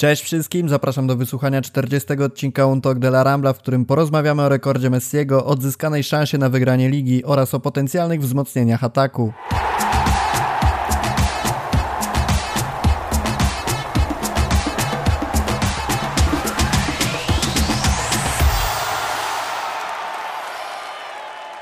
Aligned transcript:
Cześć 0.00 0.22
wszystkim, 0.22 0.68
zapraszam 0.68 1.06
do 1.06 1.16
wysłuchania 1.16 1.62
40 1.62 2.12
odcinka 2.12 2.66
Un 2.66 2.80
Talk 2.80 2.98
de 2.98 3.08
la 3.08 3.24
Rambla, 3.24 3.52
w 3.52 3.58
którym 3.58 3.84
porozmawiamy 3.84 4.42
o 4.42 4.48
rekordzie 4.48 4.90
Messiego, 4.90 5.44
odzyskanej 5.44 6.04
szansie 6.04 6.38
na 6.38 6.48
wygranie 6.48 6.88
ligi 6.88 7.24
oraz 7.24 7.54
o 7.54 7.60
potencjalnych 7.60 8.20
wzmocnieniach 8.20 8.84
ataku. 8.84 9.32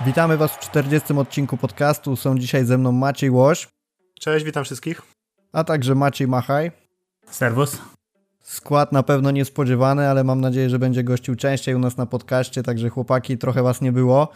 Witamy 0.07 0.37
Was 0.37 0.53
w 0.53 0.59
40 0.59 1.13
odcinku 1.13 1.57
podcastu. 1.57 2.17
Są 2.17 2.39
dzisiaj 2.39 2.65
ze 2.65 2.79
mną 2.79 2.93
Maciej 2.93 3.31
Łoś. 3.31 3.69
Cześć, 4.21 4.45
witam 4.45 4.65
wszystkich. 4.65 5.03
A 5.53 5.65
także 5.65 5.95
Maciej 5.95 6.29
Machaj. 6.29 6.73
Serwus. 7.31 7.98
Skład 8.49 8.93
na 8.93 9.03
pewno 9.03 9.31
niespodziewany, 9.31 10.09
ale 10.09 10.25
mam 10.25 10.41
nadzieję, 10.41 10.71
że 10.71 10.79
będzie 10.79 11.05
gościł 11.05 11.37
częściej 11.37 11.75
u 11.75 11.79
nas 11.79 11.97
na 11.97 12.07
podcaście, 12.07 12.63
także 12.63 12.89
chłopaki, 12.89 13.39
trochę 13.39 13.63
was 13.63 13.81
nie 13.81 13.93
było. 13.93 14.29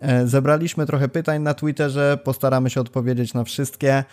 E, 0.00 0.26
zebraliśmy 0.26 0.86
trochę 0.86 1.08
pytań 1.08 1.42
na 1.42 1.54
Twitterze, 1.54 2.18
postaramy 2.24 2.70
się 2.70 2.80
odpowiedzieć 2.80 3.34
na 3.34 3.44
wszystkie. 3.44 4.04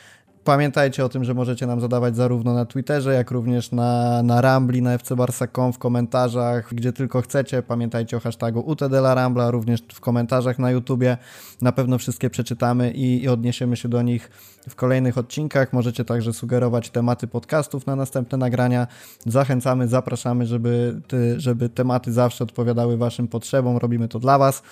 Pamiętajcie 0.43 1.05
o 1.05 1.09
tym, 1.09 1.23
że 1.23 1.33
możecie 1.33 1.67
nam 1.67 1.81
zadawać 1.81 2.15
zarówno 2.15 2.53
na 2.53 2.65
Twitterze, 2.65 3.13
jak 3.13 3.31
również 3.31 3.71
na, 3.71 4.23
na 4.23 4.41
Rambli, 4.41 4.81
na 4.81 4.97
fcbarsa.com, 4.97 5.73
w 5.73 5.77
komentarzach, 5.77 6.73
gdzie 6.73 6.93
tylko 6.93 7.21
chcecie. 7.21 7.61
Pamiętajcie 7.61 8.17
o 8.17 8.19
hashtagu 8.19 8.59
UTDLaRambla, 8.59 9.51
również 9.51 9.83
w 9.93 9.99
komentarzach 9.99 10.59
na 10.59 10.71
YouTubie. 10.71 11.17
Na 11.61 11.71
pewno 11.71 11.97
wszystkie 11.97 12.29
przeczytamy 12.29 12.91
i, 12.91 13.23
i 13.23 13.29
odniesiemy 13.29 13.77
się 13.77 13.89
do 13.89 14.01
nich 14.01 14.31
w 14.69 14.75
kolejnych 14.75 15.17
odcinkach. 15.17 15.73
Możecie 15.73 16.05
także 16.05 16.33
sugerować 16.33 16.89
tematy 16.89 17.27
podcastów 17.27 17.87
na 17.87 17.95
następne 17.95 18.37
nagrania. 18.37 18.87
Zachęcamy, 19.25 19.87
zapraszamy, 19.87 20.45
żeby, 20.45 21.01
ty, 21.07 21.39
żeby 21.39 21.69
tematy 21.69 22.11
zawsze 22.11 22.43
odpowiadały 22.43 22.97
Waszym 22.97 23.27
potrzebom. 23.27 23.77
Robimy 23.77 24.07
to 24.07 24.19
dla 24.19 24.37
Was. 24.37 24.63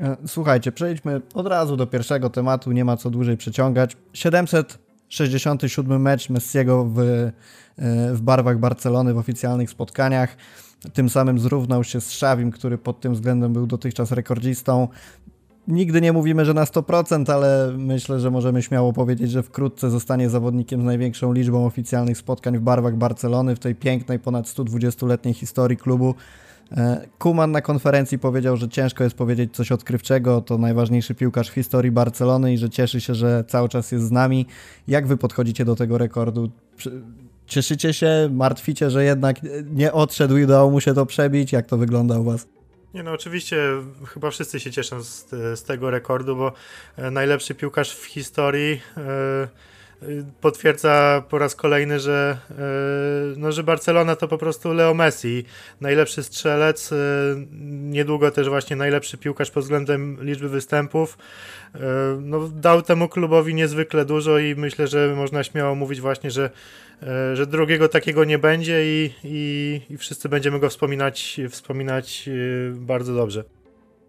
E, 0.00 0.16
słuchajcie, 0.26 0.72
przejdźmy 0.72 1.20
od 1.34 1.46
razu 1.46 1.76
do 1.76 1.86
pierwszego 1.86 2.30
tematu, 2.30 2.72
nie 2.72 2.84
ma 2.84 2.96
co 2.96 3.10
dłużej 3.10 3.36
przeciągać. 3.36 3.96
700 4.12 4.84
67 5.14 6.02
mecz 6.02 6.30
Messiego 6.30 6.84
w, 6.84 6.98
e, 6.98 7.32
w 8.14 8.20
barwach 8.20 8.58
Barcelony 8.58 9.14
w 9.14 9.18
oficjalnych 9.18 9.70
spotkaniach. 9.70 10.36
Tym 10.92 11.08
samym 11.08 11.38
zrównał 11.38 11.84
się 11.84 12.00
z 12.00 12.10
Szawim, 12.10 12.50
który 12.50 12.78
pod 12.78 13.00
tym 13.00 13.14
względem 13.14 13.52
był 13.52 13.66
dotychczas 13.66 14.12
rekordzistą. 14.12 14.88
Nigdy 15.68 16.00
nie 16.00 16.12
mówimy, 16.12 16.44
że 16.44 16.54
na 16.54 16.64
100%, 16.64 17.32
ale 17.32 17.72
myślę, 17.78 18.20
że 18.20 18.30
możemy 18.30 18.62
śmiało 18.62 18.92
powiedzieć, 18.92 19.30
że 19.30 19.42
wkrótce 19.42 19.90
zostanie 19.90 20.30
zawodnikiem 20.30 20.82
z 20.82 20.84
największą 20.84 21.32
liczbą 21.32 21.66
oficjalnych 21.66 22.18
spotkań 22.18 22.58
w 22.58 22.60
barwach 22.60 22.96
Barcelony 22.96 23.56
w 23.56 23.58
tej 23.58 23.74
pięknej, 23.74 24.18
ponad 24.18 24.46
120-letniej 24.46 25.34
historii 25.34 25.76
klubu. 25.76 26.14
E, 26.72 27.06
Kuman 27.18 27.52
na 27.52 27.60
konferencji 27.60 28.18
powiedział, 28.18 28.56
że 28.56 28.68
ciężko 28.68 29.04
jest 29.04 29.16
powiedzieć 29.16 29.56
coś 29.56 29.72
odkrywczego, 29.72 30.40
to 30.40 30.58
najważniejszy 30.58 31.14
piłkarz 31.14 31.50
w 31.50 31.54
historii 31.54 31.90
Barcelony 31.90 32.52
i 32.52 32.58
że 32.58 32.70
cieszy 32.70 33.00
się, 33.00 33.14
że 33.14 33.44
cały 33.48 33.68
czas 33.68 33.92
jest 33.92 34.04
z 34.04 34.10
nami. 34.10 34.46
Jak 34.88 35.06
wy 35.06 35.16
podchodzicie 35.16 35.64
do 35.64 35.76
tego 35.76 35.98
rekordu? 35.98 36.50
Cieszycie 37.46 37.92
się, 37.92 38.28
martwicie, 38.32 38.90
że 38.90 39.04
jednak 39.04 39.36
nie 39.70 39.92
odszedł 39.92 40.36
i 40.36 40.44
udało 40.44 40.70
mu 40.70 40.80
się 40.80 40.94
to 40.94 41.06
przebić? 41.06 41.52
Jak 41.52 41.66
to 41.66 41.76
wygląda 41.76 42.18
u 42.18 42.24
was? 42.24 42.46
Nie 42.94 43.02
no, 43.02 43.12
oczywiście 43.12 43.56
chyba 44.06 44.30
wszyscy 44.30 44.60
się 44.60 44.70
cieszą 44.70 45.02
z, 45.02 45.30
z 45.30 45.62
tego 45.62 45.90
rekordu, 45.90 46.36
bo 46.36 46.52
e, 46.96 47.10
najlepszy 47.10 47.54
piłkarz 47.54 47.96
w 47.96 48.04
historii 48.04 48.80
yy 48.96 49.48
potwierdza 50.40 51.22
po 51.28 51.38
raz 51.38 51.54
kolejny, 51.54 52.00
że, 52.00 52.38
e, 52.50 52.54
no, 53.36 53.52
że 53.52 53.62
Barcelona 53.62 54.16
to 54.16 54.28
po 54.28 54.38
prostu 54.38 54.72
Leo 54.72 54.94
Messi, 54.94 55.44
najlepszy 55.80 56.22
strzelec, 56.22 56.92
e, 56.92 56.96
niedługo 57.70 58.30
też 58.30 58.48
właśnie 58.48 58.76
najlepszy 58.76 59.18
piłkarz 59.18 59.50
pod 59.50 59.62
względem 59.62 60.18
liczby 60.20 60.48
występów. 60.48 61.18
No, 62.20 62.48
dał 62.48 62.82
temu 62.82 63.08
klubowi 63.08 63.54
niezwykle 63.54 64.04
dużo 64.04 64.38
i 64.38 64.54
myślę, 64.54 64.86
że 64.86 65.14
można 65.16 65.44
śmiało 65.44 65.74
mówić 65.74 66.00
właśnie, 66.00 66.30
że, 66.30 66.50
że 67.34 67.46
drugiego 67.46 67.88
takiego 67.88 68.24
nie 68.24 68.38
będzie 68.38 68.84
i, 68.84 69.10
i, 69.24 69.80
i 69.90 69.98
wszyscy 69.98 70.28
będziemy 70.28 70.60
go 70.60 70.68
wspominać, 70.68 71.40
wspominać 71.50 72.30
bardzo 72.72 73.14
dobrze. 73.14 73.44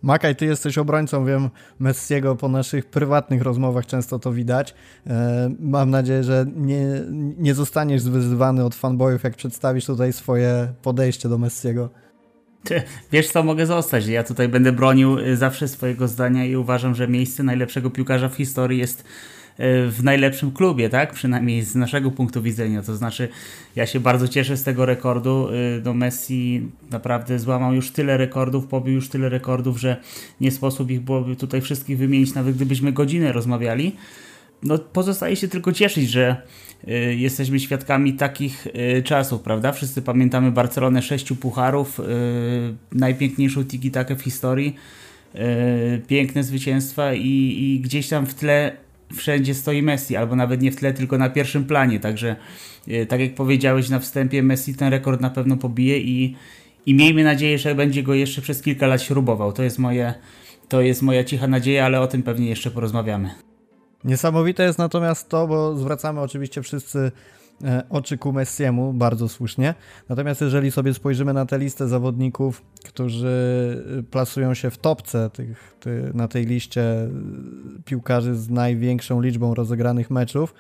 Makaj, 0.02 0.36
ty 0.36 0.46
jesteś 0.46 0.78
obrońcą, 0.78 1.26
wiem, 1.26 1.50
Messiego 1.80 2.36
po 2.36 2.50
naszych 2.50 2.86
prywatnych 2.86 3.42
rozmowach 3.42 3.86
często 3.86 4.20
to 4.20 4.32
widać. 4.32 4.74
E, 5.08 5.50
mam 5.60 5.90
nadzieję, 5.90 6.24
że 6.24 6.46
nie, 6.56 6.86
nie 7.38 7.54
zostaniesz 7.54 8.02
zwyzywany 8.02 8.66
od 8.66 8.76
fanboyów, 8.76 9.24
jak 9.24 9.36
przedstawisz 9.36 9.86
tutaj 9.86 10.14
swoje 10.14 10.74
podejście 10.82 11.30
do 11.30 11.38
Messiego. 11.38 11.90
Wiesz 13.12 13.28
co, 13.28 13.44
mogę 13.44 13.66
zostać. 13.66 14.08
Ja 14.08 14.24
tutaj 14.24 14.50
będę 14.50 14.72
bronił 14.72 15.20
y, 15.20 15.38
zawsze 15.38 15.68
swojego 15.68 16.08
zdania 16.08 16.46
i 16.46 16.56
uważam, 16.56 16.96
że 16.96 17.08
miejsce 17.08 17.44
najlepszego 17.44 17.90
piłkarza 17.90 18.30
w 18.30 18.36
historii 18.36 18.80
jest 18.80 19.04
w 19.58 20.00
najlepszym 20.04 20.52
klubie, 20.52 20.90
tak? 20.90 21.14
Przynajmniej 21.14 21.62
z 21.62 21.76
naszego 21.76 22.12
punktu 22.12 22.42
widzenia. 22.42 22.82
To 22.82 22.96
znaczy, 22.96 23.30
ja 23.76 23.86
się 23.86 24.00
bardzo 24.00 24.28
cieszę 24.28 24.58
z 24.58 24.64
tego 24.64 24.86
rekordu. 24.86 25.48
Do 25.82 25.92
e, 25.92 25.94
Messi 25.94 26.68
naprawdę 26.92 27.40
złamał 27.40 27.74
już 27.74 27.92
tyle 27.92 28.18
rekordów, 28.18 28.68
pobił 28.68 28.94
już 28.94 29.10
tyle 29.10 29.30
rekordów, 29.30 29.80
że 29.80 29.98
nie 30.42 30.52
sposób 30.52 30.92
ich 30.92 31.02
byłoby 31.02 31.36
tutaj 31.36 31.62
wszystkich 31.62 31.98
wymienić, 31.98 32.34
nawet 32.34 32.56
gdybyśmy 32.56 32.92
godzinę 32.92 33.32
rozmawiali. 33.32 33.96
No, 34.64 34.78
pozostaje 34.78 35.36
się 35.36 35.48
tylko 35.48 35.72
cieszyć, 35.72 36.10
że 36.10 36.42
y, 36.88 37.16
jesteśmy 37.16 37.60
świadkami 37.60 38.14
takich 38.14 38.68
czasów, 39.04 39.42
prawda? 39.42 39.72
Wszyscy 39.72 40.02
pamiętamy 40.02 40.52
Barcelonę 40.52 41.02
sześciu 41.02 41.36
pucharów, 41.36 42.02
najpiękniejszą 42.92 43.64
tiki-takę 43.64 44.16
w 44.16 44.22
historii, 44.22 44.76
piękne 46.08 46.44
zwycięstwa 46.44 47.14
i, 47.14 47.56
i, 47.60 47.80
gdzieś 47.80 48.10
tam 48.10 48.26
w 48.26 48.34
tle 48.34 48.85
wszędzie 49.16 49.54
stoi 49.54 49.82
Messi, 49.82 50.16
albo 50.16 50.36
nawet 50.36 50.62
nie 50.62 50.72
w 50.72 50.76
tle, 50.76 50.94
tylko 50.94 51.18
na 51.18 51.30
pierwszym 51.30 51.66
planie. 51.66 52.00
Także, 52.00 52.36
e, 52.88 53.06
tak 53.06 53.20
jak 53.20 53.36
powiedziałeś 53.36 53.90
na 53.90 54.00
wstępie, 54.00 54.44
Messi 54.44 54.76
ten 54.76 54.90
rekord 54.90 55.22
na 55.22 55.30
pewno 55.30 55.58
pobije 55.58 56.00
i, 56.00 56.36
i 56.86 56.94
miejmy 56.94 57.24
nadzieję, 57.24 57.58
że 57.58 57.76
będzie 57.76 58.04
go 58.04 58.14
jeszcze 58.14 58.42
przez 58.42 58.62
kilka 58.62 58.88
lat 58.88 59.02
śrubował. 59.02 59.54
To 59.54 59.64
jest 59.64 59.80
moje, 59.80 60.14
to 60.70 60.82
jest 60.82 61.02
moja 61.02 61.24
cicha 61.24 61.48
nadzieja, 61.48 61.86
ale 61.86 62.02
o 62.02 62.08
tym 62.08 62.24
pewnie 62.24 62.50
jeszcze 62.50 62.72
porozmawiamy. 62.72 63.30
Niesamowite 64.04 64.64
jest 64.64 64.80
natomiast 64.80 65.30
to, 65.30 65.48
bo 65.48 65.78
zwracamy 65.78 66.22
oczywiście 66.22 66.62
wszyscy 66.62 67.12
oczy 67.90 68.18
ku 68.18 68.34
Messiemu, 68.34 68.94
bardzo 68.94 69.30
słusznie. 69.30 69.74
Natomiast 70.10 70.42
jeżeli 70.42 70.72
sobie 70.72 70.94
spojrzymy 70.94 71.34
na 71.34 71.46
tę 71.46 71.58
listę 71.58 71.88
zawodników, 71.88 72.62
którzy 72.84 73.84
e, 74.00 74.04
plasują 74.04 74.54
się 74.54 74.70
w 74.70 74.78
topce 74.78 75.30
tych, 75.30 75.76
ty, 75.80 76.12
na 76.14 76.28
tej 76.28 76.46
liście 76.46 76.82
e, 76.82 77.10
piłkarzy 77.86 78.36
z 78.36 78.50
największą 78.50 79.22
liczbą 79.22 79.54
rozegranych 79.54 80.12
meczów, 80.12 80.54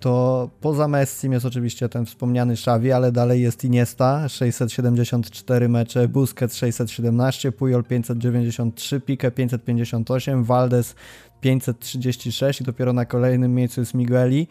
to 0.00 0.50
poza 0.60 0.88
Messim 0.88 1.32
jest 1.32 1.46
oczywiście 1.46 1.88
ten 1.88 2.06
wspomniany 2.06 2.52
Xavi, 2.52 2.92
ale 2.92 3.12
dalej 3.12 3.42
jest 3.42 3.64
Iniesta, 3.64 4.28
674 4.28 5.68
mecze, 5.68 6.08
Busquets 6.08 6.56
617, 6.56 7.52
Puyol 7.52 7.84
593, 7.84 9.00
Pique 9.00 9.30
558, 9.30 10.44
Valdes 10.44 10.94
536 11.40 12.60
i 12.60 12.64
dopiero 12.64 12.92
na 12.92 13.04
kolejnym 13.04 13.54
miejscu 13.54 13.80
jest 13.80 13.94
Migueli. 13.94 14.48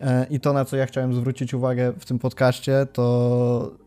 E, 0.00 0.26
I 0.30 0.40
to, 0.40 0.52
na 0.52 0.64
co 0.64 0.76
ja 0.76 0.86
chciałem 0.86 1.14
zwrócić 1.14 1.54
uwagę 1.54 1.92
w 1.98 2.04
tym 2.04 2.18
podcaście, 2.18 2.86
to 2.92 3.84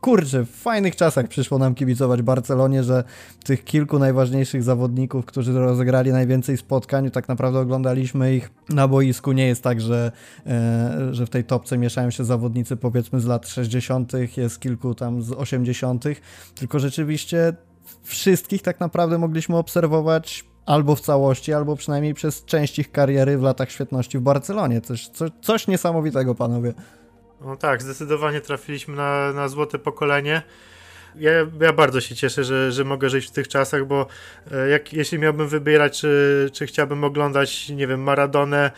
kurczę, 0.00 0.44
w 0.44 0.50
fajnych 0.50 0.96
czasach 0.96 1.28
przyszło 1.28 1.58
nam 1.58 1.74
kibicować 1.74 2.22
Barcelonie, 2.22 2.82
że 2.82 3.04
tych 3.44 3.64
kilku 3.64 3.98
najważniejszych 3.98 4.62
zawodników, 4.62 5.24
którzy 5.26 5.52
rozegrali 5.52 6.12
najwięcej 6.12 6.56
spotkań, 6.56 7.10
tak 7.10 7.28
naprawdę 7.28 7.58
oglądaliśmy 7.58 8.36
ich 8.36 8.50
na 8.68 8.88
boisku. 8.88 9.32
Nie 9.32 9.46
jest 9.46 9.62
tak, 9.62 9.80
że, 9.80 10.12
e, 10.46 11.08
że 11.14 11.26
w 11.26 11.30
tej 11.30 11.44
topce 11.44 11.78
mieszają 11.78 12.10
się 12.10 12.24
zawodnicy 12.24 12.76
powiedzmy 12.76 13.20
z 13.20 13.26
lat 13.26 13.48
60., 13.48 14.12
jest 14.36 14.60
kilku 14.60 14.94
tam 14.94 15.22
z 15.22 15.32
80., 15.32 16.04
tylko 16.54 16.78
rzeczywiście 16.78 17.52
wszystkich 18.02 18.62
tak 18.62 18.80
naprawdę 18.80 19.18
mogliśmy 19.18 19.56
obserwować 19.56 20.44
albo 20.68 20.96
w 20.96 21.00
całości, 21.00 21.52
albo 21.52 21.76
przynajmniej 21.76 22.14
przez 22.14 22.44
część 22.44 22.78
ich 22.78 22.92
kariery 22.92 23.38
w 23.38 23.42
latach 23.42 23.70
świetności 23.70 24.18
w 24.18 24.20
Barcelonie. 24.20 24.80
Coś, 24.80 25.08
coś, 25.42 25.66
niesamowitego, 25.66 26.34
panowie. 26.34 26.72
No 27.40 27.56
tak, 27.56 27.82
zdecydowanie 27.82 28.40
trafiliśmy 28.40 28.96
na, 28.96 29.32
na 29.32 29.48
złote 29.48 29.78
pokolenie. 29.78 30.42
Ja, 31.16 31.32
ja 31.60 31.72
bardzo 31.72 32.00
się 32.00 32.14
cieszę, 32.14 32.44
że, 32.44 32.72
że 32.72 32.84
mogę 32.84 33.10
żyć 33.10 33.26
w 33.26 33.30
tych 33.30 33.48
czasach, 33.48 33.86
bo 33.86 34.06
e, 34.52 34.68
jak, 34.68 34.92
jeśli 34.92 35.18
miałbym 35.18 35.48
wybierać, 35.48 36.00
czy, 36.00 36.50
czy 36.52 36.66
chciałbym 36.66 37.04
oglądać, 37.04 37.68
nie 37.68 37.86
wiem, 37.86 38.02
Maradonę, 38.02 38.70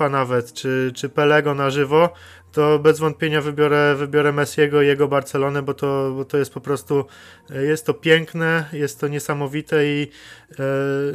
e, 0.00 0.08
nawet, 0.10 0.52
czy, 0.52 0.92
czy 0.94 1.08
Pelego 1.08 1.54
na 1.54 1.70
żywo, 1.70 2.12
to 2.56 2.78
bez 2.78 2.98
wątpienia 2.98 3.40
wybiorę, 3.40 3.94
wybiorę 3.98 4.32
Messiego 4.32 4.82
i 4.82 4.86
jego 4.86 5.08
Barcelonę, 5.08 5.62
bo 5.62 5.74
to, 5.74 6.12
bo 6.16 6.24
to 6.24 6.38
jest 6.38 6.54
po 6.54 6.60
prostu, 6.60 7.04
e, 7.50 7.62
jest 7.62 7.86
to 7.86 7.94
piękne, 7.94 8.64
jest 8.72 9.00
to 9.00 9.08
niesamowite 9.08 9.86
i 9.86 10.10
e, 10.50 10.64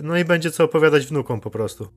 no 0.04 0.18
i 0.18 0.26
będzie 0.26 0.52
co 0.52 0.64
opowiadać 0.64 1.06
wnukom 1.08 1.40
po 1.40 1.52
prostu. 1.52 1.88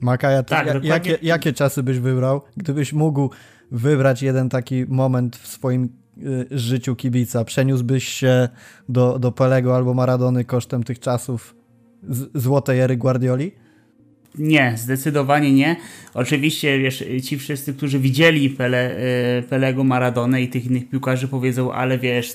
Makaja, 0.00 0.42
tak, 0.42 0.66
ja, 0.66 0.80
jakie, 0.82 1.18
jakie 1.22 1.52
czasy 1.52 1.82
byś 1.82 1.98
wybrał, 1.98 2.42
gdybyś 2.56 2.92
mógł 2.92 3.30
wybrać 3.70 4.22
jeden 4.22 4.48
taki 4.48 4.84
moment 4.88 5.36
w 5.36 5.46
swoim 5.46 5.88
y, 6.18 6.46
życiu 6.50 6.96
kibica, 6.96 7.44
przeniósłbyś 7.44 8.08
się 8.08 8.48
do, 8.88 9.18
do 9.18 9.32
Pelego 9.32 9.76
albo 9.76 9.94
Maradony 9.94 10.44
kosztem 10.44 10.82
tych 10.82 10.98
czasów 10.98 11.56
z, 12.08 12.42
złotej 12.42 12.80
ery 12.80 12.96
Guardioli? 12.96 13.52
Nie, 14.38 14.74
zdecydowanie 14.76 15.52
nie. 15.52 15.76
Oczywiście, 16.14 16.78
wiesz, 16.78 17.04
ci 17.24 17.38
wszyscy, 17.38 17.74
którzy 17.74 17.98
widzieli 17.98 18.50
Pele, 18.50 18.96
y, 19.38 19.42
Pelego, 19.42 19.84
Maradonę 19.84 20.42
i 20.42 20.48
tych 20.48 20.66
innych 20.66 20.88
piłkarzy 20.88 21.28
powiedzą, 21.28 21.72
ale 21.72 21.98
wiesz, 21.98 22.34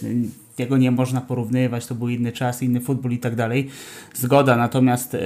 tego 0.55 0.77
nie 0.77 0.91
można 0.91 1.21
porównywać, 1.21 1.85
to 1.85 1.95
był 1.95 2.09
inny 2.09 2.31
czas, 2.31 2.63
inny 2.63 2.81
futbol 2.81 3.11
i 3.11 3.17
tak 3.17 3.35
dalej. 3.35 3.69
Zgoda, 4.13 4.55
natomiast 4.55 5.13
yy, 5.13 5.19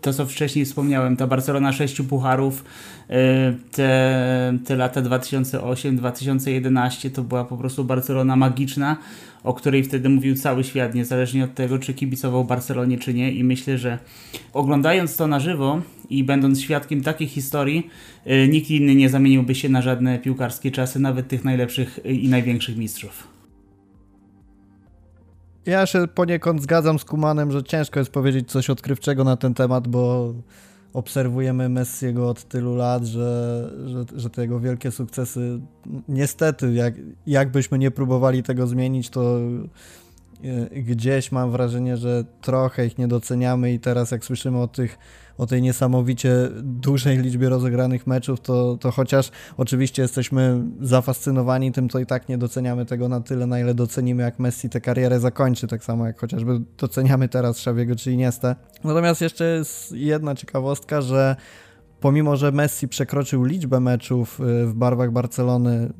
to, 0.00 0.12
co 0.12 0.26
wcześniej 0.26 0.64
wspomniałem, 0.64 1.16
ta 1.16 1.26
Barcelona 1.26 1.72
sześciu 1.72 2.04
pucharów, 2.04 2.64
yy, 3.08 3.16
te, 3.72 4.58
te 4.64 4.76
lata 4.76 5.02
2008-2011 5.02 7.10
to 7.10 7.22
była 7.22 7.44
po 7.44 7.56
prostu 7.56 7.84
Barcelona 7.84 8.36
magiczna, 8.36 8.96
o 9.44 9.54
której 9.54 9.84
wtedy 9.84 10.08
mówił 10.08 10.36
cały 10.36 10.64
świat, 10.64 10.94
niezależnie 10.94 11.44
od 11.44 11.54
tego, 11.54 11.78
czy 11.78 11.94
kibicował 11.94 12.44
Barcelonie, 12.44 12.98
czy 12.98 13.14
nie. 13.14 13.32
I 13.32 13.44
myślę, 13.44 13.78
że 13.78 13.98
oglądając 14.52 15.16
to 15.16 15.26
na 15.26 15.40
żywo 15.40 15.80
i 16.10 16.24
będąc 16.24 16.60
świadkiem 16.60 17.02
takiej 17.02 17.28
historii, 17.28 17.90
yy, 18.26 18.48
nikt 18.48 18.70
inny 18.70 18.94
nie 18.94 19.08
zamieniłby 19.08 19.54
się 19.54 19.68
na 19.68 19.82
żadne 19.82 20.18
piłkarskie 20.18 20.70
czasy, 20.70 21.00
nawet 21.00 21.28
tych 21.28 21.44
najlepszych 21.44 22.00
i 22.04 22.28
największych 22.28 22.76
mistrzów. 22.76 23.37
Ja 25.68 25.86
się 25.86 26.06
poniekąd 26.14 26.62
zgadzam 26.62 26.98
z 26.98 27.04
Kumanem, 27.04 27.52
że 27.52 27.62
ciężko 27.62 27.98
jest 27.98 28.10
powiedzieć 28.10 28.50
coś 28.50 28.70
odkrywczego 28.70 29.24
na 29.24 29.36
ten 29.36 29.54
temat, 29.54 29.88
bo 29.88 30.34
obserwujemy 30.92 31.68
Messiego 31.68 32.28
od 32.28 32.44
tylu 32.44 32.74
lat, 32.76 33.04
że, 33.04 33.70
że, 33.86 34.04
że 34.16 34.30
te 34.30 34.42
jego 34.42 34.60
wielkie 34.60 34.90
sukcesy, 34.90 35.60
niestety, 36.08 36.72
jak, 36.72 36.94
jakbyśmy 37.26 37.78
nie 37.78 37.90
próbowali 37.90 38.42
tego 38.42 38.66
zmienić, 38.66 39.10
to 39.10 39.38
e, 40.44 40.82
gdzieś 40.82 41.32
mam 41.32 41.50
wrażenie, 41.50 41.96
że 41.96 42.24
trochę 42.40 42.86
ich 42.86 42.98
nie 42.98 43.08
doceniamy 43.08 43.72
i 43.72 43.80
teraz 43.80 44.10
jak 44.10 44.24
słyszymy 44.24 44.58
o 44.58 44.68
tych 44.68 44.98
o 45.38 45.46
tej 45.46 45.62
niesamowicie 45.62 46.48
dużej 46.62 47.18
liczbie 47.18 47.48
rozegranych 47.48 48.06
meczów, 48.06 48.40
to, 48.40 48.76
to 48.80 48.90
chociaż 48.90 49.30
oczywiście 49.56 50.02
jesteśmy 50.02 50.64
zafascynowani 50.80 51.72
tym, 51.72 51.88
to 51.88 51.98
i 51.98 52.06
tak 52.06 52.28
nie 52.28 52.38
doceniamy 52.38 52.86
tego 52.86 53.08
na 53.08 53.20
tyle, 53.20 53.46
na 53.46 53.60
ile 53.60 53.74
docenimy, 53.74 54.22
jak 54.22 54.38
Messi 54.38 54.68
tę 54.68 54.80
karierę 54.80 55.20
zakończy, 55.20 55.66
tak 55.66 55.84
samo 55.84 56.06
jak 56.06 56.20
chociażby 56.20 56.60
doceniamy 56.78 57.28
teraz 57.28 57.56
Xaviego 57.58 57.96
czy 57.96 58.12
Iniestę. 58.12 58.56
Natomiast 58.84 59.20
jeszcze 59.20 59.44
jest 59.44 59.92
jedna 59.92 60.34
ciekawostka, 60.34 61.00
że 61.00 61.36
pomimo, 62.00 62.36
że 62.36 62.52
Messi 62.52 62.88
przekroczył 62.88 63.44
liczbę 63.44 63.80
meczów 63.80 64.40
y, 64.40 64.66
w 64.66 64.74
barwach 64.74 65.12
Barcelony, 65.12 65.92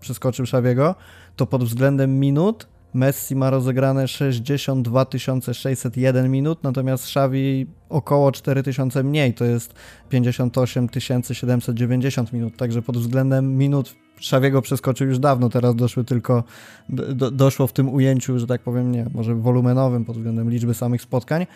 przeskoczył 0.00 0.42
Xaviego, 0.42 0.94
to 1.36 1.46
pod 1.46 1.64
względem 1.64 2.20
minut 2.20 2.68
Messi 2.94 3.36
ma 3.36 3.50
rozegrane 3.50 4.08
62 4.08 5.06
601 5.52 6.30
minut, 6.30 6.62
natomiast 6.62 7.04
Xavi 7.04 7.66
około 7.88 8.32
4000 8.32 9.02
mniej, 9.02 9.34
to 9.34 9.44
jest 9.44 9.74
58 10.08 10.88
790 11.32 12.32
minut, 12.32 12.56
także 12.56 12.82
pod 12.82 12.98
względem 12.98 13.58
minut 13.58 13.94
Xaviego 14.20 14.62
przeskoczył 14.62 15.06
już 15.06 15.18
dawno, 15.18 15.48
teraz 15.48 15.74
doszły 15.74 16.04
tylko, 16.04 16.44
do, 16.88 17.30
doszło 17.30 17.66
w 17.66 17.72
tym 17.72 17.94
ujęciu, 17.94 18.38
że 18.38 18.46
tak 18.46 18.62
powiem, 18.62 18.92
nie, 18.92 19.06
może 19.14 19.34
wolumenowym 19.34 20.04
pod 20.04 20.16
względem 20.16 20.50
liczby 20.50 20.74
samych 20.74 21.02
spotkań. 21.02 21.46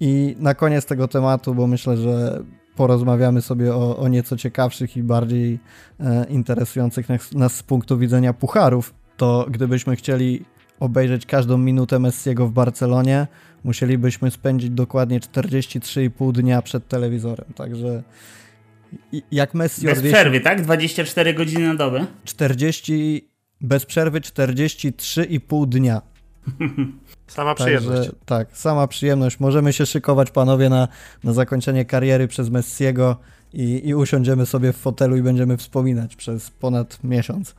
I 0.00 0.36
na 0.38 0.54
koniec 0.54 0.86
tego 0.86 1.08
tematu, 1.08 1.54
bo 1.54 1.66
myślę, 1.66 1.96
że 1.96 2.42
porozmawiamy 2.76 3.42
sobie 3.42 3.74
o, 3.74 3.96
o 3.96 4.08
nieco 4.08 4.36
ciekawszych 4.36 4.96
i 4.96 5.02
bardziej 5.02 5.58
e, 6.00 6.26
interesujących 6.28 7.08
nas, 7.08 7.32
nas 7.32 7.54
z 7.54 7.62
punktu 7.62 7.98
widzenia 7.98 8.32
pucharów 8.32 8.94
to 9.18 9.46
gdybyśmy 9.50 9.96
chcieli 9.96 10.44
obejrzeć 10.80 11.26
każdą 11.26 11.58
minutę 11.58 11.98
Messiego 11.98 12.46
w 12.46 12.52
Barcelonie, 12.52 13.26
musielibyśmy 13.64 14.30
spędzić 14.30 14.70
dokładnie 14.70 15.20
43,5 15.20 16.32
dnia 16.32 16.62
przed 16.62 16.88
telewizorem. 16.88 17.46
Także 17.54 18.02
jak 19.30 19.54
Messi 19.54 19.86
Bez 19.86 19.98
odwiesił... 19.98 20.16
przerwy, 20.16 20.40
tak? 20.40 20.62
24 20.62 21.34
godziny 21.34 21.68
na 21.68 21.74
dobę? 21.74 22.06
40... 22.24 23.28
Bez 23.60 23.86
przerwy 23.86 24.20
43,5 24.20 25.68
dnia. 25.68 26.02
Sama 27.26 27.54
przyjemność. 27.54 28.00
Także, 28.00 28.12
tak, 28.26 28.56
sama 28.56 28.86
przyjemność. 28.86 29.40
Możemy 29.40 29.72
się 29.72 29.86
szykować, 29.86 30.30
panowie, 30.30 30.68
na, 30.68 30.88
na 31.24 31.32
zakończenie 31.32 31.84
kariery 31.84 32.28
przez 32.28 32.50
Messiego 32.50 33.16
i, 33.52 33.88
i 33.88 33.94
usiądziemy 33.94 34.46
sobie 34.46 34.72
w 34.72 34.76
fotelu 34.76 35.16
i 35.16 35.22
będziemy 35.22 35.56
wspominać 35.56 36.16
przez 36.16 36.50
ponad 36.50 37.04
miesiąc. 37.04 37.54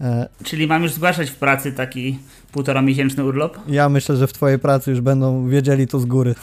E, 0.00 0.28
Czyli 0.44 0.66
mam 0.66 0.82
już 0.82 0.92
zgłaszać 0.92 1.30
w 1.30 1.36
pracy 1.36 1.72
taki 1.72 2.18
półtora 2.52 2.82
miesięczny 2.82 3.24
urlop? 3.24 3.58
Ja 3.68 3.88
myślę, 3.88 4.16
że 4.16 4.26
w 4.26 4.32
twojej 4.32 4.58
pracy 4.58 4.90
już 4.90 5.00
będą 5.00 5.48
wiedzieli 5.48 5.86
to 5.86 6.00
z 6.00 6.04
góry. 6.04 6.34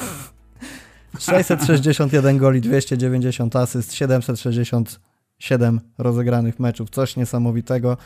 661 1.20 2.38
goli, 2.38 2.62
290 2.62 3.56
asyst, 3.56 3.94
767 3.94 5.80
rozegranych 5.98 6.60
meczów. 6.60 6.90
Coś 6.90 7.16
niesamowitego, 7.16 7.98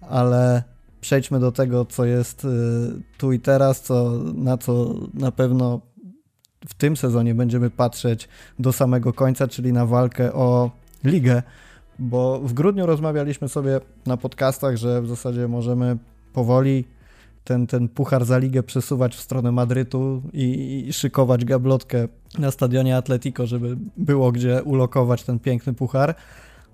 ale 0.00 0.62
przejdźmy 1.00 1.40
do 1.40 1.52
tego, 1.52 1.84
co 1.84 2.04
jest 2.04 2.44
y, 2.44 2.48
tu 3.18 3.32
i 3.32 3.40
teraz, 3.40 3.80
co, 3.82 4.10
na 4.34 4.58
co 4.58 4.94
na 5.14 5.32
pewno 5.32 5.80
w 6.68 6.74
tym 6.74 6.96
sezonie 6.96 7.34
będziemy 7.34 7.70
patrzeć 7.70 8.28
do 8.58 8.72
samego 8.72 9.12
końca, 9.12 9.48
czyli 9.48 9.72
na 9.72 9.86
walkę 9.86 10.32
o 10.32 10.70
ligę 11.04 11.42
bo 11.98 12.40
w 12.40 12.52
grudniu 12.52 12.86
rozmawialiśmy 12.86 13.48
sobie 13.48 13.80
na 14.06 14.16
podcastach, 14.16 14.76
że 14.76 15.02
w 15.02 15.08
zasadzie 15.08 15.48
możemy 15.48 15.96
powoli 16.32 16.84
ten, 17.44 17.66
ten 17.66 17.88
puchar 17.88 18.24
za 18.24 18.38
ligę 18.38 18.62
przesuwać 18.62 19.16
w 19.16 19.20
stronę 19.20 19.52
Madrytu 19.52 20.22
i, 20.32 20.84
i 20.88 20.92
szykować 20.92 21.44
gablotkę 21.44 22.08
na 22.38 22.50
stadionie 22.50 22.96
Atletico, 22.96 23.46
żeby 23.46 23.76
było 23.96 24.32
gdzie 24.32 24.62
ulokować 24.62 25.22
ten 25.22 25.38
piękny 25.38 25.74
puchar. 25.74 26.14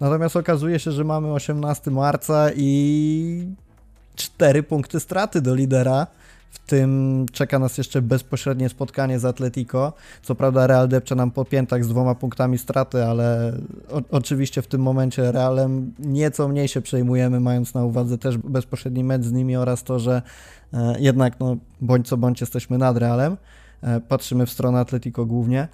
Natomiast 0.01 0.37
okazuje 0.37 0.79
się, 0.79 0.93
że 0.93 1.05
mamy 1.05 1.33
18 1.33 1.91
marca 1.91 2.51
i 2.57 3.47
4 4.15 4.63
punkty 4.63 5.01
straty 5.01 5.41
do 5.41 5.55
lidera. 5.55 6.07
W 6.53 6.59
tym 6.59 7.27
czeka 7.33 7.59
nas 7.59 7.79
jeszcze 7.79 8.03
bezpośrednie 8.03 8.69
spotkanie 8.69 9.19
z 9.19 9.25
Atletico. 9.25 9.93
Co 10.23 10.35
prawda 10.35 10.67
Real 10.67 10.89
depcze 10.89 11.15
nam 11.15 11.31
po 11.31 11.45
piętach 11.45 11.85
z 11.85 11.89
dwoma 11.89 12.15
punktami 12.15 12.59
straty, 12.59 13.05
ale 13.05 13.53
o, 13.91 14.03
oczywiście 14.11 14.63
w 14.63 14.67
tym 14.67 14.83
momencie 14.83 15.33
Realem 15.33 15.95
nieco 15.99 16.49
mniej 16.49 16.69
się 16.69 16.81
przejmujemy, 16.81 17.41
mając 17.41 17.75
na 17.75 17.85
uwadze 17.85 18.19
też 18.19 18.39
bezpośredni 18.39 19.05
mecz 19.05 19.23
z 19.23 19.33
nimi 19.33 19.57
oraz 19.57 19.83
to, 19.83 19.99
że 19.99 20.23
e, 20.73 21.01
jednak 21.01 21.41
no, 21.41 21.57
bądź 21.81 22.09
co 22.09 22.17
bądź 22.17 22.41
jesteśmy 22.41 22.79
nad 22.79 22.97
Realem. 22.97 23.37
E, 23.83 24.01
patrzymy 24.01 24.47
w 24.47 24.51
stronę 24.51 24.81
Atletico 24.81 25.27
głównie. 25.27 25.69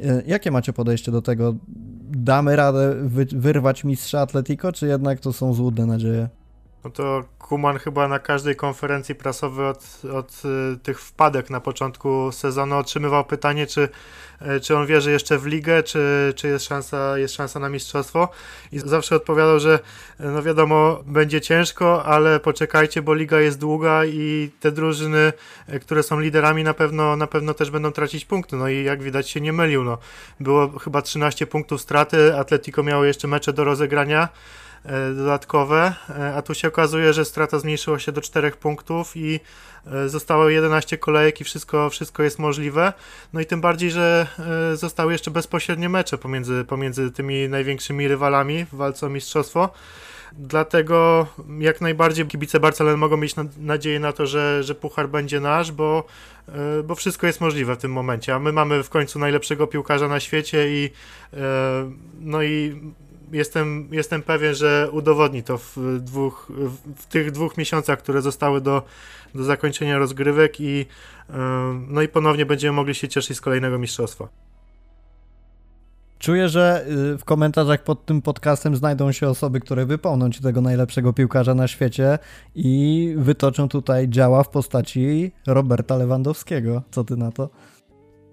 E, 0.00 0.22
jakie 0.26 0.50
macie 0.50 0.72
podejście 0.72 1.12
do 1.12 1.22
tego? 1.22 1.54
Damy 2.10 2.56
radę 2.56 2.94
wy, 3.04 3.24
wyrwać 3.24 3.84
mistrza 3.84 4.20
Atletico, 4.20 4.72
czy 4.72 4.86
jednak 4.86 5.20
to 5.20 5.32
są 5.32 5.54
złudne 5.54 5.86
nadzieje? 5.86 6.28
No 6.84 6.90
to 6.90 7.24
Kuman 7.38 7.78
chyba 7.78 8.08
na 8.08 8.18
każdej 8.18 8.56
konferencji 8.56 9.14
prasowej 9.14 9.66
od, 9.66 10.02
od 10.12 10.42
y, 10.74 10.78
tych 10.78 11.00
wpadek 11.00 11.50
na 11.50 11.60
początku 11.60 12.32
sezonu 12.32 12.76
otrzymywał 12.76 13.24
pytanie, 13.24 13.66
czy, 13.66 13.88
y, 14.56 14.60
czy 14.60 14.76
on 14.76 14.86
wierzy 14.86 15.10
jeszcze 15.10 15.38
w 15.38 15.46
ligę, 15.46 15.82
czy, 15.82 16.32
czy 16.36 16.48
jest, 16.48 16.64
szansa, 16.64 17.18
jest 17.18 17.34
szansa 17.34 17.60
na 17.60 17.68
mistrzostwo. 17.68 18.28
I 18.72 18.78
zawsze 18.78 19.16
odpowiadał, 19.16 19.60
że 19.60 19.78
y, 20.20 20.24
no 20.24 20.42
wiadomo, 20.42 21.02
będzie 21.06 21.40
ciężko, 21.40 22.04
ale 22.04 22.40
poczekajcie, 22.40 23.02
bo 23.02 23.14
liga 23.14 23.40
jest 23.40 23.58
długa 23.58 24.04
i 24.04 24.50
te 24.60 24.72
drużyny, 24.72 25.32
które 25.80 26.02
są 26.02 26.20
liderami, 26.20 26.64
na 26.64 26.74
pewno, 26.74 27.16
na 27.16 27.26
pewno 27.26 27.54
też 27.54 27.70
będą 27.70 27.92
tracić 27.92 28.24
punkty. 28.24 28.56
No 28.56 28.68
i 28.68 28.84
jak 28.84 29.02
widać 29.02 29.30
się 29.30 29.40
nie 29.40 29.52
mylił. 29.52 29.84
No. 29.84 29.98
Było 30.40 30.78
chyba 30.78 31.02
13 31.02 31.46
punktów 31.46 31.80
straty, 31.80 32.36
Atletico 32.36 32.82
miało 32.82 33.04
jeszcze 33.04 33.28
mecze 33.28 33.52
do 33.52 33.64
rozegrania. 33.64 34.28
E, 34.84 35.14
dodatkowe, 35.14 35.94
e, 36.10 36.34
a 36.34 36.42
tu 36.42 36.54
się 36.54 36.68
okazuje, 36.68 37.12
że 37.12 37.24
strata 37.24 37.58
zmniejszyła 37.58 37.98
się 37.98 38.12
do 38.12 38.20
4 38.20 38.50
punktów 38.50 39.16
i 39.16 39.40
e, 39.86 40.08
zostało 40.08 40.48
11 40.48 40.98
kolejek 40.98 41.40
i 41.40 41.44
wszystko, 41.44 41.90
wszystko 41.90 42.22
jest 42.22 42.38
możliwe. 42.38 42.92
No 43.32 43.40
i 43.40 43.46
tym 43.46 43.60
bardziej, 43.60 43.90
że 43.90 44.26
zostały 44.74 45.12
jeszcze 45.12 45.30
bezpośrednie 45.30 45.88
mecze 45.88 46.18
pomiędzy, 46.18 46.64
pomiędzy 46.64 47.10
tymi 47.10 47.48
największymi 47.48 48.08
rywalami 48.08 48.64
w 48.64 48.74
walce 48.74 49.06
o 49.06 49.08
mistrzostwo. 49.08 49.68
Dlatego 50.32 51.26
jak 51.58 51.80
najbardziej 51.80 52.26
kibice 52.26 52.60
Barcelony 52.60 52.96
mogą 52.96 53.16
mieć 53.16 53.34
nadzieję 53.58 54.00
na 54.00 54.12
to, 54.12 54.26
że, 54.26 54.62
że 54.62 54.74
puchar 54.74 55.08
będzie 55.08 55.40
nasz, 55.40 55.72
bo, 55.72 56.04
bo 56.84 56.94
wszystko 56.94 57.26
jest 57.26 57.40
możliwe 57.40 57.74
w 57.74 57.78
tym 57.78 57.92
momencie. 57.92 58.34
A 58.34 58.38
my 58.38 58.52
mamy 58.52 58.82
w 58.82 58.90
końcu 58.90 59.18
najlepszego 59.18 59.66
piłkarza 59.66 60.08
na 60.08 60.20
świecie 60.20 60.68
i 60.68 60.90
no 62.20 62.42
i 62.42 62.80
jestem, 63.34 63.88
jestem 63.92 64.22
pewien, 64.22 64.54
że 64.54 64.88
udowodni 64.92 65.42
to 65.42 65.58
w, 65.58 65.76
dwóch, 66.00 66.52
w 66.96 67.06
tych 67.06 67.30
dwóch 67.30 67.56
miesiącach, 67.56 67.98
które 67.98 68.22
zostały 68.22 68.60
do, 68.60 68.82
do 69.34 69.44
zakończenia 69.44 69.98
rozgrywek 69.98 70.60
i, 70.60 70.86
no 71.88 72.02
i 72.02 72.08
ponownie 72.08 72.46
będziemy 72.46 72.72
mogli 72.72 72.94
się 72.94 73.08
cieszyć 73.08 73.36
z 73.36 73.40
kolejnego 73.40 73.78
mistrzostwa. 73.78 74.28
Czuję, 76.18 76.48
że 76.48 76.84
y, 77.14 77.18
w 77.18 77.24
komentarzach 77.24 77.82
pod 77.82 78.06
tym 78.06 78.22
podcastem 78.22 78.76
znajdą 78.76 79.12
się 79.12 79.28
osoby, 79.28 79.60
które 79.60 79.86
wypełnią 79.86 80.30
ci 80.30 80.42
tego 80.42 80.60
najlepszego 80.60 81.12
piłkarza 81.12 81.54
na 81.54 81.68
świecie 81.68 82.18
i 82.54 83.14
wytoczą 83.18 83.68
tutaj 83.68 84.08
działa 84.08 84.42
w 84.42 84.48
postaci 84.48 85.32
Roberta 85.46 85.96
Lewandowskiego. 85.96 86.82
Co 86.90 87.04
ty 87.04 87.16
na 87.16 87.32
to? 87.32 87.48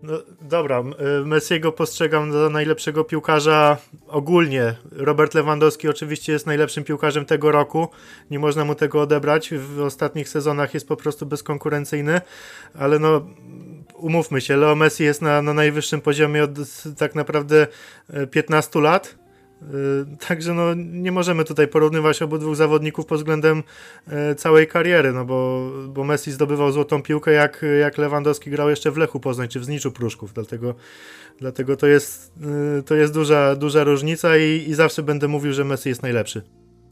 No, 0.04 0.14
dobra, 0.42 0.84
y, 1.22 1.26
Messiego 1.26 1.72
postrzegam 1.72 2.32
za 2.32 2.50
najlepszego 2.50 3.04
piłkarza 3.04 3.78
ogólnie. 4.08 4.76
Robert 4.92 5.34
Lewandowski 5.34 5.90
oczywiście 5.90 6.34
jest 6.34 6.46
najlepszym 6.46 6.84
piłkarzem 6.84 7.26
tego 7.26 7.52
roku. 7.52 7.88
Nie 8.32 8.40
można 8.40 8.66
mu 8.66 8.76
tego 8.76 9.02
odebrać. 9.02 9.54
W 9.54 9.82
ostatnich 9.82 10.30
sezonach 10.30 10.74
jest 10.74 10.88
po 10.88 10.96
prostu 10.96 11.26
bezkonkurencyjny, 11.26 12.22
ale 12.74 13.00
no 13.00 13.28
umówmy 13.96 14.42
się, 14.42 14.58
Leo 14.58 14.76
Messi 14.76 15.04
jest 15.04 15.22
na, 15.22 15.42
na 15.42 15.54
najwyższym 15.54 16.02
poziomie 16.02 16.44
od 16.44 16.52
tak 16.98 17.16
naprawdę 17.16 17.68
15 18.32 18.80
e, 18.80 18.82
lat. 18.82 19.21
E, 19.62 20.18
także 20.28 20.54
no, 20.54 20.74
nie 20.76 21.12
możemy 21.12 21.46
tutaj 21.46 21.68
porównywać 21.68 22.22
obydwu 22.22 22.56
zawodników 22.56 23.06
pod 23.06 23.18
względem 23.18 23.64
e, 24.08 24.36
całej 24.36 24.68
kariery, 24.68 25.14
no 25.14 25.26
bo, 25.26 25.70
bo 25.88 26.04
Messi 26.04 26.32
zdobywał 26.32 26.72
złotą 26.72 27.02
piłkę, 27.02 27.32
jak, 27.32 27.66
jak 27.80 27.98
Lewandowski 27.98 28.50
grał 28.50 28.70
jeszcze 28.70 28.92
w 28.92 28.98
Lechu 28.98 29.20
Poznań 29.20 29.48
czy 29.48 29.60
w 29.60 29.66
Zniczu 29.66 29.92
Pruszków, 29.92 30.34
dlatego, 30.34 30.76
dlatego 31.40 31.76
to 31.76 31.88
jest, 31.88 32.34
to 32.86 32.96
jest 32.96 33.14
duża, 33.14 33.56
duża 33.56 33.84
różnica 33.84 34.38
i, 34.38 34.70
i 34.70 34.74
zawsze 34.74 35.04
będę 35.04 35.28
mówił, 35.28 35.54
że 35.54 35.64
Messi 35.64 35.90
jest 35.90 36.04
najlepszy. 36.04 36.42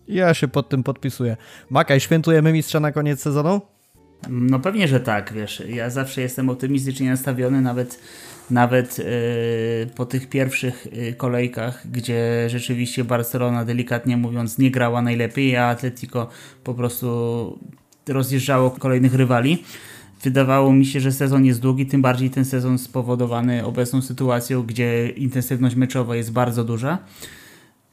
Ja 0.08 0.34
się 0.34 0.48
pod 0.48 0.70
tym 0.70 0.84
podpisuję. 0.84 1.38
Makaj, 1.70 2.00
świętujemy 2.00 2.54
mistrza 2.54 2.80
na 2.80 2.92
koniec 2.92 3.22
sezonu? 3.22 3.62
No 4.30 4.60
pewnie, 4.60 4.88
że 4.88 5.00
tak, 5.00 5.34
wiesz, 5.34 5.64
ja 5.70 5.90
zawsze 5.90 6.22
jestem 6.22 6.50
optymistycznie 6.50 7.10
nastawiony, 7.10 7.62
nawet, 7.62 8.00
nawet 8.52 8.98
yy, 8.98 9.06
po 9.96 10.06
tych 10.06 10.30
pierwszych 10.30 10.88
yy, 10.92 11.14
kolejkach, 11.14 11.88
gdzie 11.92 12.50
rzeczywiście 12.50 13.04
Barcelona 13.04 13.66
delikatnie 13.66 14.18
mówiąc 14.18 14.58
nie 14.58 14.72
grała 14.72 15.02
najlepiej, 15.02 15.58
a 15.58 15.68
Atletico 15.68 16.28
po 16.64 16.74
prostu 16.74 17.60
rozjeżdżało 18.08 18.72
kolejnych 18.72 19.14
rywali. 19.14 19.64
Wydawało 20.24 20.74
mi 20.74 20.86
się, 20.86 21.00
że 21.00 21.12
sezon 21.12 21.46
jest 21.46 21.60
długi, 21.60 21.86
tym 21.86 22.02
bardziej 22.02 22.30
ten 22.30 22.46
sezon 22.46 22.78
spowodowany 22.78 23.66
obecną 23.66 24.02
sytuacją, 24.02 24.64
gdzie 24.64 25.10
intensywność 25.10 25.76
meczowa 25.76 26.16
jest 26.16 26.32
bardzo 26.32 26.64
duża. 26.64 26.98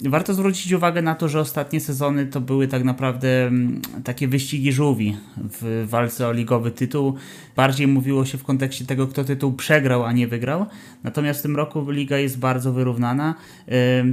Warto 0.05 0.35
zwrócić 0.35 0.73
uwagę 0.73 1.03
na 1.03 1.15
to, 1.15 1.29
że 1.29 1.41
ostatnie 1.41 1.81
sezony 1.81 2.27
to 2.27 2.41
były 2.41 2.69
tak 2.69 2.85
naprawdę 2.85 3.47
mm, 3.47 3.81
takie 4.05 4.29
wyścigi 4.29 4.73
żółwi 4.73 5.17
w 5.37 5.87
walce 5.89 6.29
o 6.29 6.33
ligowy 6.33 6.71
tytuł. 6.71 7.15
Bardziej 7.57 7.87
mówiło 7.87 8.25
się 8.25 8.39
w 8.39 8.45
kontekście 8.45 8.85
tego, 8.85 9.07
kto 9.07 9.25
tytuł 9.25 9.53
przegrał, 9.53 10.05
a 10.05 10.13
nie 10.13 10.29
wygrał. 10.29 10.67
Natomiast 11.05 11.41
w 11.41 11.43
tym 11.43 11.57
roku 11.57 11.91
liga 11.91 12.19
jest 12.19 12.39
bardzo 12.39 12.73
wyrównana. 12.73 13.35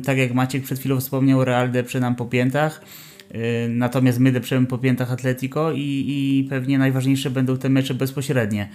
Tak 0.06 0.18
jak 0.18 0.34
Maciek 0.34 0.64
przed 0.64 0.80
chwilą 0.80 1.00
wspomniał, 1.00 1.46
Real 1.46 1.72
deprze 1.72 2.00
nam 2.00 2.16
po 2.16 2.26
piętach. 2.26 2.82
Natomiast 3.70 4.20
my 4.20 4.32
deprzemy 4.32 4.68
po 4.68 4.78
piętach 4.78 5.12
Atletico 5.12 5.72
i, 5.72 6.06
i 6.08 6.48
pewnie 6.50 6.78
najważniejsze 6.78 7.30
będą 7.30 7.58
te 7.58 7.70
mecze 7.70 7.94
bezpośrednie. 7.94 8.70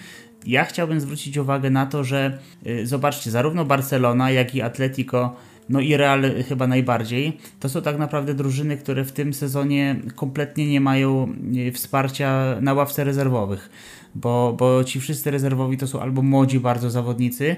Ja 0.46 0.64
chciałbym 0.64 1.00
zwrócić 1.00 1.36
uwagę 1.36 1.70
na 1.70 1.86
to, 1.86 2.04
że 2.04 2.38
y, 2.66 2.86
zobaczcie, 2.86 3.30
zarówno 3.30 3.64
Barcelona, 3.64 4.30
jak 4.30 4.54
i 4.54 4.62
Atletico 4.62 5.36
no 5.68 5.80
i 5.80 5.96
Real 5.96 6.22
chyba 6.48 6.66
najbardziej. 6.66 7.38
To 7.60 7.68
są 7.68 7.82
tak 7.82 7.98
naprawdę 7.98 8.34
drużyny, 8.34 8.76
które 8.76 9.04
w 9.04 9.12
tym 9.12 9.34
sezonie 9.34 9.96
kompletnie 10.16 10.68
nie 10.68 10.80
mają 10.80 11.34
e, 11.68 11.72
wsparcia 11.72 12.56
na 12.60 12.74
ławce 12.74 13.04
rezerwowych, 13.04 13.70
bo, 14.14 14.54
bo 14.58 14.84
ci 14.84 15.00
wszyscy 15.00 15.30
rezerwowi 15.30 15.76
to 15.76 15.86
są 15.86 16.00
albo 16.00 16.22
młodzi 16.22 16.60
bardzo 16.60 16.90
zawodnicy 16.90 17.56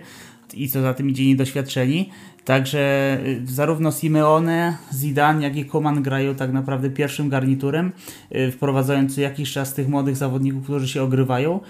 i 0.54 0.68
co 0.68 0.82
za 0.82 0.94
tym 0.94 1.10
idzie 1.10 1.26
niedoświadczeni, 1.26 2.10
Także 2.44 2.80
e, 2.80 3.46
zarówno 3.46 3.92
Simeone, 3.92 4.76
Zidane, 4.92 5.42
jak 5.42 5.56
i 5.56 5.64
Koman 5.64 6.02
grają 6.02 6.34
tak 6.34 6.52
naprawdę 6.52 6.90
pierwszym 6.90 7.28
garniturem, 7.28 7.92
e, 8.30 8.50
wprowadzając 8.50 9.16
jakiś 9.16 9.52
czas 9.52 9.74
tych 9.74 9.88
młodych 9.88 10.16
zawodników, 10.16 10.64
którzy 10.64 10.88
się 10.88 11.02
ogrywają. 11.02 11.60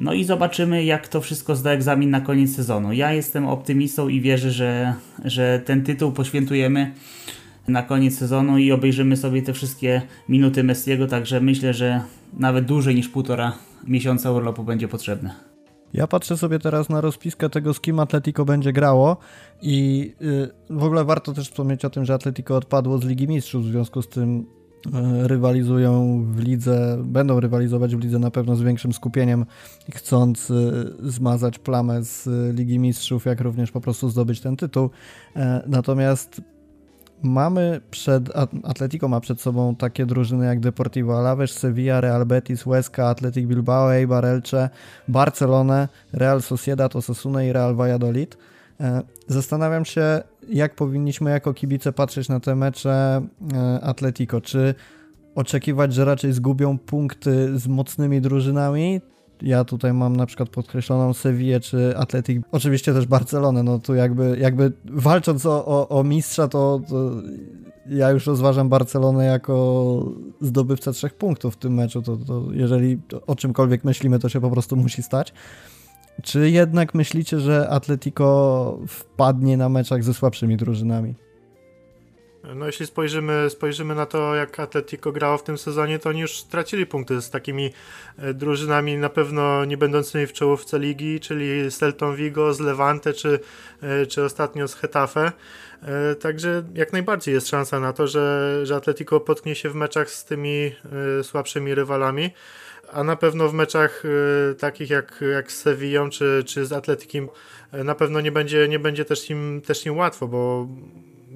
No 0.00 0.12
i 0.12 0.24
zobaczymy, 0.24 0.84
jak 0.84 1.08
to 1.08 1.20
wszystko 1.20 1.56
zda 1.56 1.70
egzamin 1.70 2.10
na 2.10 2.20
koniec 2.20 2.56
sezonu. 2.56 2.92
Ja 2.92 3.12
jestem 3.12 3.46
optymistą 3.46 4.08
i 4.08 4.20
wierzę, 4.20 4.50
że, 4.50 4.94
że 5.24 5.62
ten 5.64 5.84
tytuł 5.84 6.12
poświętujemy 6.12 6.94
na 7.68 7.82
koniec 7.82 8.18
sezonu 8.18 8.58
i 8.58 8.72
obejrzymy 8.72 9.16
sobie 9.16 9.42
te 9.42 9.52
wszystkie 9.52 10.02
minuty 10.28 10.64
Messiego, 10.64 11.06
także 11.06 11.40
myślę, 11.40 11.74
że 11.74 12.00
nawet 12.38 12.64
dłużej 12.64 12.94
niż 12.94 13.08
półtora 13.08 13.52
miesiąca 13.86 14.32
urlopu 14.32 14.64
będzie 14.64 14.88
potrzebne. 14.88 15.34
Ja 15.92 16.06
patrzę 16.06 16.36
sobie 16.36 16.58
teraz 16.58 16.88
na 16.88 17.00
rozpiskę 17.00 17.50
tego, 17.50 17.74
z 17.74 17.80
kim 17.80 18.00
Atletico 18.00 18.44
będzie 18.44 18.72
grało 18.72 19.16
i 19.62 19.98
yy, 20.20 20.50
w 20.70 20.84
ogóle 20.84 21.04
warto 21.04 21.32
też 21.32 21.48
wspomnieć 21.48 21.84
o 21.84 21.90
tym, 21.90 22.04
że 22.04 22.14
Atletico 22.14 22.56
odpadło 22.56 22.98
z 22.98 23.04
Ligi 23.04 23.28
Mistrzów, 23.28 23.64
w 23.64 23.70
związku 23.70 24.02
z 24.02 24.08
tym 24.08 24.46
rywalizują 25.22 26.22
w 26.24 26.38
lidze, 26.38 26.98
będą 27.04 27.40
rywalizować 27.40 27.96
w 27.96 28.00
lidze 28.00 28.18
na 28.18 28.30
pewno 28.30 28.56
z 28.56 28.62
większym 28.62 28.92
skupieniem, 28.92 29.46
chcąc 29.94 30.50
e, 30.50 30.54
zmazać 31.10 31.58
plamę 31.58 32.04
z 32.04 32.28
Ligi 32.56 32.78
Mistrzów, 32.78 33.24
jak 33.24 33.40
również 33.40 33.70
po 33.70 33.80
prostu 33.80 34.10
zdobyć 34.10 34.40
ten 34.40 34.56
tytuł. 34.56 34.90
E, 35.36 35.62
natomiast 35.66 36.40
mamy 37.22 37.80
przed, 37.90 38.36
Atletico 38.64 39.08
ma 39.08 39.20
przed 39.20 39.40
sobą 39.40 39.76
takie 39.76 40.06
drużyny 40.06 40.46
jak 40.46 40.60
Deportivo 40.60 41.18
Alaves, 41.18 41.50
Sevilla, 41.50 42.00
Real 42.00 42.26
Betis, 42.26 42.62
Huesca, 42.62 43.08
Athletic 43.08 43.46
Bilbao, 43.46 43.94
Eibar 43.94 44.26
Elche, 44.26 44.68
Barcelonę, 45.08 45.88
Real 46.12 46.42
Sociedad, 46.42 46.96
Osasuna 46.96 47.44
i 47.44 47.52
Real 47.52 47.74
Valladolid. 47.74 48.36
Zastanawiam 49.26 49.84
się, 49.84 50.22
jak 50.48 50.74
powinniśmy 50.74 51.30
jako 51.30 51.54
kibice 51.54 51.92
patrzeć 51.92 52.28
na 52.28 52.40
te 52.40 52.56
mecze 52.56 53.22
e, 53.52 53.80
Atletico? 53.80 54.40
Czy 54.40 54.74
oczekiwać, 55.34 55.94
że 55.94 56.04
raczej 56.04 56.32
zgubią 56.32 56.78
punkty 56.78 57.58
z 57.58 57.68
mocnymi 57.68 58.20
drużynami? 58.20 59.00
Ja 59.42 59.64
tutaj 59.64 59.92
mam 59.92 60.16
na 60.16 60.26
przykład 60.26 60.48
podkreśloną 60.48 61.12
Sevillę 61.12 61.60
czy 61.60 61.96
Atletic, 61.96 62.42
oczywiście 62.52 62.94
też 62.94 63.06
Barcelonę, 63.06 63.62
no 63.62 63.78
tu 63.78 63.94
jakby, 63.94 64.36
jakby 64.40 64.72
walcząc 64.84 65.46
o, 65.46 65.66
o, 65.66 65.88
o 65.88 66.04
mistrza, 66.04 66.48
to, 66.48 66.80
to, 66.88 67.10
ja 67.86 68.10
już 68.10 68.26
rozważam 68.26 68.68
Barcelonę 68.68 69.24
jako 69.24 70.04
zdobywcę 70.40 70.92
trzech 70.92 71.14
punktów 71.14 71.54
w 71.54 71.56
tym 71.56 71.74
meczu, 71.74 72.02
to, 72.02 72.16
to 72.16 72.44
jeżeli 72.52 72.98
o 73.26 73.36
czymkolwiek 73.36 73.84
myślimy, 73.84 74.18
to 74.18 74.28
się 74.28 74.40
po 74.40 74.50
prostu 74.50 74.76
musi 74.76 75.02
stać. 75.02 75.32
Czy 76.22 76.50
jednak 76.50 76.94
myślicie, 76.94 77.40
że 77.40 77.68
Atletico 77.68 78.78
wpadnie 78.88 79.56
na 79.56 79.68
meczach 79.68 80.04
ze 80.04 80.14
słabszymi 80.14 80.56
drużynami? 80.56 81.14
No 82.54 82.66
jeśli 82.66 82.86
spojrzymy, 82.86 83.50
spojrzymy 83.50 83.94
na 83.94 84.06
to, 84.06 84.34
jak 84.34 84.60
Atletico 84.60 85.12
grało 85.12 85.38
w 85.38 85.42
tym 85.42 85.58
sezonie, 85.58 85.98
to 85.98 86.08
oni 86.08 86.20
już 86.20 86.38
stracili 86.38 86.86
punkty 86.86 87.22
z 87.22 87.30
takimi 87.30 87.72
e, 88.18 88.34
drużynami 88.34 88.96
na 88.96 89.08
pewno 89.08 89.64
nie 89.64 89.76
będącymi 89.76 90.26
w 90.26 90.32
czołówce 90.32 90.78
ligi, 90.78 91.20
czyli 91.20 91.70
z 91.70 91.78
Celtą 91.78 92.14
Vigo, 92.14 92.54
z 92.54 92.60
Levante, 92.60 93.12
czy, 93.12 93.40
e, 93.82 94.06
czy 94.06 94.24
ostatnio 94.24 94.68
z 94.68 94.74
Hetafe. 94.74 95.32
E, 95.82 96.14
także 96.14 96.62
jak 96.74 96.92
najbardziej 96.92 97.34
jest 97.34 97.48
szansa 97.48 97.80
na 97.80 97.92
to, 97.92 98.06
że, 98.06 98.60
że 98.66 98.76
Atletico 98.76 99.20
potknie 99.20 99.54
się 99.54 99.70
w 99.70 99.74
meczach 99.74 100.10
z 100.10 100.24
tymi 100.24 100.74
słabszymi 101.22 101.74
rywalami 101.74 102.30
a 102.92 103.04
na 103.04 103.16
pewno 103.16 103.48
w 103.48 103.54
meczach 103.54 104.04
y, 104.04 104.54
takich 104.54 104.90
jak, 104.90 105.24
jak 105.32 105.52
z 105.52 105.62
Sevillą 105.62 106.10
czy, 106.10 106.42
czy 106.46 106.66
z 106.66 106.72
Atletikiem 106.72 107.28
y, 107.74 107.84
na 107.84 107.94
pewno 107.94 108.20
nie 108.20 108.32
będzie, 108.32 108.68
nie 108.68 108.78
będzie 108.78 109.04
też, 109.04 109.30
im, 109.30 109.62
też 109.66 109.86
im 109.86 109.96
łatwo, 109.96 110.28
bo 110.28 110.68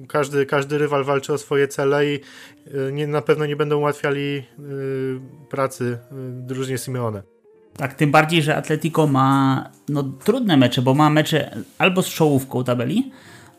każdy, 0.07 0.45
każdy 0.45 0.77
rywal 0.77 1.03
walczy 1.03 1.33
o 1.33 1.37
swoje 1.37 1.67
cele 1.67 2.05
i 2.05 2.19
y, 2.67 2.91
nie, 2.93 3.07
na 3.07 3.21
pewno 3.21 3.45
nie 3.45 3.55
będą 3.55 3.77
ułatwiali 3.77 4.43
pracy 5.49 5.97
drużynie 6.31 6.77
Simeone. 6.77 7.23
Tak, 7.77 7.93
tym 7.93 8.11
bardziej, 8.11 8.43
że 8.43 8.55
Atletico 8.55 9.07
ma 9.07 9.69
no, 9.89 10.03
trudne 10.03 10.57
mecze, 10.57 10.81
bo 10.81 10.93
ma 10.93 11.09
mecze 11.09 11.57
albo 11.77 12.01
z 12.01 12.07
czołówką 12.07 12.63
tabeli, 12.63 13.11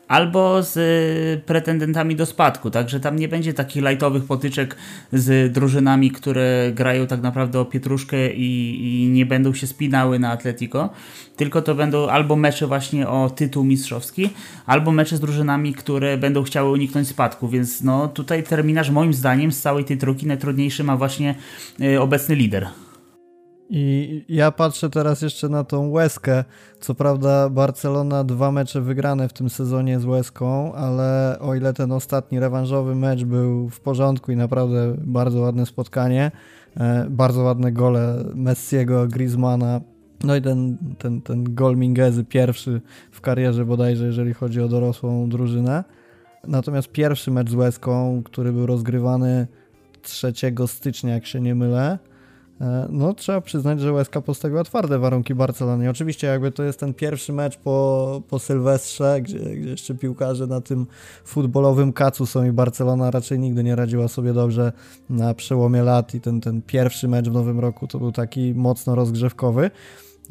albo 0.08 0.62
z 0.62 0.76
y, 0.76 1.40
pretendentami 1.46 2.16
do 2.16 2.26
spadku, 2.26 2.70
także 2.70 3.00
tam 3.00 3.16
nie 3.16 3.28
będzie 3.28 3.54
takich 3.54 3.82
lightowych 3.82 4.24
potyczek 4.24 4.76
z 5.12 5.52
drużynami, 5.52 6.10
które 6.10 6.72
grają 6.74 7.06
tak 7.06 7.22
naprawdę 7.22 7.60
o 7.60 7.64
pietruszkę 7.64 8.32
i, 8.32 9.04
i, 9.04 9.08
nie 9.08 9.26
będą 9.26 9.54
się 9.54 9.66
spinały 9.66 10.18
na 10.18 10.30
Atletico, 10.30 10.90
tylko 11.36 11.62
to 11.62 11.74
będą 11.74 12.08
albo 12.08 12.36
mecze 12.36 12.66
właśnie 12.66 13.08
o 13.08 13.30
tytuł 13.30 13.64
mistrzowski, 13.64 14.30
albo 14.66 14.92
mecze 14.92 15.16
z 15.16 15.20
drużynami, 15.20 15.74
które 15.74 16.16
będą 16.16 16.42
chciały 16.42 16.70
uniknąć 16.70 17.08
spadku, 17.08 17.48
więc 17.48 17.82
no 17.82 18.08
tutaj 18.08 18.42
terminarz 18.42 18.90
moim 18.90 19.14
zdaniem 19.14 19.52
z 19.52 19.60
całej 19.60 19.84
tej 19.84 19.98
trójki 19.98 20.26
najtrudniejszy 20.26 20.84
ma 20.84 20.96
właśnie 20.96 21.34
y, 21.80 22.00
obecny 22.00 22.34
lider. 22.34 22.68
I 23.70 24.24
ja 24.28 24.50
patrzę 24.50 24.90
teraz 24.90 25.22
jeszcze 25.22 25.48
na 25.48 25.64
tą 25.64 25.88
Łeskę. 25.88 26.44
Co 26.80 26.94
prawda 26.94 27.50
Barcelona 27.50 28.24
dwa 28.24 28.52
mecze 28.52 28.80
wygrane 28.80 29.28
w 29.28 29.32
tym 29.32 29.50
sezonie 29.50 30.00
z 30.00 30.04
Łeską, 30.04 30.74
ale 30.74 31.36
o 31.40 31.54
ile 31.54 31.72
ten 31.72 31.92
ostatni 31.92 32.40
rewanżowy 32.40 32.94
mecz 32.94 33.24
był 33.24 33.68
w 33.68 33.80
porządku 33.80 34.32
i 34.32 34.36
naprawdę 34.36 34.94
bardzo 34.98 35.40
ładne 35.40 35.66
spotkanie, 35.66 36.30
e, 36.76 37.06
bardzo 37.10 37.42
ładne 37.42 37.72
gole 37.72 38.24
Messiego, 38.34 39.06
Griezmana, 39.06 39.80
No 40.24 40.36
i 40.36 40.42
ten, 40.42 40.76
ten, 40.98 41.22
ten 41.22 41.54
gol 41.54 41.76
Mingezy 41.76 42.24
pierwszy 42.24 42.80
w 43.10 43.20
karierze 43.20 43.64
bodajże, 43.64 44.06
jeżeli 44.06 44.34
chodzi 44.34 44.60
o 44.60 44.68
dorosłą 44.68 45.28
drużynę. 45.28 45.84
Natomiast 46.48 46.92
pierwszy 46.92 47.30
mecz 47.30 47.50
z 47.50 47.54
Łezką, 47.54 48.22
który 48.24 48.52
był 48.52 48.66
rozgrywany 48.66 49.46
3 50.02 50.32
stycznia, 50.66 51.14
jak 51.14 51.26
się 51.26 51.40
nie 51.40 51.54
mylę, 51.54 51.98
no 52.88 53.14
trzeba 53.14 53.40
przyznać, 53.40 53.80
że 53.80 53.92
Łezka 53.92 54.20
postawiła 54.20 54.64
twarde 54.64 54.98
warunki 54.98 55.34
Barcelonie. 55.34 55.90
Oczywiście 55.90 56.26
jakby 56.26 56.52
to 56.52 56.62
jest 56.62 56.80
ten 56.80 56.94
pierwszy 56.94 57.32
mecz 57.32 57.56
po, 57.56 58.22
po 58.28 58.38
Sylwestrze, 58.38 59.20
gdzie, 59.20 59.38
gdzie 59.38 59.70
jeszcze 59.70 59.94
piłkarze 59.94 60.46
na 60.46 60.60
tym 60.60 60.86
futbolowym 61.24 61.92
kacu 61.92 62.26
są 62.26 62.44
i 62.44 62.52
Barcelona 62.52 63.10
raczej 63.10 63.38
nigdy 63.38 63.64
nie 63.64 63.76
radziła 63.76 64.08
sobie 64.08 64.32
dobrze 64.32 64.72
na 65.10 65.34
przełomie 65.34 65.82
lat 65.82 66.14
i 66.14 66.20
ten, 66.20 66.40
ten 66.40 66.62
pierwszy 66.62 67.08
mecz 67.08 67.28
w 67.28 67.32
nowym 67.32 67.60
roku 67.60 67.86
to 67.86 67.98
był 67.98 68.12
taki 68.12 68.54
mocno 68.54 68.94
rozgrzewkowy. 68.94 69.70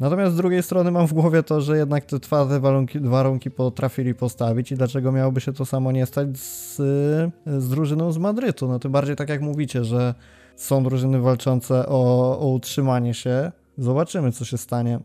Natomiast 0.00 0.34
z 0.34 0.36
drugiej 0.36 0.62
strony 0.62 0.90
mam 0.90 1.06
w 1.06 1.12
głowie 1.12 1.42
to, 1.42 1.60
że 1.60 1.76
jednak 1.76 2.04
te 2.04 2.20
twarde 2.20 2.60
warunki, 2.60 3.00
warunki 3.00 3.50
potrafili 3.50 4.14
postawić 4.14 4.72
i 4.72 4.74
dlaczego 4.74 5.12
miałoby 5.12 5.40
się 5.40 5.52
to 5.52 5.66
samo 5.66 5.92
nie 5.92 6.06
stać 6.06 6.38
z, 6.38 6.76
z 7.46 7.68
drużyną 7.68 8.12
z 8.12 8.18
Madrytu. 8.18 8.68
No 8.68 8.78
tym 8.78 8.92
bardziej 8.92 9.16
tak 9.16 9.28
jak 9.28 9.40
mówicie, 9.40 9.84
że 9.84 10.14
są 10.56 10.84
drużyny 10.84 11.20
walczące 11.20 11.86
o, 11.88 12.38
o 12.40 12.48
utrzymanie 12.48 13.14
się. 13.14 13.52
Zobaczymy, 13.78 14.32
co 14.32 14.44
się 14.44 14.58
stanie. 14.58 15.00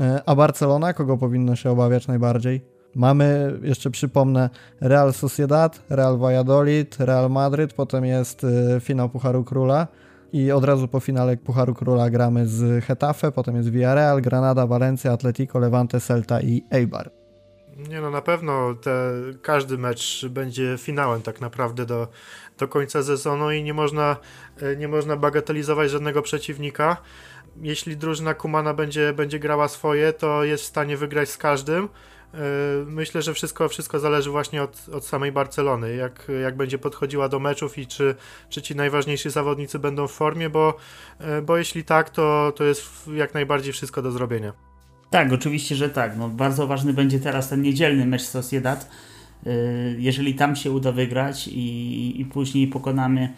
E, 0.00 0.22
a 0.26 0.34
Barcelona, 0.34 0.92
kogo 0.92 1.16
powinno 1.16 1.56
się 1.56 1.70
obawiać 1.70 2.08
najbardziej? 2.08 2.60
Mamy, 2.94 3.58
jeszcze 3.62 3.90
przypomnę, 3.90 4.50
Real 4.80 5.12
Sociedad, 5.12 5.82
Real 5.90 6.18
Valladolid, 6.18 6.96
Real 7.00 7.30
Madryt, 7.30 7.72
potem 7.72 8.04
jest 8.04 8.44
e, 8.44 8.80
finał 8.80 9.08
Pucharu 9.08 9.44
Króla 9.44 9.86
i 10.32 10.52
od 10.52 10.64
razu 10.64 10.88
po 10.88 11.00
finale 11.00 11.36
Pucharu 11.36 11.74
Króla 11.74 12.10
gramy 12.10 12.46
z 12.46 12.84
Hetafe, 12.84 13.32
potem 13.32 13.56
jest 13.56 13.68
Villarreal, 13.68 14.22
Granada, 14.22 14.66
Valencia, 14.66 15.12
Atletico, 15.12 15.58
Levante, 15.58 16.00
Celta 16.00 16.40
i 16.40 16.64
Eibar. 16.70 17.19
Nie 17.88 18.00
no, 18.00 18.10
na 18.10 18.22
pewno 18.22 18.74
te, 18.74 19.12
każdy 19.42 19.78
mecz 19.78 20.26
będzie 20.26 20.76
finałem 20.78 21.22
tak 21.22 21.40
naprawdę 21.40 21.86
do, 21.86 22.08
do 22.58 22.68
końca 22.68 23.02
sezonu 23.02 23.50
i 23.50 23.62
nie 23.62 23.74
można, 23.74 24.16
e, 24.56 24.76
nie 24.76 24.88
można 24.88 25.16
bagatelizować 25.16 25.90
żadnego 25.90 26.22
przeciwnika. 26.22 26.96
Jeśli 27.62 27.96
drużyna 27.96 28.34
Kumana 28.34 28.74
będzie, 28.74 29.12
będzie 29.12 29.38
grała 29.38 29.68
swoje, 29.68 30.12
to 30.12 30.44
jest 30.44 30.64
w 30.64 30.66
stanie 30.66 30.96
wygrać 30.96 31.28
z 31.30 31.36
każdym. 31.36 31.88
E, 32.34 32.38
myślę, 32.86 33.22
że 33.22 33.34
wszystko, 33.34 33.68
wszystko 33.68 33.98
zależy 33.98 34.30
właśnie 34.30 34.62
od, 34.62 34.88
od 34.88 35.06
samej 35.06 35.32
Barcelony, 35.32 35.96
jak, 35.96 36.26
jak 36.42 36.56
będzie 36.56 36.78
podchodziła 36.78 37.28
do 37.28 37.38
meczów 37.38 37.78
i 37.78 37.86
czy, 37.86 38.14
czy 38.48 38.62
ci 38.62 38.76
najważniejsi 38.76 39.30
zawodnicy 39.30 39.78
będą 39.78 40.08
w 40.08 40.12
formie, 40.12 40.50
bo, 40.50 40.76
e, 41.18 41.42
bo 41.42 41.56
jeśli 41.56 41.84
tak, 41.84 42.10
to, 42.10 42.52
to 42.56 42.64
jest 42.64 43.08
jak 43.08 43.34
najbardziej 43.34 43.72
wszystko 43.72 44.02
do 44.02 44.10
zrobienia. 44.10 44.69
Tak, 45.10 45.32
oczywiście, 45.32 45.76
że 45.76 45.88
tak. 45.88 46.16
No, 46.16 46.28
bardzo 46.28 46.66
ważny 46.66 46.92
będzie 46.92 47.20
teraz 47.20 47.48
ten 47.48 47.62
niedzielny 47.62 48.06
mecz 48.06 48.22
Sociedad. 48.22 48.90
E, 49.46 49.50
jeżeli 49.98 50.34
tam 50.34 50.56
się 50.56 50.70
uda 50.70 50.92
wygrać 50.92 51.48
i, 51.48 52.20
i 52.20 52.24
później 52.24 52.66
pokonamy 52.66 53.28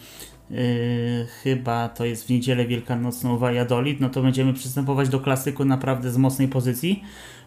Yy, 0.52 1.26
chyba 1.43 1.88
to 1.88 2.05
jest 2.05 2.26
w 2.26 2.31
niedzielę 2.31 2.67
wielkanocną 2.67 3.38
Valladolid, 3.38 4.00
no 4.00 4.11
to 4.11 4.23
będziemy 4.23 4.55
przystępować 4.55 5.09
do 5.09 5.21
klasyku 5.21 5.64
naprawdę 5.64 6.11
z 6.11 6.17
mocnej 6.17 6.49
pozycji 6.49 7.02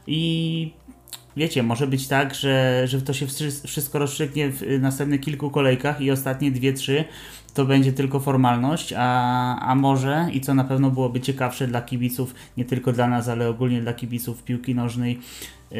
i 0.07 0.71
wiecie, 1.37 1.63
może 1.63 1.87
być 1.87 2.07
tak, 2.07 2.35
że, 2.35 2.83
że 2.87 3.01
to 3.01 3.13
się 3.13 3.27
wszystko 3.67 3.99
rozstrzygnie 3.99 4.51
w 4.51 4.61
następnych 4.79 5.21
kilku 5.21 5.49
kolejkach 5.49 6.01
i 6.01 6.11
ostatnie 6.11 6.51
dwie, 6.51 6.73
trzy 6.73 7.05
to 7.55 7.65
będzie 7.65 7.93
tylko 7.93 8.19
formalność, 8.19 8.93
a, 8.97 9.59
a 9.59 9.75
może 9.75 10.27
i 10.33 10.41
co 10.41 10.53
na 10.53 10.63
pewno 10.63 10.91
byłoby 10.91 11.21
ciekawsze 11.21 11.67
dla 11.67 11.81
kibiców, 11.81 12.35
nie 12.57 12.65
tylko 12.65 12.91
dla 12.91 13.07
nas, 13.07 13.27
ale 13.27 13.49
ogólnie 13.49 13.81
dla 13.81 13.93
kibiców 13.93 14.43
piłki 14.43 14.75
nożnej, 14.75 15.19
yy, 15.71 15.77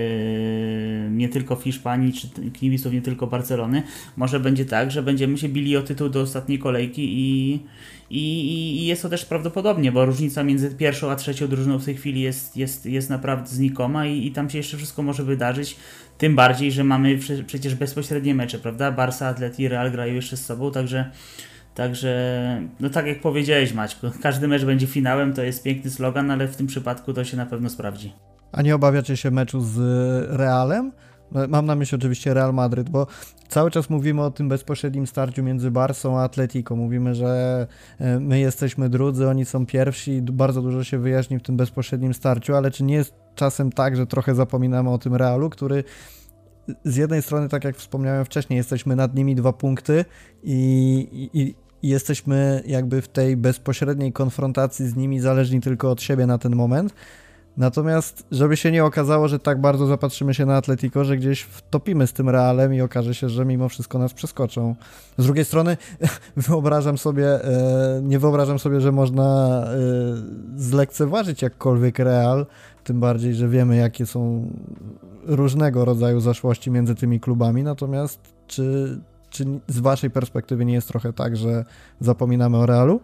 nie 1.12 1.30
tylko 1.30 1.56
w 1.56 1.64
Hiszpanii, 1.64 2.14
czy 2.14 2.52
kibiców 2.52 2.94
nie 2.94 3.02
tylko 3.02 3.28
Barcelony, 3.28 3.84
może 4.18 4.40
będzie 4.40 4.66
tak, 4.66 4.92
że 4.92 5.04
będziemy 5.04 5.38
się 5.38 5.50
bili 5.50 5.78
o 5.78 5.82
tytuł 5.82 6.10
do 6.10 6.22
ostatniej 6.22 6.60
kolejki 6.60 7.20
i 7.20 7.60
i, 8.10 8.82
I, 8.82 8.86
jest 8.86 9.02
to 9.02 9.10
też 9.10 9.26
prawdopodobnie, 9.26 9.92
bo 9.92 10.06
różnica 10.06 10.44
między 10.44 10.76
pierwszą 10.76 11.12
a 11.12 11.16
trzecią 11.16 11.48
drużyną 11.48 11.80
w 11.80 11.86
tej 11.86 11.96
chwili 11.96 12.22
jest, 12.22 12.58
jest, 12.58 12.86
jest 12.86 13.10
naprawdę 13.10 13.50
znikoma 13.50 14.06
i, 14.06 14.26
i 14.28 14.32
tam 14.32 14.50
się 14.50 14.58
jeszcze 14.58 14.78
wszystko 14.78 15.04
może 15.04 15.24
wydarzyć. 15.24 15.78
Tym 16.18 16.36
bardziej, 16.36 16.72
że 16.72 16.84
mamy 16.84 17.18
przecież 17.48 17.76
bezpośrednie 17.76 18.36
mecze, 18.36 18.60
prawda? 18.60 18.92
Barca, 18.92 19.28
Atleti 19.28 19.64
i 19.64 19.68
Real 19.68 19.92
grają 19.92 20.14
jeszcze 20.14 20.38
z 20.38 20.46
sobą, 20.46 20.72
także 20.72 21.12
Także, 21.76 22.62
no 22.80 22.90
tak 22.90 23.08
jak 23.08 23.22
powiedziałeś 23.22 23.74
Maćku, 23.74 24.08
każdy 24.24 24.48
mecz 24.48 24.66
będzie 24.66 24.88
finałem, 24.88 25.34
to 25.34 25.44
jest 25.44 25.64
piękny 25.64 25.92
slogan, 25.92 26.32
ale 26.32 26.48
w 26.48 26.56
tym 26.56 26.68
przypadku 26.68 27.14
to 27.14 27.24
się 27.24 27.38
na 27.38 27.46
pewno 27.46 27.70
sprawdzi. 27.70 28.14
A 28.52 28.62
nie 28.62 28.76
obawiacie 28.76 29.18
się 29.18 29.32
meczu 29.32 29.62
z 29.62 29.78
Realem? 30.30 30.92
No, 31.32 31.48
mam 31.48 31.66
na 31.66 31.76
myśli 31.76 31.96
oczywiście 31.96 32.34
Real 32.34 32.54
Madryt, 32.54 32.90
bo 32.90 33.08
cały 33.48 33.72
czas 33.72 33.90
mówimy 33.90 34.22
o 34.22 34.32
tym 34.32 34.50
bezpośrednim 34.50 35.08
starciu 35.08 35.44
między 35.44 35.72
Barsą 35.72 36.20
a 36.20 36.24
Atletico. 36.24 36.76
Mówimy, 36.76 37.16
że 37.16 37.68
e, 38.00 38.20
my 38.20 38.40
jesteśmy 38.40 38.90
drudzy, 38.90 39.28
oni 39.28 39.46
są 39.46 39.66
pierwsi, 39.66 40.22
bardzo 40.22 40.62
dużo 40.62 40.84
się 40.84 40.98
wyjaśni 40.98 41.40
w 41.40 41.42
tym 41.42 41.58
bezpośrednim 41.58 42.14
starciu, 42.14 42.56
ale 42.56 42.72
czy 42.72 42.84
nie 42.84 42.96
jest 42.96 43.25
czasem 43.36 43.72
tak, 43.72 43.96
że 43.96 44.08
trochę 44.08 44.36
zapominamy 44.36 44.90
o 44.90 44.98
tym 44.98 45.16
Realu, 45.16 45.50
który 45.50 45.84
z 46.86 46.96
jednej 46.96 47.22
strony, 47.22 47.50
tak 47.50 47.64
jak 47.64 47.76
wspomniałem 47.76 48.26
wcześniej, 48.26 48.58
jesteśmy 48.58 48.96
nad 48.96 49.16
nimi 49.16 49.36
dwa 49.36 49.54
punkty 49.54 50.06
i, 50.44 51.30
i, 51.34 51.40
i 51.42 51.56
jesteśmy 51.90 52.64
jakby 52.66 53.02
w 53.02 53.08
tej 53.08 53.38
bezpośredniej 53.38 54.14
konfrontacji 54.14 54.88
z 54.88 54.96
nimi 54.96 55.20
zależni 55.20 55.62
tylko 55.62 55.92
od 55.92 56.02
siebie 56.02 56.26
na 56.26 56.38
ten 56.38 56.56
moment, 56.56 56.94
Natomiast, 57.58 58.26
żeby 58.32 58.58
się 58.58 58.72
nie 58.72 58.86
okazało, 58.86 59.28
że 59.28 59.40
tak 59.40 59.62
bardzo 59.62 59.88
zapatrzymy 59.88 60.34
się 60.34 60.46
na 60.46 60.58
Atletico, 60.58 61.04
że 61.04 61.18
gdzieś 61.18 61.42
wtopimy 61.42 62.08
z 62.08 62.14
tym 62.14 62.30
Realem 62.30 62.74
i 62.74 62.82
okaże 62.82 63.16
się, 63.16 63.30
że 63.30 63.46
mimo 63.46 63.70
wszystko 63.70 64.00
nas 64.00 64.14
przeskoczą. 64.14 64.76
Z 65.18 65.26
drugiej 65.26 65.46
strony, 65.46 65.78
wyobrażam 66.38 66.98
sobie, 66.98 67.44
e, 67.44 68.02
nie 68.04 68.20
wyobrażam 68.20 68.60
sobie, 68.60 68.82
że 68.82 68.92
można 68.92 69.64
e, 69.64 69.78
zlekceważyć 70.56 71.42
jakkolwiek 71.42 72.00
Real, 72.00 72.46
tym 72.86 73.00
bardziej, 73.00 73.34
że 73.34 73.48
wiemy, 73.48 73.76
jakie 73.76 74.06
są 74.06 74.52
różnego 75.24 75.86
rodzaju 75.86 76.20
zaszłości 76.20 76.72
między 76.72 76.96
tymi 76.96 77.20
klubami. 77.20 77.64
Natomiast, 77.64 78.20
czy, 78.48 79.00
czy 79.30 79.46
z 79.68 79.80
Waszej 79.80 80.10
perspektywy 80.10 80.66
nie 80.66 80.74
jest 80.74 80.88
trochę 80.88 81.14
tak, 81.14 81.38
że 81.38 81.66
zapominamy 82.00 82.58
o 82.58 82.66
Realu? 82.66 83.00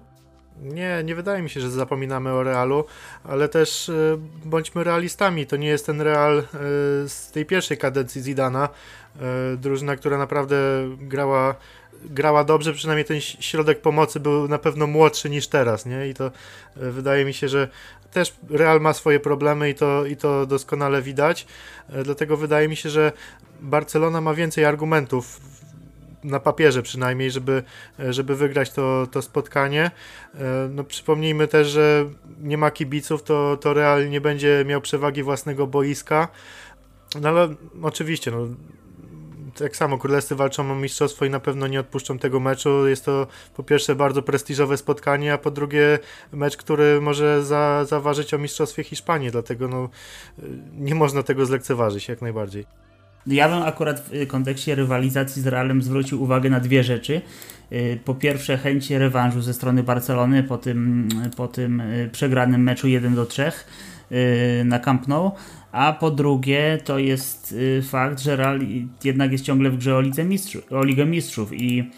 Nie, 0.62 1.02
nie 1.04 1.16
wydaje 1.16 1.42
mi 1.42 1.50
się, 1.50 1.62
że 1.62 1.70
zapominamy 1.70 2.32
o 2.32 2.44
Realu, 2.44 2.86
ale 3.24 3.50
też 3.50 3.90
y, 3.90 4.18
bądźmy 4.46 4.84
realistami. 4.84 5.48
To 5.48 5.56
nie 5.56 5.68
jest 5.68 5.86
ten 5.86 6.02
Real 6.02 6.40
y, 6.40 6.44
z 7.10 7.32
tej 7.34 7.46
pierwszej 7.46 7.78
kadencji 7.78 8.22
Zidana. 8.22 8.70
Y, 9.54 9.58
drużyna, 9.58 9.96
która 9.96 10.18
naprawdę 10.18 10.58
grała, 11.00 11.56
grała 12.06 12.44
dobrze, 12.44 12.74
przynajmniej 12.74 13.06
ten 13.06 13.22
środek 13.22 13.82
pomocy 13.82 14.20
był 14.20 14.48
na 14.48 14.58
pewno 14.58 14.88
młodszy 14.88 15.30
niż 15.30 15.48
teraz, 15.48 15.86
nie? 15.86 16.08
I 16.08 16.14
to 16.14 16.32
wydaje 16.76 17.26
mi 17.26 17.34
się, 17.34 17.48
że 17.48 17.68
też 18.12 18.34
Real 18.50 18.82
ma 18.82 18.94
swoje 18.94 19.20
problemy 19.20 19.70
i 19.70 19.76
to, 19.76 20.06
i 20.06 20.18
to 20.18 20.46
doskonale 20.46 21.02
widać. 21.02 21.48
Dlatego 22.04 22.38
wydaje 22.38 22.68
mi 22.68 22.76
się, 22.76 22.90
że 22.90 23.12
Barcelona 23.62 24.22
ma 24.22 24.34
więcej 24.34 24.66
argumentów 24.66 25.40
na 26.24 26.40
papierze 26.40 26.82
przynajmniej, 26.82 27.32
żeby, 27.32 27.64
żeby 28.10 28.36
wygrać 28.36 28.72
to, 28.72 29.08
to 29.12 29.22
spotkanie. 29.22 29.92
E, 30.36 30.70
no, 30.70 30.84
przypomnijmy 30.84 31.48
też, 31.48 31.68
że 31.68 32.06
nie 32.42 32.58
ma 32.58 32.72
kibiców, 32.72 33.24
to, 33.24 33.58
to 33.58 33.74
Real 33.74 34.10
nie 34.10 34.22
będzie 34.22 34.64
miał 34.68 34.82
przewagi 34.82 35.24
własnego 35.24 35.68
boiska. 35.68 36.28
No 37.22 37.30
ale 37.30 37.56
oczywiście, 37.82 38.32
no, 38.32 38.48
tak 39.56 39.76
samo 39.76 39.98
Królestwy 39.98 40.36
walczą 40.36 40.72
o 40.72 40.76
mistrzostwo 40.76 41.26
i 41.26 41.30
na 41.30 41.40
pewno 41.40 41.68
nie 41.68 41.80
odpuszczą 41.80 42.20
tego 42.20 42.40
meczu. 42.40 42.88
Jest 42.88 43.06
to 43.06 43.28
po 43.56 43.64
pierwsze 43.64 43.96
bardzo 43.96 44.22
prestiżowe 44.22 44.78
spotkanie, 44.78 45.34
a 45.34 45.38
po 45.38 45.52
drugie 45.52 46.00
mecz, 46.32 46.58
który 46.58 47.02
może 47.02 47.44
za, 47.46 47.86
zaważyć 47.86 48.34
o 48.34 48.38
mistrzostwie 48.38 48.84
Hiszpanii, 48.84 49.32
dlatego 49.32 49.68
no, 49.68 49.90
nie 50.78 50.96
można 50.96 51.24
tego 51.24 51.46
zlekceważyć 51.46 52.08
jak 52.08 52.22
najbardziej. 52.22 52.66
Ja 53.28 53.50
bym 53.50 53.64
akurat 53.64 54.00
w 54.00 54.28
kontekście 54.28 54.76
rywalizacji 54.76 55.42
z 55.42 55.48
Realem 55.48 55.82
zwrócił 55.82 56.24
uwagę 56.24 56.50
na 56.50 56.60
dwie 56.60 56.84
rzeczy. 56.84 57.22
Y, 57.72 58.00
po 58.06 58.16
pierwsze, 58.16 58.58
chęć 58.58 58.92
rewanżu 58.92 59.42
ze 59.42 59.54
strony 59.54 59.84
Barcelony 59.84 60.44
po 60.44 60.58
tym, 60.58 61.08
po 61.38 61.48
tym 61.48 61.82
y, 61.82 62.10
przegranym 62.12 62.64
meczu 62.64 62.88
1 62.88 63.16
do 63.16 63.26
3 63.26 63.52
y, 64.12 64.64
na 64.66 64.80
Camp 64.80 65.08
Nou. 65.08 65.32
A 65.72 65.94
po 65.94 66.12
drugie, 66.12 66.78
to 66.84 67.00
jest 67.00 67.56
fakt, 67.84 68.20
że 68.20 68.36
Real 68.36 68.60
jednak 69.04 69.32
jest 69.32 69.44
ciągle 69.44 69.70
w 69.70 69.78
grze 69.78 69.96
o, 69.96 70.02
Lidze 70.02 70.26
Mistrzów, 70.26 70.72
o 70.72 70.84
Ligę 70.84 71.06
Mistrzów 71.06 71.54
i 71.54 71.92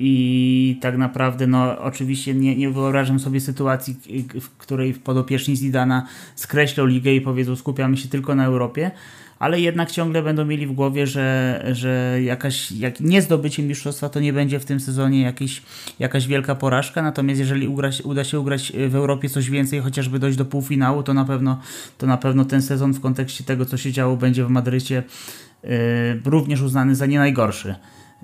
i 0.00 0.78
tak 0.80 0.96
naprawdę, 0.96 1.46
no 1.46 1.78
oczywiście 1.78 2.34
nie, 2.34 2.56
nie 2.56 2.70
wyobrażam 2.70 3.20
sobie 3.20 3.40
sytuacji, 3.40 3.96
w 4.40 4.50
której 4.50 4.94
podopieczni 4.94 5.56
Zidana 5.56 6.06
skreślą 6.36 6.86
ligę 6.86 7.14
i 7.14 7.20
powiedzą 7.20 7.56
skupiamy 7.56 7.96
się 7.96 8.08
tylko 8.08 8.34
na 8.34 8.44
Europie, 8.44 8.90
ale 9.38 9.60
jednak 9.60 9.90
ciągle 9.90 10.22
będą 10.22 10.44
mieli 10.44 10.66
w 10.66 10.72
głowie, 10.72 11.06
że, 11.06 11.64
że 11.72 12.18
jakaś, 12.22 12.72
jak 12.72 13.00
nie 13.00 13.22
zdobycie 13.22 13.62
mistrzostwa 13.62 14.08
to 14.08 14.20
nie 14.20 14.32
będzie 14.32 14.60
w 14.60 14.64
tym 14.64 14.80
sezonie 14.80 15.22
jakiś, 15.22 15.62
jakaś 15.98 16.26
wielka 16.26 16.54
porażka, 16.54 17.02
natomiast 17.02 17.40
jeżeli 17.40 17.68
uda 18.04 18.24
się 18.24 18.40
ugrać 18.40 18.72
w 18.88 18.94
Europie 18.94 19.28
coś 19.28 19.50
więcej, 19.50 19.80
chociażby 19.80 20.18
dojść 20.18 20.38
do 20.38 20.44
półfinału, 20.44 21.02
to 21.02 21.14
na 21.14 21.24
pewno, 21.24 21.60
to 21.98 22.06
na 22.06 22.16
pewno 22.16 22.44
ten 22.44 22.62
sezon 22.62 22.94
w 22.94 23.00
kontekście 23.00 23.44
tego, 23.44 23.64
co 23.64 23.76
się 23.76 23.92
działo, 23.92 24.16
będzie 24.16 24.44
w 24.44 24.50
Madrycie 24.50 25.02
yy, 25.62 25.70
również 26.24 26.62
uznany 26.62 26.94
za 26.94 27.06
nie 27.06 27.18
najgorszy. 27.18 27.74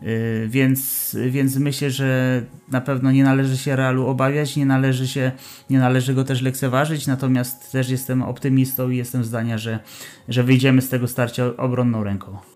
Y, 0.02 0.46
więc, 0.48 1.16
więc 1.28 1.56
myślę, 1.56 1.90
że 1.90 2.42
na 2.68 2.80
pewno 2.80 3.12
nie 3.12 3.24
należy 3.24 3.56
się 3.56 3.76
Realu 3.76 4.06
obawiać, 4.06 4.56
nie 4.56 4.66
należy, 4.66 5.08
się, 5.08 5.32
nie 5.70 5.78
należy 5.78 6.14
go 6.14 6.24
też 6.24 6.42
lekceważyć, 6.42 7.06
natomiast 7.06 7.72
też 7.72 7.90
jestem 7.90 8.22
optymistą 8.22 8.90
i 8.90 8.96
jestem 8.96 9.24
zdania, 9.24 9.58
że, 9.58 9.78
że 10.28 10.42
wyjdziemy 10.42 10.82
z 10.82 10.88
tego 10.88 11.08
starcia 11.08 11.56
obronną 11.56 12.04
ręką. 12.04 12.53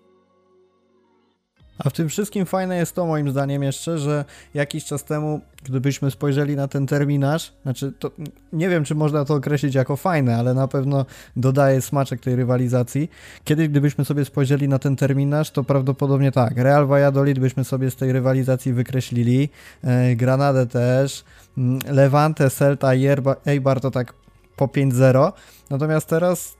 A 1.79 1.89
w 1.89 1.93
tym 1.93 2.09
wszystkim 2.09 2.45
fajne 2.45 2.77
jest 2.77 2.95
to 2.95 3.05
moim 3.05 3.29
zdaniem 3.29 3.63
jeszcze, 3.63 3.97
że 3.97 4.25
jakiś 4.53 4.85
czas 4.85 5.03
temu, 5.03 5.41
gdybyśmy 5.63 6.11
spojrzeli 6.11 6.55
na 6.55 6.67
ten 6.67 6.87
terminarz, 6.87 7.53
znaczy 7.63 7.93
to 7.99 8.11
nie 8.53 8.69
wiem, 8.69 8.83
czy 8.83 8.95
można 8.95 9.25
to 9.25 9.33
określić 9.33 9.75
jako 9.75 9.95
fajne, 9.95 10.37
ale 10.37 10.53
na 10.53 10.67
pewno 10.67 11.05
dodaje 11.35 11.81
smaczek 11.81 12.21
tej 12.21 12.35
rywalizacji. 12.35 13.09
Kiedyś, 13.43 13.67
gdybyśmy 13.67 14.05
sobie 14.05 14.25
spojrzeli 14.25 14.67
na 14.67 14.79
ten 14.79 14.95
terminarz, 14.95 15.51
to 15.51 15.63
prawdopodobnie 15.63 16.31
tak, 16.31 16.57
Real 16.57 16.87
Valladolid 16.87 17.39
byśmy 17.39 17.63
sobie 17.63 17.91
z 17.91 17.95
tej 17.95 18.11
rywalizacji 18.11 18.73
wykreślili, 18.73 19.49
e, 19.83 20.15
Granadę 20.15 20.67
też, 20.67 21.23
mm, 21.57 21.79
Levante, 21.89 22.49
Celta 22.49 22.95
i 22.95 23.07
Eibar 23.45 23.81
to 23.81 23.91
tak 23.91 24.13
po 24.55 24.67
5-0. 24.67 25.33
Natomiast 25.69 26.07
teraz 26.07 26.57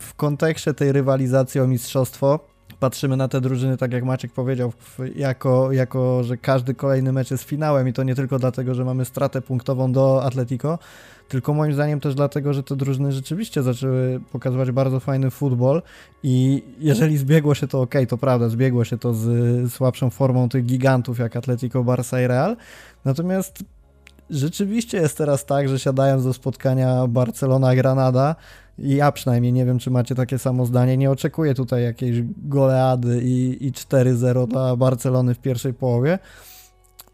w 0.00 0.14
kontekście 0.14 0.74
tej 0.74 0.92
rywalizacji 0.92 1.60
o 1.60 1.66
mistrzostwo 1.66 2.55
patrzymy 2.80 3.16
na 3.16 3.28
te 3.28 3.40
drużyny, 3.40 3.76
tak 3.76 3.92
jak 3.92 4.04
Maciek 4.04 4.32
powiedział, 4.32 4.72
jako, 5.14 5.72
jako 5.72 6.24
że 6.24 6.36
każdy 6.36 6.74
kolejny 6.74 7.12
mecz 7.12 7.30
jest 7.30 7.44
finałem 7.44 7.88
i 7.88 7.92
to 7.92 8.02
nie 8.02 8.14
tylko 8.14 8.38
dlatego, 8.38 8.74
że 8.74 8.84
mamy 8.84 9.04
stratę 9.04 9.42
punktową 9.42 9.92
do 9.92 10.24
Atletico, 10.24 10.78
tylko 11.28 11.54
moim 11.54 11.74
zdaniem 11.74 12.00
też 12.00 12.14
dlatego, 12.14 12.52
że 12.52 12.62
te 12.62 12.76
drużyny 12.76 13.12
rzeczywiście 13.12 13.62
zaczęły 13.62 14.20
pokazywać 14.32 14.70
bardzo 14.70 15.00
fajny 15.00 15.30
futbol 15.30 15.82
i 16.22 16.62
jeżeli 16.78 17.16
zbiegło 17.16 17.54
się 17.54 17.68
to 17.68 17.80
ok, 17.80 17.94
to 18.08 18.18
prawda, 18.18 18.48
zbiegło 18.48 18.84
się 18.84 18.98
to 18.98 19.14
z 19.14 19.72
słabszą 19.72 20.10
formą 20.10 20.48
tych 20.48 20.64
gigantów 20.64 21.18
jak 21.18 21.36
Atletico, 21.36 21.84
Barça 21.84 22.24
i 22.24 22.26
Real, 22.26 22.56
natomiast 23.04 23.64
rzeczywiście 24.30 24.98
jest 24.98 25.18
teraz 25.18 25.46
tak, 25.46 25.68
że 25.68 25.78
siadając 25.78 26.24
do 26.24 26.32
spotkania 26.32 27.06
Barcelona-Granada, 27.06 28.34
ja 28.78 29.12
przynajmniej 29.12 29.52
nie 29.52 29.64
wiem, 29.64 29.78
czy 29.78 29.90
macie 29.90 30.14
takie 30.14 30.38
samo 30.38 30.66
zdanie. 30.66 30.96
Nie 30.96 31.10
oczekuję 31.10 31.54
tutaj 31.54 31.82
jakiejś 31.82 32.22
goleady 32.36 33.20
i, 33.22 33.66
i 33.66 33.72
4-0 33.72 34.48
dla 34.48 34.76
Barcelony 34.76 35.34
w 35.34 35.38
pierwszej 35.38 35.74
połowie. 35.74 36.18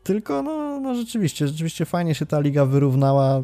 Tylko, 0.02 0.42
no, 0.42 0.80
no 0.80 0.94
rzeczywiście, 0.94 1.48
rzeczywiście 1.48 1.84
fajnie 1.84 2.14
się 2.14 2.26
ta 2.26 2.40
liga 2.40 2.66
wyrównała 2.66 3.42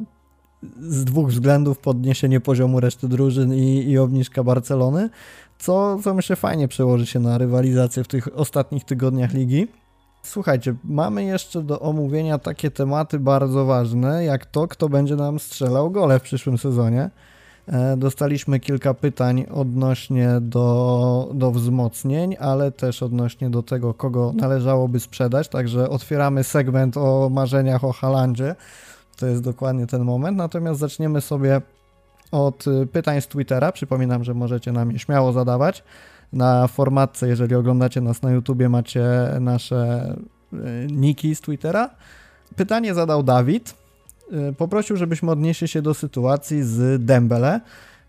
z 0.81 1.05
dwóch 1.05 1.29
względów: 1.29 1.79
podniesienie 1.79 2.41
poziomu 2.41 2.81
reszty 2.81 3.09
drużyn 3.09 3.55
i, 3.55 3.91
i 3.91 3.99
obniżka 3.99 4.45
Barcelony, 4.45 5.11
co, 5.59 5.99
co 6.05 6.15
myślę 6.15 6.37
fajnie 6.37 6.69
przełoży 6.69 7.07
się 7.07 7.21
na 7.21 7.39
rywalizację 7.39 8.05
w 8.05 8.09
tych 8.09 8.39
ostatnich 8.39 8.85
tygodniach 8.85 9.35
ligi. 9.35 9.69
Słuchajcie, 10.23 10.75
mamy 10.85 11.25
jeszcze 11.25 11.63
do 11.63 11.81
omówienia 11.81 12.39
takie 12.39 12.71
tematy 12.71 13.19
bardzo 13.19 13.65
ważne, 13.65 14.25
jak 14.25 14.47
to, 14.47 14.69
kto 14.69 14.89
będzie 14.89 15.17
nam 15.17 15.39
strzelał 15.39 15.91
gole 15.91 16.19
w 16.19 16.23
przyszłym 16.23 16.59
sezonie. 16.59 17.11
E, 17.73 17.97
dostaliśmy 17.97 18.61
kilka 18.61 18.95
pytań 18.95 19.47
odnośnie 19.51 20.29
do, 20.41 21.31
do 21.35 21.51
wzmocnień, 21.51 22.37
ale 22.41 22.73
też 22.73 23.03
odnośnie 23.03 23.51
do 23.51 23.63
tego, 23.63 23.95
kogo 23.95 24.33
należałoby 24.37 25.01
sprzedać. 25.01 25.49
Także 25.49 25.91
otwieramy 25.91 26.45
segment 26.45 26.97
o 26.97 27.29
marzeniach 27.33 27.85
o 27.85 27.93
Halandzie. 27.93 28.55
To 29.17 29.27
jest 29.27 29.43
dokładnie 29.43 29.87
ten 29.87 30.05
moment. 30.05 30.37
Natomiast 30.37 30.81
zaczniemy 30.81 31.21
sobie 31.21 31.61
od 32.33 32.65
pytań 32.93 33.21
z 33.21 33.29
Twittera. 33.29 33.73
Przypominam, 33.73 34.25
że 34.25 34.35
możecie 34.35 34.73
nam 34.73 34.93
je 34.93 34.99
śmiało 34.99 35.33
zadawać. 35.33 35.85
Na 36.33 36.67
formatce, 36.67 37.29
jeżeli 37.29 37.55
oglądacie 37.55 38.01
nas 38.01 38.23
na 38.23 38.31
YouTubie, 38.31 38.69
macie 38.69 39.05
nasze 39.41 40.15
e, 40.53 40.57
niki 40.87 41.35
z 41.35 41.41
Twittera. 41.41 41.91
Pytanie 42.57 42.95
zadał 42.95 43.23
Dawid. 43.23 43.75
E, 44.33 44.53
poprosił, 44.53 44.97
żebyśmy 44.97 45.31
odnieśli 45.31 45.69
się 45.69 45.83
do 45.83 45.95
sytuacji 45.95 46.63
z 46.63 47.05
Dembele. 47.05 47.61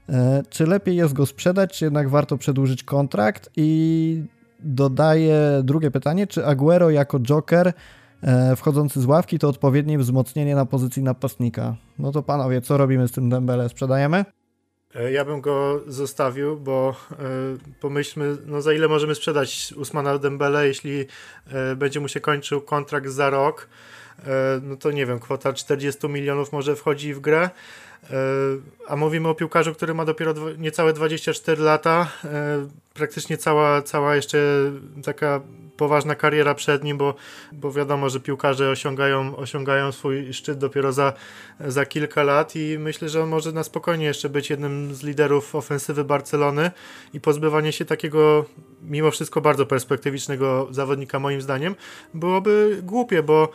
E, 0.10 0.44
czy 0.50 0.66
lepiej 0.66 0.96
jest 0.96 1.14
go 1.14 1.26
sprzedać, 1.26 1.78
czy 1.78 1.86
jednak 1.86 2.10
warto 2.10 2.38
przedłużyć 2.38 2.84
kontrakt? 2.84 3.50
I 3.56 4.24
dodaję 4.60 5.62
drugie 5.64 5.92
pytanie, 5.92 6.28
czy 6.28 6.46
Aguero 6.46 6.90
jako 6.90 7.20
joker 7.20 7.74
e, 8.22 8.56
wchodzący 8.56 9.02
z 9.02 9.06
ławki 9.06 9.40
to 9.40 9.50
odpowiednie 9.50 10.00
wzmocnienie 10.00 10.56
na 10.56 10.66
pozycji 10.66 11.04
napastnika? 11.04 11.76
No 12.00 12.12
to 12.12 12.24
panowie, 12.24 12.62
co 12.62 12.78
robimy 12.78 13.08
z 13.08 13.12
tym 13.12 13.30
Dembele? 13.30 13.70
Sprzedajemy? 13.70 14.26
Ja 15.12 15.26
bym 15.26 15.42
go 15.42 15.82
zostawił, 15.88 16.60
bo 16.60 16.96
pomyślmy, 17.82 18.38
no 18.46 18.62
za 18.62 18.74
ile 18.74 18.88
możemy 18.88 19.16
sprzedać 19.16 19.74
Usmana 19.78 20.18
Dembele, 20.18 20.68
jeśli 20.68 21.06
będzie 21.78 22.00
mu 22.00 22.08
się 22.08 22.20
kończył 22.20 22.62
kontrakt 22.62 23.08
za 23.08 23.30
rok 23.30 23.68
E, 23.68 23.68
no 24.62 24.76
to 24.76 24.92
nie 24.92 25.06
wiem, 25.06 25.20
kwota 25.20 25.54
40 25.54 26.08
milionów 26.10 26.52
może 26.52 26.76
wchodzi 26.76 27.14
w 27.14 27.20
grę. 27.20 27.50
E, 28.04 28.16
a 28.88 28.96
mówimy 28.96 29.28
o 29.28 29.36
piłkarzu, 29.36 29.74
który 29.74 29.94
ma 29.94 30.06
dopiero 30.06 30.34
niecałe 30.58 30.94
24 30.94 31.64
lata. 31.64 32.08
E, 32.26 32.68
praktycznie 32.94 33.38
cała, 33.38 33.82
cała 33.82 34.16
jeszcze 34.16 34.38
taka 35.04 35.42
poważna 35.80 36.16
kariera 36.16 36.56
przed 36.56 36.84
nim, 36.84 36.98
bo, 36.98 37.16
bo 37.52 37.72
wiadomo, 37.72 38.10
że 38.10 38.20
piłkarze 38.20 38.70
osiągają, 38.70 39.36
osiągają 39.36 39.92
swój 39.92 40.34
szczyt 40.34 40.58
dopiero 40.58 40.94
za, 40.94 41.14
za 41.60 41.86
kilka 41.86 42.24
lat 42.24 42.56
i 42.56 42.78
myślę, 42.80 43.10
że 43.10 43.24
on 43.24 43.30
może 43.30 43.52
na 43.52 43.64
spokojnie 43.64 44.06
jeszcze 44.06 44.30
być 44.30 44.50
jednym 44.50 44.96
z 44.96 45.04
liderów 45.04 45.56
ofensywy 45.56 46.04
Barcelony 46.04 46.72
i 47.14 47.22
pozbywanie 47.22 47.72
się 47.72 47.86
takiego 47.86 48.46
mimo 48.84 49.12
wszystko 49.12 49.42
bardzo 49.42 49.66
perspektywicznego 49.66 50.68
zawodnika 50.72 51.20
moim 51.20 51.42
zdaniem 51.42 51.76
byłoby 52.14 52.80
głupie, 52.84 53.24
bo 53.24 53.52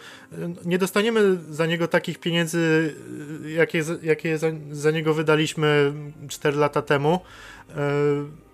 nie 0.64 0.78
dostaniemy 0.78 1.38
za 1.50 1.66
niego 1.66 1.88
takich 1.88 2.18
pieniędzy, 2.18 2.94
jakie, 3.46 3.82
jakie 4.02 4.38
za, 4.38 4.46
za 4.70 4.90
niego 4.90 5.14
wydaliśmy 5.14 5.92
4 6.28 6.56
lata 6.56 6.82
temu. 6.82 7.20
E, 7.76 8.44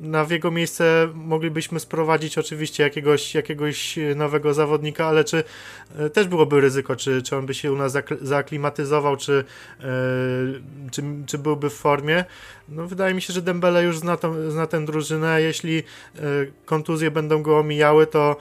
na 0.00 0.24
w 0.24 0.30
jego 0.30 0.50
miejsce 0.50 1.08
moglibyśmy 1.14 1.80
sprowadzić 1.80 2.38
oczywiście 2.38 2.82
jakiegoś, 2.82 3.34
jakiegoś 3.34 3.98
nowego 4.16 4.54
zawodnika, 4.54 5.06
ale 5.06 5.24
czy 5.24 5.44
e, 5.98 6.10
też 6.10 6.26
byłoby 6.26 6.60
ryzyko, 6.60 6.96
czy, 6.96 7.22
czy 7.22 7.36
on 7.36 7.46
by 7.46 7.54
się 7.54 7.72
u 7.72 7.76
nas 7.76 7.96
zaaklimatyzował, 8.20 9.16
czy, 9.16 9.44
e, 9.80 9.84
czy, 10.90 11.02
czy 11.26 11.38
byłby 11.38 11.70
w 11.70 11.74
formie? 11.74 12.24
No, 12.68 12.86
wydaje 12.86 13.14
mi 13.14 13.22
się, 13.22 13.32
że 13.32 13.42
Dembele 13.42 13.84
już 13.84 13.98
zna, 13.98 14.16
to, 14.16 14.50
zna 14.50 14.66
tę 14.66 14.84
drużynę. 14.84 15.42
Jeśli 15.42 15.78
e, 15.78 15.82
kontuzje 16.64 17.10
będą 17.10 17.42
go 17.42 17.58
omijały, 17.58 18.06
to 18.06 18.36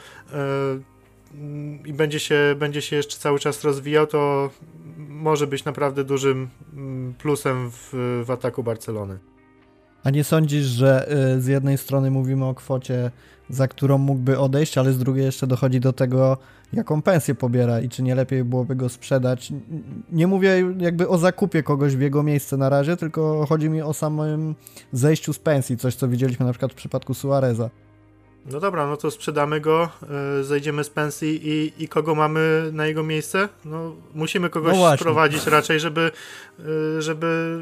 i 1.85 1.93
będzie 1.93 2.19
się, 2.19 2.55
będzie 2.57 2.81
się 2.81 2.95
jeszcze 2.95 3.17
cały 3.17 3.39
czas 3.39 3.63
rozwijał, 3.63 4.07
to 4.07 4.49
może 4.97 5.47
być 5.47 5.65
naprawdę 5.65 6.03
dużym 6.03 6.49
mm, 6.73 7.13
plusem 7.13 7.71
w, 7.71 8.23
w 8.25 8.31
ataku 8.31 8.63
Barcelony. 8.63 9.19
A 10.07 10.09
nie 10.09 10.23
sądzisz, 10.23 10.65
że 10.65 11.11
y, 11.35 11.41
z 11.41 11.47
jednej 11.47 11.77
strony 11.77 12.11
mówimy 12.11 12.45
o 12.45 12.53
kwocie, 12.53 13.11
za 13.49 13.67
którą 13.67 13.97
mógłby 13.97 14.39
odejść, 14.39 14.77
ale 14.77 14.93
z 14.93 14.97
drugiej 14.97 15.25
jeszcze 15.25 15.47
dochodzi 15.47 15.79
do 15.79 15.93
tego, 15.93 16.37
jaką 16.73 17.01
pensję 17.01 17.35
pobiera 17.35 17.79
i 17.79 17.89
czy 17.89 18.03
nie 18.03 18.15
lepiej 18.15 18.43
byłoby 18.43 18.75
go 18.75 18.89
sprzedać? 18.89 19.53
Nie 20.11 20.27
mówię 20.27 20.63
jakby 20.77 21.07
o 21.07 21.17
zakupie 21.17 21.63
kogoś 21.63 21.95
w 21.95 22.01
jego 22.01 22.23
miejsce 22.23 22.57
na 22.57 22.69
razie, 22.69 22.97
tylko 22.97 23.45
chodzi 23.49 23.69
mi 23.69 23.81
o 23.81 23.93
samym 23.93 24.55
zejściu 24.91 25.33
z 25.33 25.39
pensji, 25.39 25.77
coś 25.77 25.95
co 25.95 26.07
widzieliśmy 26.07 26.45
na 26.45 26.51
przykład 26.51 26.71
w 26.71 26.75
przypadku 26.75 27.13
Suareza. 27.13 27.69
No 28.45 28.59
dobra, 28.59 28.87
no 28.87 28.97
to 28.97 29.11
sprzedamy 29.11 29.61
go, 29.61 29.89
yy, 30.37 30.43
zejdziemy 30.43 30.83
z 30.83 30.89
pensji 30.89 31.47
i, 31.49 31.83
i 31.83 31.87
kogo 31.87 32.15
mamy 32.15 32.69
na 32.73 32.85
jego 32.85 33.03
miejsce? 33.03 33.49
No 33.65 33.95
musimy 34.13 34.49
kogoś 34.49 34.77
no 34.77 34.97
sprowadzić 34.97 35.47
raczej, 35.47 35.79
żeby, 35.79 36.11
yy, 36.59 37.01
żeby 37.01 37.59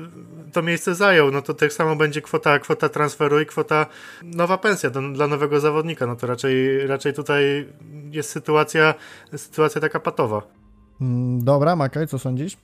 to 0.54 0.62
miejsce 0.62 0.96
zajął. 0.96 1.32
No 1.32 1.42
to 1.42 1.54
tak 1.54 1.74
samo 1.74 1.96
będzie 1.96 2.22
kwota, 2.22 2.60
kwota 2.60 2.90
transferu 2.90 3.40
i 3.40 3.46
kwota 3.46 3.86
nowa 4.24 4.58
pensja 4.58 4.90
do, 4.90 5.02
dla 5.02 5.28
nowego 5.28 5.60
zawodnika. 5.60 6.08
No 6.08 6.16
to 6.16 6.28
raczej, 6.28 6.88
raczej 6.88 7.14
tutaj 7.14 7.68
jest 8.12 8.30
sytuacja, 8.30 8.94
sytuacja 9.36 9.82
taka 9.82 10.00
patowa. 10.00 10.42
Mm, 11.02 11.44
dobra, 11.44 11.76
Makaj, 11.76 12.08
co 12.08 12.20
sądzisz? 12.20 12.58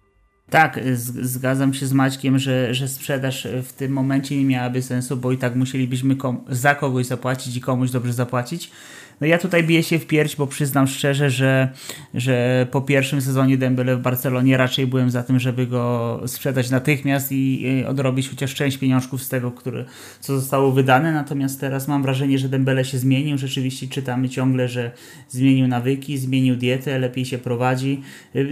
Tak, 0.52 0.80
zgadzam 1.22 1.74
się 1.74 1.86
z 1.86 1.94
Maćkiem, 1.94 2.40
że, 2.40 2.74
że 2.74 2.88
sprzedaż 2.88 3.48
w 3.64 3.74
tym 3.74 3.92
momencie 3.92 4.38
nie 4.38 4.46
miałaby 4.46 4.82
sensu, 4.82 5.18
bo 5.18 5.32
i 5.32 5.38
tak 5.38 5.56
musielibyśmy 5.56 6.16
za 6.50 6.76
kogoś 6.76 7.06
zapłacić 7.06 7.56
i 7.56 7.62
komuś 7.62 7.92
dobrze 7.92 8.14
zapłacić. 8.14 8.72
No 9.22 9.28
ja 9.28 9.38
tutaj 9.38 9.64
biję 9.64 9.84
się 9.84 10.00
w 10.00 10.08
pierś, 10.08 10.36
bo 10.36 10.48
przyznam 10.48 10.88
szczerze, 10.88 11.30
że, 11.30 11.70
że 12.14 12.68
po 12.72 12.82
pierwszym 12.82 13.22
sezonie 13.22 13.58
Dembele 13.58 13.96
w 13.96 14.02
Barcelonie 14.02 14.58
raczej 14.58 14.88
byłem 14.88 15.10
za 15.10 15.24
tym, 15.24 15.40
żeby 15.40 15.68
go 15.68 16.22
sprzedać 16.26 16.70
natychmiast 16.70 17.32
i 17.32 17.84
odrobić 17.88 18.30
chociaż 18.30 18.56
część 18.56 18.78
pieniążków 18.78 19.24
z 19.24 19.30
tego, 19.30 19.52
który, 19.52 19.86
co 20.20 20.40
zostało 20.40 20.72
wydane. 20.72 21.14
Natomiast 21.14 21.60
teraz 21.60 21.88
mam 21.88 22.04
wrażenie, 22.04 22.38
że 22.40 22.50
Dembele 22.50 22.86
się 22.86 22.98
zmienił. 22.98 23.38
Rzeczywiście 23.38 23.88
czytamy 23.88 24.30
ciągle, 24.30 24.68
że 24.68 24.92
zmienił 25.30 25.68
nawyki, 25.68 26.18
zmienił 26.18 26.56
dietę, 26.56 27.00
lepiej 27.00 27.26
się 27.26 27.38
prowadzi. 27.38 28.02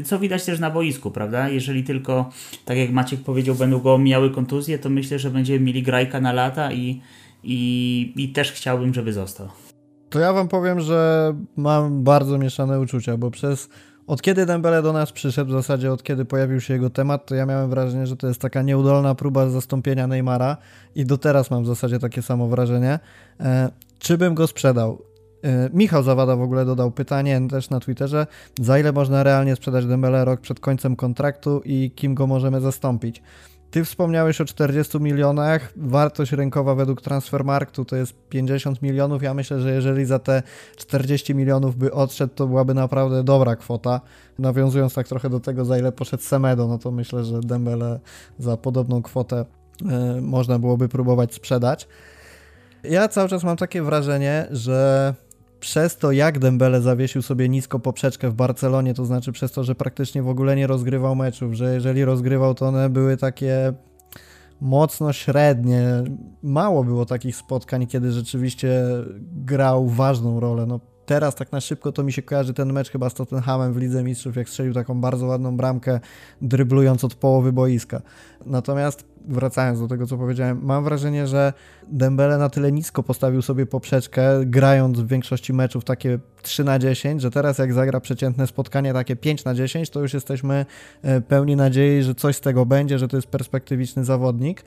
Co 0.04 0.20
widać 0.20 0.46
też 0.46 0.60
na 0.60 0.72
boisku, 0.72 1.12
prawda? 1.12 1.50
Jeżeli 1.50 1.84
tylko, 1.84 2.30
tak 2.66 2.78
jak 2.78 2.92
Maciek 2.92 3.20
powiedział, 3.20 3.56
będą 3.56 3.80
go 3.80 3.98
miały 3.98 4.32
kontuzje, 4.32 4.80
to 4.80 4.90
myślę, 4.90 5.20
że 5.20 5.30
będziemy 5.30 5.60
mieli 5.60 5.84
grajka 5.84 6.22
na 6.22 6.34
lata 6.34 6.74
i, 6.74 7.02
i, 7.44 8.14
i 8.16 8.30
też 8.30 8.52
chciałbym, 8.52 8.94
żeby 8.94 9.14
został. 9.14 9.69
To 10.10 10.20
ja 10.20 10.34
wam 10.34 10.48
powiem, 10.48 10.80
że 10.80 11.34
mam 11.58 12.04
bardzo 12.04 12.38
mieszane 12.38 12.80
uczucia, 12.80 13.18
bo 13.18 13.32
przez 13.32 13.70
od 14.08 14.22
kiedy 14.22 14.46
Dembele 14.46 14.82
do 14.82 14.94
nas 14.94 15.12
przyszedł, 15.12 15.50
w 15.50 15.54
zasadzie 15.54 15.92
od 15.92 16.04
kiedy 16.04 16.26
pojawił 16.26 16.62
się 16.62 16.74
jego 16.74 16.90
temat, 16.90 17.26
to 17.26 17.36
ja 17.36 17.46
miałem 17.46 17.70
wrażenie, 17.70 18.08
że 18.08 18.18
to 18.18 18.28
jest 18.28 18.42
taka 18.42 18.62
nieudolna 18.62 19.16
próba 19.16 19.50
zastąpienia 19.50 20.08
Neymara 20.08 20.58
i 20.96 21.06
do 21.06 21.18
teraz 21.18 21.52
mam 21.52 21.64
w 21.64 21.68
zasadzie 21.68 22.00
takie 22.00 22.22
samo 22.22 22.48
wrażenie. 22.48 23.00
E, 23.40 23.70
czy 24.00 24.18
bym 24.18 24.36
go 24.36 24.48
sprzedał? 24.48 25.02
E, 25.44 25.70
Michał 25.74 26.04
Zawada 26.04 26.36
w 26.36 26.42
ogóle 26.42 26.66
dodał 26.66 26.92
pytanie 26.92 27.42
też 27.50 27.70
na 27.70 27.80
Twitterze, 27.80 28.28
za 28.62 28.80
ile 28.80 28.92
można 28.92 29.24
realnie 29.24 29.56
sprzedać 29.56 29.86
Dembele 29.86 30.26
rok 30.26 30.42
przed 30.42 30.60
końcem 30.60 30.96
kontraktu 30.96 31.62
i 31.66 31.92
kim 31.96 32.16
go 32.16 32.28
możemy 32.28 32.62
zastąpić? 32.62 33.22
Ty 33.72 33.84
wspomniałeś 33.84 34.42
o 34.42 34.46
40 34.46 35.00
milionach. 35.00 35.74
Wartość 35.76 36.32
rynkowa 36.32 36.76
według 36.76 37.02
Transfermarktu 37.02 37.86
to 37.86 37.96
jest 37.96 38.14
50 38.30 38.82
milionów. 38.82 39.24
Ja 39.24 39.34
myślę, 39.34 39.60
że 39.60 39.72
jeżeli 39.72 40.06
za 40.06 40.20
te 40.20 40.44
40 40.78 41.36
milionów 41.36 41.76
by 41.76 41.94
odszedł, 41.94 42.34
to 42.36 42.48
byłaby 42.48 42.74
naprawdę 42.74 43.24
dobra 43.24 43.56
kwota. 43.56 44.02
Nawiązując 44.40 44.94
tak 44.94 45.08
trochę 45.08 45.30
do 45.30 45.40
tego, 45.40 45.66
za 45.66 45.78
ile 45.78 45.92
poszedł 45.92 46.24
Semedo, 46.24 46.68
no 46.68 46.78
to 46.78 46.92
myślę, 46.92 47.24
że 47.24 47.40
Dembele 47.40 48.00
za 48.40 48.58
podobną 48.58 49.02
kwotę 49.02 49.46
y, 50.18 50.22
można 50.22 50.60
byłoby 50.60 50.90
próbować 50.90 51.34
sprzedać. 51.34 51.88
Ja 52.84 53.08
cały 53.08 53.30
czas 53.30 53.44
mam 53.44 53.58
takie 53.58 53.82
wrażenie, 53.82 54.48
że 54.52 55.14
przez 55.60 55.98
to, 55.98 56.12
jak 56.12 56.40
Dembele 56.40 56.82
zawiesił 56.82 57.22
sobie 57.22 57.50
nisko 57.50 57.80
poprzeczkę 57.80 58.30
w 58.30 58.34
Barcelonie, 58.34 58.94
to 58.94 59.06
znaczy 59.06 59.32
przez 59.32 59.52
to, 59.52 59.64
że 59.64 59.76
praktycznie 59.76 60.24
w 60.24 60.30
ogóle 60.30 60.56
nie 60.56 60.68
rozgrywał 60.68 61.16
meczów, 61.16 61.54
że 61.54 61.74
jeżeli 61.74 62.06
rozgrywał, 62.06 62.56
to 62.56 62.68
one 62.68 62.90
były 62.90 63.18
takie 63.18 63.74
mocno 64.62 65.14
średnie. 65.14 66.04
Mało 66.44 66.84
było 66.84 67.06
takich 67.06 67.36
spotkań, 67.36 67.88
kiedy 67.88 68.12
rzeczywiście 68.12 68.84
grał 69.32 69.88
ważną 69.88 70.40
rolę. 70.40 70.66
No, 70.66 70.80
teraz 71.10 71.36
tak 71.36 71.52
na 71.52 71.62
szybko 71.62 71.92
to 71.92 72.04
mi 72.04 72.14
się 72.14 72.22
kojarzy 72.22 72.54
ten 72.54 72.74
mecz 72.74 72.90
chyba 72.90 73.10
z 73.10 73.14
Tottenhamem 73.14 73.74
w 73.74 73.78
Lidze 73.78 74.04
Mistrzów, 74.04 74.36
jak 74.36 74.50
strzelił 74.50 74.74
taką 74.74 75.02
bardzo 75.02 75.26
ładną 75.26 75.58
bramkę, 75.58 76.00
dryblując 76.42 77.04
od 77.04 77.16
połowy 77.16 77.54
boiska. 77.54 78.02
Natomiast 78.46 79.06
wracając 79.28 79.80
do 79.80 79.88
tego, 79.88 80.08
co 80.08 80.18
powiedziałem, 80.18 80.60
mam 80.64 80.84
wrażenie, 80.84 81.28
że 81.28 81.54
Dembele 81.88 82.38
na 82.38 82.50
tyle 82.50 82.72
nisko 82.72 83.04
postawił 83.04 83.42
sobie 83.42 83.66
poprzeczkę, 83.66 84.46
grając 84.46 85.00
w 85.00 85.08
większości 85.08 85.54
meczów 85.54 85.84
takie 85.84 86.20
3 86.42 86.64
na 86.64 86.80
10, 86.80 87.22
że 87.22 87.32
teraz 87.32 87.58
jak 87.58 87.74
zagra 87.74 88.00
przeciętne 88.00 88.48
spotkanie 88.48 88.94
takie 88.94 89.16
5 89.16 89.44
na 89.44 89.56
10, 89.56 89.90
to 89.90 90.02
już 90.02 90.14
jesteśmy 90.14 90.66
e, 91.02 91.22
pełni 91.22 91.56
nadziei, 91.56 92.04
że 92.04 92.16
coś 92.16 92.36
z 92.36 92.42
tego 92.42 92.66
będzie, 92.66 93.00
że 93.00 93.08
to 93.08 93.18
jest 93.18 93.28
perspektywiczny 93.28 94.06
zawodnik. 94.06 94.64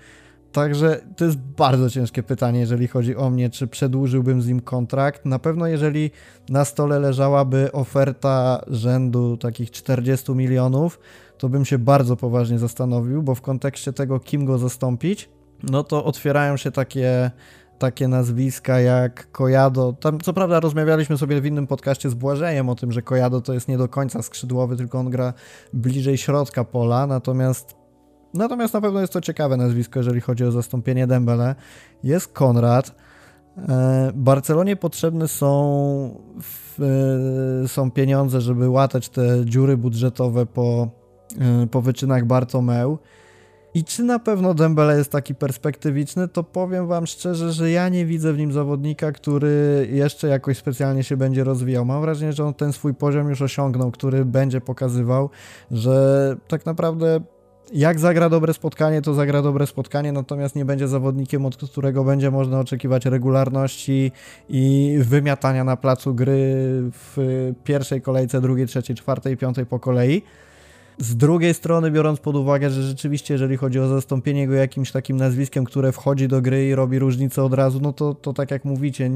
Także 0.53 1.01
to 1.17 1.25
jest 1.25 1.39
bardzo 1.39 1.91
ciężkie 1.91 2.23
pytanie, 2.23 2.61
jeżeli 2.61 2.89
chodzi 2.89 3.17
o 3.17 3.31
mnie, 3.31 3.51
czy 3.51 3.67
przedłużyłbym 3.67 4.43
z 4.43 4.49
nim 4.49 4.61
kontrakt. 4.61 5.25
Na 5.25 5.39
pewno, 5.39 5.67
jeżeli 5.67 6.11
na 6.49 6.65
stole 6.65 6.99
leżałaby 6.99 7.73
oferta 7.73 8.65
rzędu 8.67 9.37
takich 9.37 9.71
40 9.71 10.33
milionów, 10.33 11.01
to 11.39 11.49
bym 11.49 11.65
się 11.65 11.79
bardzo 11.79 12.17
poważnie 12.17 12.59
zastanowił, 12.59 13.23
bo 13.23 13.35
w 13.35 13.41
kontekście 13.41 13.93
tego, 13.93 14.21
kim 14.21 14.45
go 14.45 14.59
zastąpić, 14.59 15.29
no 15.63 15.85
to 15.85 16.05
otwierają 16.05 16.57
się 16.57 16.71
takie, 16.71 17.31
takie 17.79 18.09
nazwiska 18.09 18.81
jak 18.81 19.31
Kojado. 19.33 19.93
Tam 19.93 20.21
co 20.21 20.33
prawda 20.33 20.61
rozmawialiśmy 20.61 21.19
sobie 21.19 21.41
w 21.41 21.47
innym 21.47 21.67
podcaście 21.67 22.11
z 22.11 22.15
Błażejem 22.15 22.69
o 22.69 22.75
tym, 22.75 22.93
że 22.93 23.03
Kojado 23.03 23.41
to 23.41 23.53
jest 23.53 23.69
nie 23.69 23.79
do 23.79 23.89
końca 23.89 24.23
skrzydłowy, 24.23 24.77
tylko 24.77 24.99
on 24.99 25.11
gra 25.11 25.33
bliżej 25.73 26.19
środka 26.19 26.65
pola, 26.65 27.07
natomiast 27.07 27.82
natomiast 28.35 28.75
na 28.75 28.81
pewno 28.81 29.01
jest 29.01 29.13
to 29.13 29.21
ciekawe 29.21 29.57
nazwisko, 29.57 30.01
jeżeli 30.01 30.21
chodzi 30.21 30.45
o 30.45 30.53
zastąpienie 30.53 31.07
Dembele. 31.07 31.55
Jest 32.05 32.33
Konrad. 32.33 32.95
E, 33.69 34.13
Barcelonie 34.15 34.77
potrzebne 34.77 35.29
są, 35.29 36.21
e, 37.65 37.69
są 37.69 37.91
pieniądze, 37.91 38.41
żeby 38.41 38.69
łatać 38.69 39.09
te 39.09 39.45
dziury 39.45 39.77
budżetowe 39.77 40.47
po 40.47 40.89
Y, 41.65 41.67
po 41.67 41.83
wyczynach 41.83 42.25
Bartomeu. 42.25 42.99
I 43.75 43.85
czy 43.85 44.03
na 44.03 44.19
pewno 44.19 44.55
Dembele 44.55 44.99
jest 44.99 45.13
taki 45.13 45.35
perspektywiczny, 45.35 46.29
to 46.29 46.45
powiem 46.45 46.87
wam 46.87 47.07
szczerze, 47.07 47.53
że 47.53 47.71
ja 47.71 47.89
nie 47.89 48.07
widzę 48.07 48.33
w 48.33 48.39
nim 48.39 48.53
zawodnika, 48.53 49.13
który 49.13 49.89
jeszcze 49.93 50.29
jakoś 50.29 50.59
specjalnie 50.59 51.05
się 51.05 51.17
będzie 51.17 51.45
rozwijał. 51.45 51.85
Mam 51.85 52.01
wrażenie, 52.01 52.33
że 52.33 52.45
on 52.45 52.55
ten 52.55 52.73
swój 52.73 52.95
poziom 52.95 53.29
już 53.29 53.43
osiągnął, 53.43 53.91
który 53.91 54.25
będzie 54.25 54.61
pokazywał, 54.61 55.31
że 55.71 56.37
tak 56.49 56.67
naprawdę 56.67 57.21
jak 57.73 57.99
zagra 57.99 58.29
dobre 58.29 58.55
spotkanie, 58.55 59.03
to 59.03 59.15
zagra 59.15 59.43
dobre 59.43 59.67
spotkanie, 59.67 60.13
natomiast 60.13 60.57
nie 60.57 60.65
będzie 60.65 60.89
zawodnikiem, 60.89 61.47
od 61.47 61.57
którego 61.57 62.05
będzie 62.05 62.31
można 62.31 62.61
oczekiwać 62.61 63.07
regularności 63.07 64.13
i 64.49 64.97
wymiatania 65.01 65.65
na 65.65 65.77
placu 65.77 66.15
gry 66.15 66.55
w 66.93 67.17
pierwszej 67.65 68.03
kolejce, 68.03 68.41
drugiej, 68.41 68.67
trzeciej, 68.67 68.97
czwartej, 68.97 69.37
piątej 69.37 69.67
po 69.67 69.79
kolei. 69.81 70.23
Z 70.99 71.17
drugiej 71.17 71.55
strony, 71.55 71.91
biorąc 71.91 72.21
pod 72.21 72.37
uwagę, 72.37 72.71
że 72.71 72.83
rzeczywiście, 72.83 73.35
jeżeli 73.35 73.57
chodzi 73.57 73.81
o 73.81 73.89
zastąpienie 73.89 74.49
go 74.49 74.55
jakimś 74.55 74.93
takim 74.93 75.17
nazwiskiem, 75.17 75.65
które 75.65 75.93
wchodzi 75.93 76.29
do 76.29 76.43
gry 76.43 76.69
i 76.69 76.75
robi 76.75 76.99
różnicę 76.99 77.45
od 77.45 77.55
razu, 77.55 77.81
no 77.81 77.93
to, 77.93 78.15
to 78.15 78.33
tak 78.33 78.51
jak 78.51 78.65
mówicie, 78.65 79.11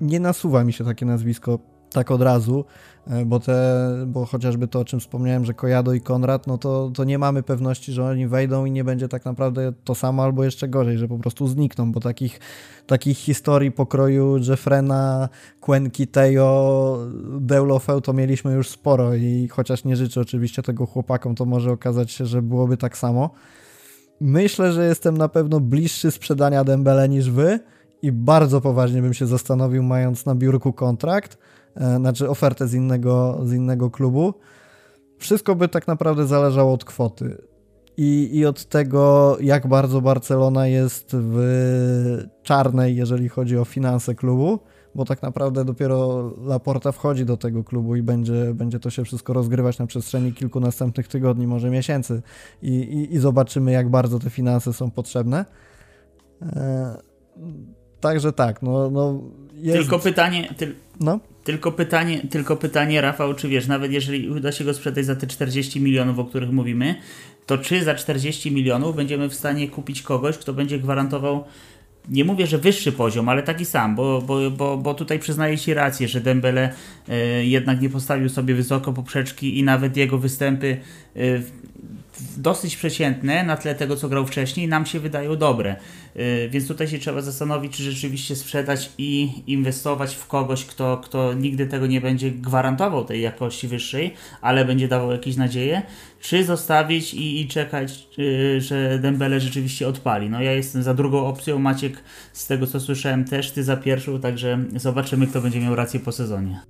nie 0.00 0.20
nasuwa 0.20 0.64
mi 0.64 0.72
się 0.72 0.84
takie 0.84 1.06
nazwisko 1.06 1.58
tak 1.92 2.10
od 2.10 2.22
razu, 2.22 2.64
e, 3.06 3.24
bo, 3.24 3.40
te, 3.40 3.88
bo 4.06 4.26
chociażby 4.26 4.68
to, 4.68 4.80
o 4.80 4.84
czym 4.84 5.00
wspomniałem, 5.00 5.44
że 5.44 5.54
Kojado 5.54 5.92
i 5.92 6.00
Konrad, 6.00 6.46
no 6.46 6.58
to, 6.58 6.90
to 6.94 7.04
nie 7.04 7.18
mamy 7.18 7.42
pewności, 7.42 7.92
że 7.92 8.04
oni 8.04 8.26
wejdą 8.26 8.64
i 8.64 8.70
nie 8.70 8.84
będzie 8.84 9.08
tak 9.08 9.24
naprawdę 9.24 9.72
to 9.84 9.94
samo 9.94 10.22
albo 10.22 10.44
jeszcze 10.44 10.68
gorzej, 10.68 10.98
że 10.98 11.08
po 11.08 11.18
prostu 11.18 11.48
znikną, 11.48 11.92
bo 11.92 12.00
takich, 12.00 12.40
takich 12.86 13.18
historii 13.18 13.70
pokroju 13.70 14.36
Jeffrena, 14.38 15.28
Quenki, 15.60 16.06
Teo, 16.06 16.98
Deulofeu 17.40 18.00
to 18.00 18.12
mieliśmy 18.12 18.52
już 18.52 18.68
sporo 18.68 19.14
i 19.14 19.48
chociaż 19.48 19.84
nie 19.84 19.96
życzę 19.96 20.20
oczywiście 20.20 20.62
tego 20.62 20.86
chłopakom, 20.86 21.34
to 21.34 21.44
może 21.44 21.72
okazać 21.72 22.10
się, 22.10 22.26
że 22.26 22.42
byłoby 22.42 22.76
tak 22.76 22.98
samo. 22.98 23.30
Myślę, 24.20 24.72
że 24.72 24.86
jestem 24.86 25.18
na 25.18 25.28
pewno 25.28 25.60
bliższy 25.60 26.10
sprzedania 26.10 26.64
Dembele 26.64 27.08
niż 27.08 27.30
wy 27.30 27.60
i 28.02 28.12
bardzo 28.12 28.60
poważnie 28.60 29.02
bym 29.02 29.14
się 29.14 29.26
zastanowił, 29.26 29.82
mając 29.82 30.26
na 30.26 30.34
biurku 30.34 30.72
kontrakt, 30.72 31.38
znaczy 31.76 32.28
ofertę 32.28 32.68
z 32.68 32.74
innego, 32.74 33.40
z 33.44 33.52
innego 33.52 33.90
klubu. 33.90 34.34
Wszystko 35.18 35.54
by 35.54 35.68
tak 35.68 35.88
naprawdę 35.88 36.26
zależało 36.26 36.72
od 36.72 36.84
kwoty. 36.84 37.42
I, 37.96 38.28
I 38.32 38.46
od 38.46 38.64
tego, 38.64 39.36
jak 39.40 39.66
bardzo 39.66 40.00
Barcelona 40.00 40.66
jest 40.66 41.10
w 41.12 41.38
czarnej, 42.42 42.96
jeżeli 42.96 43.28
chodzi 43.28 43.58
o 43.58 43.64
finanse 43.64 44.14
klubu, 44.14 44.58
bo 44.94 45.04
tak 45.04 45.22
naprawdę 45.22 45.64
dopiero 45.64 46.30
Laporta 46.44 46.92
wchodzi 46.92 47.24
do 47.24 47.36
tego 47.36 47.64
klubu 47.64 47.96
i 47.96 48.02
będzie, 48.02 48.54
będzie 48.54 48.80
to 48.80 48.90
się 48.90 49.04
wszystko 49.04 49.32
rozgrywać 49.32 49.78
na 49.78 49.86
przestrzeni 49.86 50.32
kilku 50.32 50.60
następnych 50.60 51.08
tygodni, 51.08 51.46
może 51.46 51.70
miesięcy. 51.70 52.22
I, 52.62 52.70
i, 52.70 53.14
i 53.14 53.18
zobaczymy, 53.18 53.72
jak 53.72 53.88
bardzo 53.88 54.18
te 54.18 54.30
finanse 54.30 54.72
są 54.72 54.90
potrzebne. 54.90 55.44
E, 56.42 56.96
także 58.00 58.32
tak, 58.32 58.62
no, 58.62 58.90
no 58.90 59.20
jest... 59.54 59.78
Tylko 59.78 59.98
pytanie, 59.98 60.54
ty... 60.56 60.74
no? 61.00 61.20
Tylko 61.44 61.72
pytanie, 61.72 62.20
tylko 62.30 62.56
pytanie, 62.56 63.00
Rafał, 63.00 63.34
czy 63.34 63.48
wiesz, 63.48 63.66
nawet 63.66 63.92
jeżeli 63.92 64.30
uda 64.30 64.52
się 64.52 64.64
go 64.64 64.74
sprzedać 64.74 65.04
za 65.04 65.16
te 65.16 65.26
40 65.26 65.80
milionów, 65.80 66.18
o 66.18 66.24
których 66.24 66.50
mówimy, 66.50 66.94
to 67.46 67.58
czy 67.58 67.84
za 67.84 67.94
40 67.94 68.52
milionów 68.52 68.96
będziemy 68.96 69.28
w 69.28 69.34
stanie 69.34 69.68
kupić 69.68 70.02
kogoś, 70.02 70.38
kto 70.38 70.52
będzie 70.52 70.78
gwarantował, 70.78 71.44
nie 72.08 72.24
mówię, 72.24 72.46
że 72.46 72.58
wyższy 72.58 72.92
poziom, 72.92 73.28
ale 73.28 73.42
taki 73.42 73.64
sam, 73.64 73.96
bo, 73.96 74.22
bo, 74.22 74.50
bo, 74.50 74.76
bo 74.76 74.94
tutaj 74.94 75.18
przyznaję 75.18 75.58
Ci 75.58 75.74
rację, 75.74 76.08
że 76.08 76.20
Dembele 76.20 76.72
y, 77.08 77.46
jednak 77.46 77.80
nie 77.80 77.90
postawił 77.90 78.28
sobie 78.28 78.54
wysoko 78.54 78.92
poprzeczki 78.92 79.58
i 79.58 79.62
nawet 79.62 79.96
jego 79.96 80.18
występy 80.18 80.76
y, 81.16 81.42
dosyć 82.36 82.76
przeciętne 82.76 83.44
na 83.44 83.56
tle 83.56 83.74
tego, 83.74 83.96
co 83.96 84.08
grał 84.08 84.26
wcześniej, 84.26 84.68
nam 84.68 84.86
się 84.86 85.00
wydają 85.00 85.36
dobre. 85.36 85.76
Y, 86.16 86.48
więc 86.50 86.68
tutaj 86.68 86.88
się 86.88 86.98
trzeba 86.98 87.22
zastanowić, 87.22 87.76
czy 87.76 87.82
rzeczywiście 87.82 88.36
sprzedać 88.36 88.90
i 88.98 89.30
inwestować 89.46 90.14
w 90.14 90.26
kogoś, 90.26 90.64
kto, 90.64 91.00
kto 91.04 91.34
nigdy 91.34 91.66
tego 91.66 91.86
nie 91.86 92.00
będzie 92.00 92.30
gwarantował 92.30 93.04
tej 93.04 93.22
jakości 93.22 93.68
wyższej, 93.68 94.14
ale 94.40 94.64
będzie 94.64 94.88
dawał 94.88 95.12
jakieś 95.12 95.36
nadzieje, 95.36 95.82
czy 96.20 96.44
zostawić 96.44 97.14
i, 97.14 97.40
i 97.40 97.48
czekać, 97.48 98.08
y, 98.18 98.60
że 98.60 98.98
Dembele 98.98 99.40
rzeczywiście 99.40 99.88
odpali. 99.88 100.30
No 100.30 100.42
ja 100.42 100.52
jestem 100.52 100.82
za 100.82 100.94
drugą 100.94 101.26
opcją, 101.26 101.58
Maciek 101.58 102.02
z 102.32 102.46
tego 102.46 102.66
co 102.66 102.80
słyszałem 102.80 103.24
też, 103.24 103.50
ty 103.50 103.64
za 103.64 103.76
pierwszą, 103.76 104.20
także 104.20 104.58
zobaczymy 104.76 105.26
kto 105.26 105.40
będzie 105.40 105.60
miał 105.60 105.74
rację 105.74 106.00
po 106.00 106.12
sezonie. 106.12 106.60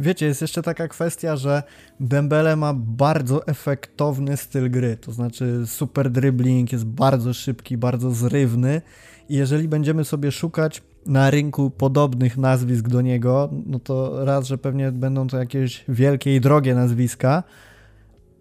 Wiecie, 0.00 0.26
jest 0.26 0.40
jeszcze 0.40 0.62
taka 0.62 0.88
kwestia, 0.88 1.36
że 1.36 1.62
Dembele 2.00 2.56
ma 2.56 2.74
bardzo 2.74 3.46
efektowny 3.46 4.36
styl 4.36 4.70
gry, 4.70 4.96
to 4.96 5.12
znaczy 5.12 5.62
super 5.66 6.10
dribbling, 6.10 6.72
jest 6.72 6.84
bardzo 6.84 7.34
szybki, 7.34 7.76
bardzo 7.76 8.10
zrywny. 8.10 8.82
I 9.28 9.34
jeżeli 9.34 9.68
będziemy 9.68 10.04
sobie 10.04 10.32
szukać 10.32 10.82
na 11.06 11.30
rynku 11.30 11.70
podobnych 11.70 12.36
nazwisk 12.36 12.88
do 12.88 13.00
niego, 13.00 13.50
no 13.66 13.78
to 13.78 14.24
raz, 14.24 14.46
że 14.46 14.58
pewnie 14.58 14.92
będą 14.92 15.26
to 15.26 15.38
jakieś 15.38 15.84
wielkie 15.88 16.36
i 16.36 16.40
drogie 16.40 16.74
nazwiska, 16.74 17.42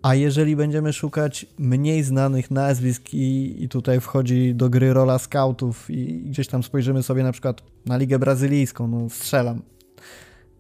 a 0.02 0.16
jeżeli 0.16 0.56
będziemy 0.56 0.94
szukać 0.94 1.46
mniej 1.58 2.04
znanych 2.04 2.52
nazwisk 2.52 3.14
i, 3.14 3.64
i, 3.64 3.70
tutaj 3.70 4.00
wchodzi 4.00 4.56
do 4.56 4.70
gry 4.70 4.94
rola 4.94 5.20
scoutów 5.20 5.90
i 5.90 6.22
gdzieś 6.26 6.48
tam 6.48 6.64
spojrzymy 6.64 7.04
sobie 7.04 7.24
na 7.24 7.32
przykład 7.32 7.62
na 7.86 7.98
Ligę 7.98 8.20
Brazylijską, 8.20 8.88
no 8.88 9.10
strzelam, 9.10 9.62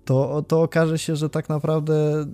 to, 0.05 0.43
to 0.47 0.61
okaże 0.61 0.97
się, 0.97 1.15
że 1.15 1.29
tak 1.29 1.49
naprawdę 1.49 2.25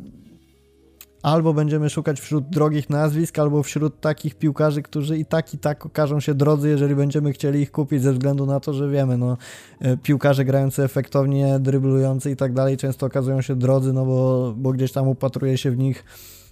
albo 1.23 1.53
będziemy 1.53 1.89
szukać 1.89 2.19
wśród 2.19 2.49
drogich 2.49 2.89
nazwisk, 2.89 3.39
albo 3.39 3.63
wśród 3.63 3.99
takich 3.99 4.35
piłkarzy, 4.35 4.81
którzy 4.81 5.17
i 5.17 5.25
tak 5.25 5.53
i 5.53 5.57
tak 5.57 5.85
okażą 5.85 6.19
się 6.19 6.33
drodzy, 6.33 6.69
jeżeli 6.69 6.95
będziemy 6.95 7.33
chcieli 7.33 7.61
ich 7.61 7.71
kupić 7.71 8.01
ze 8.01 8.13
względu 8.13 8.45
na 8.45 8.59
to, 8.59 8.73
że 8.73 8.89
wiemy, 8.89 9.17
no 9.17 9.37
e, 9.79 9.97
piłkarze 9.97 10.45
grający 10.45 10.83
efektownie, 10.83 11.59
dryblujący 11.59 12.31
i 12.31 12.35
tak 12.35 12.53
dalej 12.53 12.77
często 12.77 13.05
okazują 13.05 13.41
się 13.41 13.55
drodzy, 13.55 13.93
no 13.93 14.05
bo, 14.05 14.53
bo 14.57 14.71
gdzieś 14.71 14.91
tam 14.91 15.07
upatruje 15.07 15.57
się 15.57 15.71
w 15.71 15.77
nich 15.77 16.05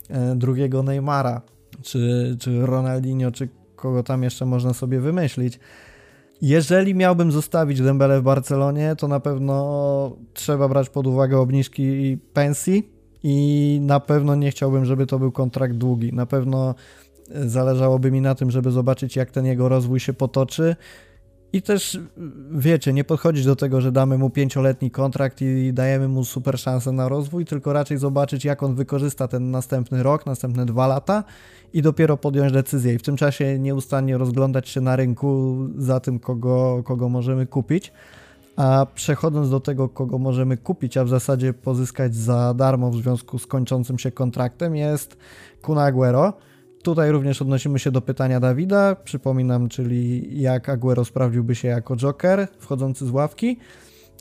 e, 0.09 0.35
drugiego 0.35 0.83
Neymara, 0.83 1.41
czy, 1.81 2.35
czy 2.39 2.65
Ronaldinho, 2.65 3.31
czy 3.31 3.49
kogo 3.75 4.03
tam 4.03 4.23
jeszcze 4.23 4.45
można 4.45 4.73
sobie 4.73 4.99
wymyślić. 4.99 5.59
Jeżeli 6.41 6.95
miałbym 6.95 7.31
zostawić 7.31 7.81
Dembele 7.81 8.19
w 8.19 8.23
Barcelonie, 8.23 8.95
to 8.97 9.07
na 9.07 9.19
pewno 9.19 10.17
trzeba 10.33 10.67
brać 10.67 10.89
pod 10.89 11.07
uwagę 11.07 11.39
obniżki 11.39 12.17
pensji 12.33 12.89
i 13.23 13.79
na 13.81 13.99
pewno 13.99 14.35
nie 14.35 14.51
chciałbym, 14.51 14.85
żeby 14.85 15.05
to 15.05 15.19
był 15.19 15.31
kontrakt 15.31 15.73
długi. 15.73 16.13
Na 16.13 16.25
pewno 16.25 16.75
zależałoby 17.35 18.11
mi 18.11 18.21
na 18.21 18.35
tym, 18.35 18.51
żeby 18.51 18.71
zobaczyć, 18.71 19.15
jak 19.15 19.31
ten 19.31 19.45
jego 19.45 19.69
rozwój 19.69 19.99
się 19.99 20.13
potoczy. 20.13 20.75
I 21.53 21.61
też, 21.61 21.99
wiecie, 22.51 22.93
nie 22.93 23.03
podchodzić 23.03 23.45
do 23.45 23.55
tego, 23.55 23.81
że 23.81 23.91
damy 23.91 24.17
mu 24.17 24.29
pięcioletni 24.29 24.91
kontrakt 24.91 25.41
i 25.41 25.73
dajemy 25.73 26.07
mu 26.07 26.25
super 26.25 26.59
szansę 26.59 26.91
na 26.91 27.09
rozwój, 27.09 27.45
tylko 27.45 27.73
raczej 27.73 27.97
zobaczyć, 27.97 28.45
jak 28.45 28.63
on 28.63 28.75
wykorzysta 28.75 29.27
ten 29.27 29.51
następny 29.51 30.03
rok, 30.03 30.25
następne 30.25 30.65
dwa 30.65 30.87
lata 30.87 31.23
i 31.73 31.81
dopiero 31.81 32.17
podjąć 32.17 32.51
decyzję. 32.51 32.93
I 32.93 32.97
w 32.97 33.01
tym 33.01 33.17
czasie 33.17 33.59
nieustannie 33.59 34.17
rozglądać 34.17 34.69
się 34.69 34.81
na 34.81 34.95
rynku 34.95 35.57
za 35.77 35.99
tym, 35.99 36.19
kogo, 36.19 36.83
kogo 36.85 37.09
możemy 37.09 37.47
kupić. 37.47 37.91
A 38.55 38.85
przechodząc 38.95 39.49
do 39.49 39.59
tego, 39.59 39.89
kogo 39.89 40.17
możemy 40.17 40.57
kupić, 40.57 40.97
a 40.97 41.03
w 41.03 41.09
zasadzie 41.09 41.53
pozyskać 41.53 42.15
za 42.15 42.53
darmo 42.53 42.91
w 42.91 42.95
związku 42.95 43.39
z 43.39 43.47
kończącym 43.47 43.99
się 43.99 44.11
kontraktem, 44.11 44.75
jest 44.75 45.17
Kun 45.61 45.77
Aguero. 45.77 46.33
Tutaj 46.83 47.11
również 47.11 47.41
odnosimy 47.41 47.79
się 47.79 47.91
do 47.91 48.01
pytania 48.01 48.39
Dawida. 48.39 48.95
Przypominam, 48.95 49.69
czyli 49.69 50.29
jak 50.41 50.69
Aguero 50.69 51.05
sprawdziłby 51.05 51.55
się 51.55 51.67
jako 51.67 51.95
Joker 51.95 52.47
wchodzący 52.59 53.05
z 53.05 53.11
ławki. 53.11 53.57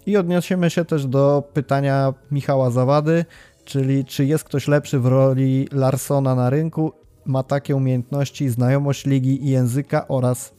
I 0.07 0.17
odniesiemy 0.17 0.71
się 0.71 0.85
też 0.85 1.07
do 1.07 1.43
pytania 1.53 2.15
Michała 2.31 2.71
Zawady, 2.71 3.25
czyli 3.65 4.05
czy 4.05 4.25
jest 4.25 4.45
ktoś 4.45 4.69
lepszy 4.69 4.99
w 4.99 5.07
roli 5.07 5.69
Larsona 5.73 6.35
na 6.35 6.51
rynku 6.51 6.93
ma 7.27 7.43
takie 7.43 7.77
umiejętności, 7.77 8.49
znajomość 8.49 9.07
ligi 9.07 9.45
i 9.45 9.51
języka 9.51 10.09
oraz 10.09 10.55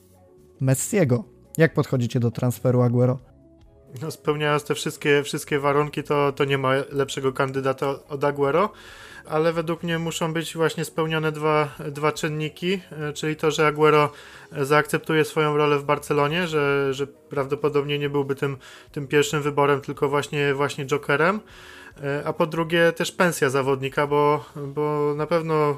Messiego. 0.59 1.23
Jak 1.57 1.73
podchodzicie 1.73 2.19
do 2.19 2.31
transferu 2.31 2.81
Aguero? 2.81 3.19
No, 4.01 4.11
spełniając 4.11 4.63
te 4.63 4.75
wszystkie, 4.75 5.23
wszystkie 5.23 5.59
warunki, 5.59 6.03
to, 6.03 6.31
to 6.31 6.45
nie 6.45 6.57
ma 6.57 6.73
lepszego 6.91 7.33
kandydata 7.33 7.95
od 8.09 8.23
Aguero, 8.23 8.69
ale 9.29 9.53
według 9.53 9.83
mnie 9.83 9.99
muszą 9.99 10.33
być 10.33 10.55
właśnie 10.55 10.85
spełnione 10.85 11.31
dwa, 11.31 11.75
dwa 11.91 12.11
czynniki, 12.11 12.81
e, 12.91 13.13
czyli 13.13 13.35
to, 13.35 13.51
że 13.51 13.67
Aguero 13.67 14.11
zaakceptuje 14.51 15.25
swoją 15.25 15.57
rolę 15.57 15.79
w 15.79 15.83
Barcelonie, 15.83 16.47
że, 16.47 16.93
że 16.93 17.07
prawdopodobnie 17.07 17.99
nie 17.99 18.09
byłby 18.09 18.35
tym, 18.35 18.57
tym 18.91 19.07
pierwszym 19.07 19.41
wyborem, 19.41 19.81
tylko 19.81 20.09
właśnie, 20.09 20.53
właśnie 20.53 20.85
jokerem. 20.85 21.39
E, 22.03 22.21
a 22.25 22.33
po 22.33 22.47
drugie 22.47 22.91
też 22.91 23.11
pensja 23.11 23.49
zawodnika, 23.49 24.07
bo, 24.07 24.45
bo 24.55 25.13
na 25.17 25.27
pewno 25.27 25.77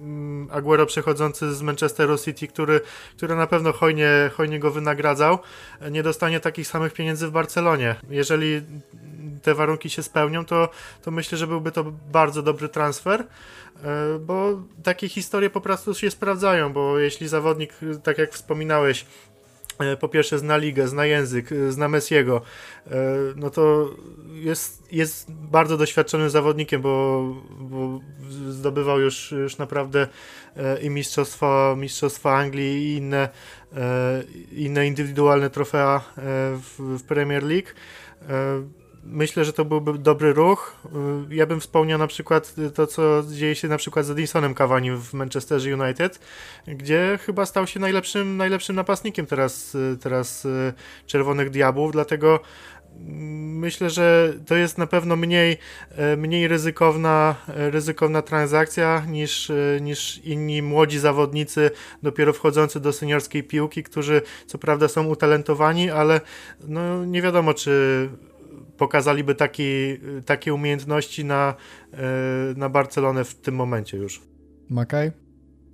mm, 0.00 0.48
Aguero 0.52 0.86
przechodzący 0.86 1.54
z 1.54 1.62
Manchesteru 1.62 2.18
City, 2.18 2.46
który, 2.46 2.80
który 3.16 3.34
na 3.34 3.46
pewno 3.46 3.72
hojnie, 3.72 4.30
hojnie 4.34 4.58
go 4.58 4.70
wynagradzał, 4.70 5.38
nie 5.90 6.02
dostanie 6.02 6.40
takich 6.40 6.66
samych 6.66 6.92
pieniędzy 6.92 7.26
w 7.26 7.30
Barcelonie. 7.30 7.96
Jeżeli 8.10 8.62
te 9.42 9.54
warunki 9.54 9.90
się 9.90 10.02
spełnią, 10.02 10.44
to, 10.44 10.68
to 11.02 11.10
myślę, 11.10 11.38
że 11.38 11.46
byłby 11.46 11.72
to 11.72 11.84
bardzo 12.12 12.42
dobry 12.42 12.68
transfer, 12.68 13.20
e, 13.20 14.18
bo 14.18 14.62
takie 14.82 15.08
historie 15.08 15.50
po 15.50 15.60
prostu 15.60 15.94
się 15.94 16.10
sprawdzają, 16.10 16.72
bo 16.72 16.98
jeśli 16.98 17.28
zawodnik, 17.28 17.72
tak 18.02 18.18
jak 18.18 18.32
wspominałeś, 18.32 19.06
E, 19.80 19.96
po 19.96 20.08
pierwsze 20.08 20.38
zna 20.38 20.56
ligę, 20.56 20.88
zna 20.88 21.06
język, 21.06 21.52
e, 21.52 21.72
zna 21.72 21.88
Messiego, 21.88 22.42
no 23.36 23.50
to 23.50 23.90
jest, 24.32 24.92
jest 24.92 25.32
bardzo 25.32 25.76
doświadczonym 25.76 26.30
zawodnikiem, 26.30 26.82
bo, 26.82 27.24
bo 27.60 28.00
zdobywał 28.48 29.00
już, 29.00 29.32
już 29.32 29.58
naprawdę 29.58 30.08
i 30.82 30.90
mistrzostwa, 30.90 31.74
mistrzostwa 31.76 32.36
Anglii 32.36 32.92
i 32.92 32.96
inne, 32.96 33.28
inne 34.52 34.86
indywidualne 34.86 35.50
trofea 35.50 36.00
w 36.78 37.02
Premier 37.08 37.42
League 37.42 37.68
myślę, 39.04 39.44
że 39.44 39.52
to 39.52 39.64
byłby 39.64 39.98
dobry 39.98 40.32
ruch. 40.32 40.76
Y, 41.30 41.34
ja 41.34 41.46
bym 41.46 41.60
wspomniał 41.60 41.98
na 41.98 42.06
przykład 42.06 42.54
to, 42.74 42.86
co 42.86 43.22
dzieje 43.32 43.54
się 43.54 43.68
na 43.68 43.76
przykład 43.76 44.06
z 44.06 44.10
Edinsonem 44.10 44.54
Cavani 44.54 44.90
w 44.90 45.14
Manchesterze 45.14 45.74
United, 45.74 46.20
gdzie 46.66 47.18
chyba 47.26 47.46
stał 47.46 47.66
się 47.66 47.80
najlepszym, 47.80 48.36
najlepszym 48.36 48.76
napastnikiem 48.76 49.26
teraz, 49.26 49.74
y, 49.74 49.98
teraz 50.00 50.44
y, 50.44 50.72
Czerwonych 51.06 51.50
Diabłów, 51.50 51.92
dlatego 51.92 52.40
mm, 52.96 53.58
myślę, 53.58 53.90
że 53.90 54.34
to 54.46 54.56
jest 54.56 54.78
na 54.78 54.86
pewno 54.86 55.16
mniej, 55.16 55.58
mniej 56.16 56.48
ryzykowna, 56.48 57.34
ryzykowna 57.46 58.22
transakcja 58.22 59.04
niż, 59.08 59.52
niż 59.80 60.18
inni 60.18 60.62
młodzi 60.62 60.98
zawodnicy 60.98 61.70
dopiero 62.02 62.32
wchodzący 62.32 62.80
do 62.80 62.92
seniorskiej 62.92 63.42
piłki, 63.42 63.82
którzy 63.82 64.22
co 64.46 64.58
prawda 64.58 64.88
są 64.88 65.06
utalentowani, 65.06 65.90
ale 65.90 66.20
no 66.68 67.04
nie 67.04 67.22
wiadomo, 67.22 67.54
czy 67.54 68.08
pokazaliby 68.80 69.34
taki, 69.34 69.62
takie 70.26 70.54
umiejętności 70.54 71.24
na, 71.24 71.54
e, 71.92 71.96
na 72.56 72.68
Barcelonę 72.68 73.24
w 73.24 73.34
tym 73.34 73.54
momencie 73.54 73.96
już. 73.96 74.20
Makaj? 74.70 75.12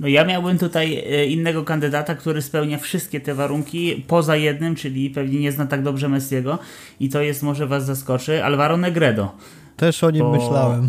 No 0.01 0.09
ja 0.09 0.25
miałbym 0.25 0.59
tutaj 0.59 0.95
e, 0.95 1.27
innego 1.27 1.65
kandydata, 1.65 2.15
który 2.15 2.43
spełnia 2.43 2.79
wszystkie 2.79 3.21
te 3.21 3.35
warunki, 3.35 4.05
poza 4.09 4.37
jednym, 4.37 4.75
czyli 4.75 5.11
pewnie 5.11 5.41
nie 5.41 5.53
zna 5.53 5.67
tak 5.67 5.83
dobrze 5.83 6.09
Messiego 6.09 6.59
i 7.01 7.09
to 7.09 7.23
jest, 7.23 7.43
może 7.43 7.67
was 7.67 7.85
zaskoczy, 7.85 8.45
Alvaro 8.45 8.77
Negredo. 8.77 9.33
Też 9.77 10.05
o 10.05 10.11
nim 10.11 10.23
Bo... 10.23 10.33
myślałem. 10.33 10.89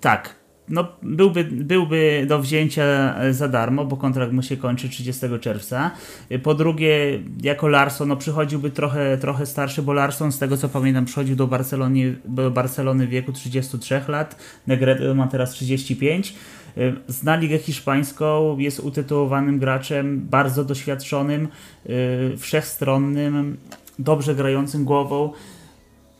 Tak, 0.00 0.34
no, 0.68 0.88
byłby, 1.02 1.44
byłby 1.44 2.24
do 2.28 2.38
wzięcia 2.38 3.14
za 3.30 3.48
darmo, 3.48 3.84
bo 3.84 3.96
kontrakt 3.96 4.32
mu 4.32 4.42
się 4.42 4.56
kończy 4.56 4.88
30 4.88 5.26
czerwca. 5.40 5.90
Po 6.42 6.54
drugie, 6.54 7.20
jako 7.42 7.68
Larson, 7.68 8.08
no 8.08 8.16
przychodziłby 8.16 8.70
trochę, 8.70 9.18
trochę 9.18 9.46
starszy, 9.46 9.82
bo 9.82 9.92
Larson, 9.92 10.32
z 10.32 10.38
tego 10.38 10.56
co 10.56 10.68
pamiętam, 10.68 11.04
przychodził 11.04 11.36
do 11.36 11.46
Barcelony, 11.46 12.16
do 12.24 12.50
Barcelony 12.50 13.06
w 13.06 13.10
wieku 13.10 13.32
33 13.32 14.00
lat. 14.08 14.36
Negredo 14.66 15.14
ma 15.14 15.26
teraz 15.26 15.50
35. 15.50 16.34
Zna 17.08 17.36
ligę 17.36 17.58
hiszpańską, 17.58 18.58
jest 18.58 18.80
utytułowanym 18.80 19.58
graczem, 19.58 20.26
bardzo 20.30 20.64
doświadczonym, 20.64 21.48
wszechstronnym, 22.38 23.56
dobrze 23.98 24.34
grającym 24.34 24.84
głową. 24.84 25.32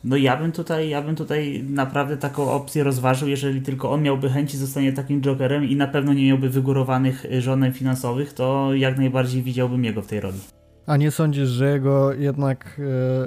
No 0.07 0.17
ja 0.17 0.37
bym 0.37 0.53
tutaj, 0.53 0.89
ja 0.89 1.03
bym 1.03 1.17
tutaj 1.17 1.65
naprawdę 1.69 2.17
taką 2.17 2.51
opcję 2.51 2.85
rozważył, 2.85 3.29
jeżeli 3.29 3.63
tylko 3.63 3.91
on 3.91 4.03
miałby 4.03 4.31
chęci 4.31 4.57
zostanie 4.57 4.93
takim 4.93 5.21
jokerem 5.21 5.65
i 5.65 5.77
na 5.77 5.87
pewno 5.87 6.13
nie 6.13 6.27
miałby 6.27 6.51
wygórowanych 6.51 7.25
y, 7.25 7.41
żonem 7.41 7.73
finansowych, 7.73 8.33
to 8.33 8.75
jak 8.75 8.99
najbardziej 8.99 9.43
widziałbym 9.43 9.85
jego 9.85 10.03
w 10.03 10.07
tej 10.07 10.21
roli. 10.21 10.39
A 10.87 10.97
nie 10.97 11.11
sądzisz, 11.11 11.49
że 11.49 11.73
jego 11.73 12.13
jednak 12.13 12.81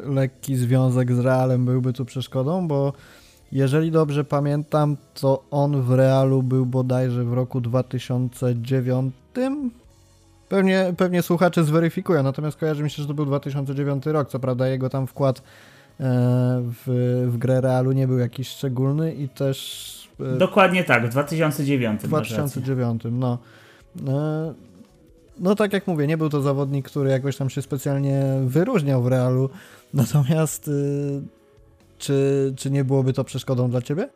e, 0.06 0.10
lekki 0.10 0.56
związek 0.56 1.14
z 1.14 1.20
Realem 1.20 1.66
byłby 1.66 1.94
tu 1.94 2.06
przeszkodą? 2.06 2.68
Bo 2.68 2.94
jeżeli 3.52 3.92
dobrze 3.92 4.24
pamiętam, 4.24 4.98
to 5.14 5.44
on 5.52 5.82
w 5.82 5.92
Realu 5.92 6.44
był 6.44 6.66
bodajże 6.66 7.24
w 7.24 7.34
roku 7.34 7.62
2009. 7.62 9.14
Pewnie, 10.50 10.94
pewnie 10.98 11.22
słuchacze 11.22 11.64
zweryfikują, 11.64 12.24
natomiast 12.24 12.58
kojarzy 12.58 12.84
mi 12.84 12.90
się, 12.90 13.02
że 13.02 13.08
to 13.08 13.14
był 13.14 13.26
2009 13.26 14.06
rok. 14.06 14.30
Co 14.30 14.40
prawda 14.40 14.68
jego 14.68 14.90
tam 14.90 15.08
wkład 15.08 15.42
w, 16.00 17.26
w 17.28 17.38
grę 17.38 17.62
Realu 17.62 17.92
nie 17.92 18.08
był 18.08 18.18
jakiś 18.18 18.48
szczególny 18.48 19.14
i 19.14 19.30
też... 19.30 20.10
E, 20.36 20.38
Dokładnie 20.38 20.84
tak, 20.84 21.06
w 21.06 21.10
2009. 21.10 22.02
W 22.02 22.08
2009, 22.08 23.04
no. 23.12 23.38
E, 24.08 24.54
no 25.40 25.56
tak 25.56 25.74
jak 25.74 25.88
mówię, 25.88 26.08
nie 26.08 26.18
był 26.18 26.30
to 26.30 26.42
zawodnik, 26.42 26.86
który 26.86 27.10
jakoś 27.10 27.38
tam 27.38 27.50
się 27.50 27.62
specjalnie 27.62 28.24
wyróżniał 28.46 29.04
w 29.04 29.08
Realu, 29.08 29.50
natomiast 29.94 30.68
y, 30.68 31.22
czy, 31.98 32.54
czy 32.58 32.72
nie 32.72 32.84
byłoby 32.84 33.14
to 33.14 33.24
przeszkodą 33.24 33.70
dla 33.70 33.82
ciebie? 33.82 34.10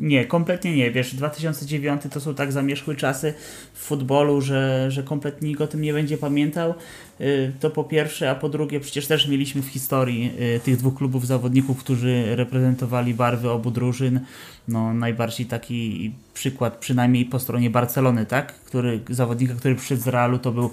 Nie, 0.00 0.24
kompletnie 0.24 0.76
nie. 0.76 0.90
Wiesz, 0.90 1.14
2009 1.14 2.02
to 2.12 2.20
są 2.20 2.34
tak 2.34 2.52
zamierzchłe 2.52 2.94
czasy 2.94 3.34
w 3.74 3.78
futbolu, 3.78 4.40
że, 4.40 4.90
że 4.90 5.02
kompletnie 5.02 5.48
nikt 5.48 5.60
o 5.60 5.66
tym 5.66 5.82
nie 5.82 5.92
będzie 5.92 6.18
pamiętał. 6.18 6.74
Y, 7.20 7.52
to 7.60 7.70
po 7.70 7.84
pierwsze, 7.84 8.30
a 8.30 8.34
po 8.34 8.48
drugie, 8.48 8.80
przecież 8.80 9.06
też 9.06 9.28
mieliśmy 9.28 9.62
w 9.62 9.66
historii 9.66 10.32
y, 10.56 10.60
tych 10.60 10.76
dwóch 10.76 10.94
klubów 10.94 11.26
zawodników, 11.26 11.78
którzy 11.78 12.36
reprezentowali 12.36 13.14
barwy 13.14 13.50
obu 13.50 13.70
drużyn. 13.70 14.20
No, 14.68 14.94
najbardziej 14.94 15.46
taki 15.46 16.12
przykład, 16.34 16.76
przynajmniej 16.76 17.24
po 17.24 17.38
stronie 17.38 17.70
Barcelony, 17.70 18.26
tak? 18.26 18.54
Który, 18.54 19.00
zawodnika, 19.10 19.54
który 19.54 19.74
przyszedł 19.74 20.02
z 20.02 20.06
Realu, 20.06 20.38
to 20.38 20.52
był 20.52 20.70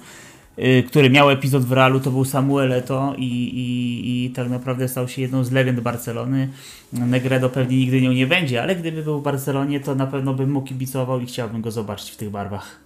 który 0.86 1.10
miał 1.10 1.30
epizod 1.30 1.64
w 1.64 1.72
Realu, 1.72 2.00
to 2.00 2.10
był 2.10 2.24
Samuel 2.24 2.72
Eto 2.72 3.14
i, 3.16 3.24
i, 3.24 4.24
i 4.24 4.30
tak 4.30 4.50
naprawdę 4.50 4.88
stał 4.88 5.08
się 5.08 5.22
jedną 5.22 5.44
z 5.44 5.52
legend 5.52 5.80
Barcelony. 5.80 6.48
Negredo 6.92 7.50
pewnie 7.50 7.76
nigdy 7.76 8.00
nią 8.00 8.12
nie 8.12 8.26
będzie, 8.26 8.62
ale 8.62 8.76
gdyby 8.76 9.02
był 9.02 9.20
w 9.20 9.22
Barcelonie, 9.22 9.80
to 9.80 9.94
na 9.94 10.06
pewno 10.06 10.34
bym 10.34 10.50
mu 10.50 10.62
kibicował 10.62 11.20
i 11.20 11.26
chciałbym 11.26 11.62
go 11.62 11.70
zobaczyć 11.70 12.10
w 12.10 12.16
tych 12.16 12.30
barwach. 12.30 12.80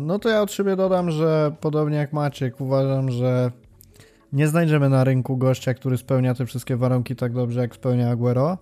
No 0.00 0.18
to 0.18 0.28
ja 0.28 0.42
od 0.42 0.52
siebie 0.52 0.76
dodam, 0.76 1.10
że 1.10 1.52
podobnie 1.60 1.96
jak 1.96 2.12
Maciek, 2.12 2.60
uważam, 2.60 3.10
że 3.10 3.50
nie 4.32 4.48
znajdziemy 4.48 4.88
na 4.88 5.04
rynku 5.04 5.36
gościa, 5.36 5.74
który 5.74 5.96
spełnia 5.96 6.34
te 6.34 6.46
wszystkie 6.46 6.76
warunki 6.76 7.16
tak 7.16 7.32
dobrze, 7.32 7.60
jak 7.60 7.74
spełnia 7.74 8.10
Aguero. 8.10 8.58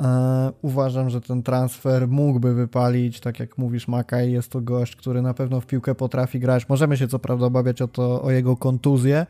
E, 0.00 0.52
uważam, 0.62 1.10
że 1.10 1.20
ten 1.20 1.42
transfer 1.42 2.08
mógłby 2.08 2.54
wypalić, 2.54 3.20
tak 3.20 3.40
jak 3.40 3.58
mówisz, 3.58 3.88
Makaj 3.88 4.32
jest 4.32 4.50
to 4.50 4.60
gość, 4.60 4.96
który 4.96 5.22
na 5.22 5.34
pewno 5.34 5.60
w 5.60 5.66
piłkę 5.66 5.94
potrafi 5.94 6.40
grać. 6.40 6.68
Możemy 6.68 6.96
się 6.96 7.08
co 7.08 7.18
prawda 7.18 7.46
obawiać 7.46 7.82
o 7.82 7.88
to, 7.88 8.22
o 8.22 8.30
jego 8.30 8.56
kontuzję. 8.56 9.26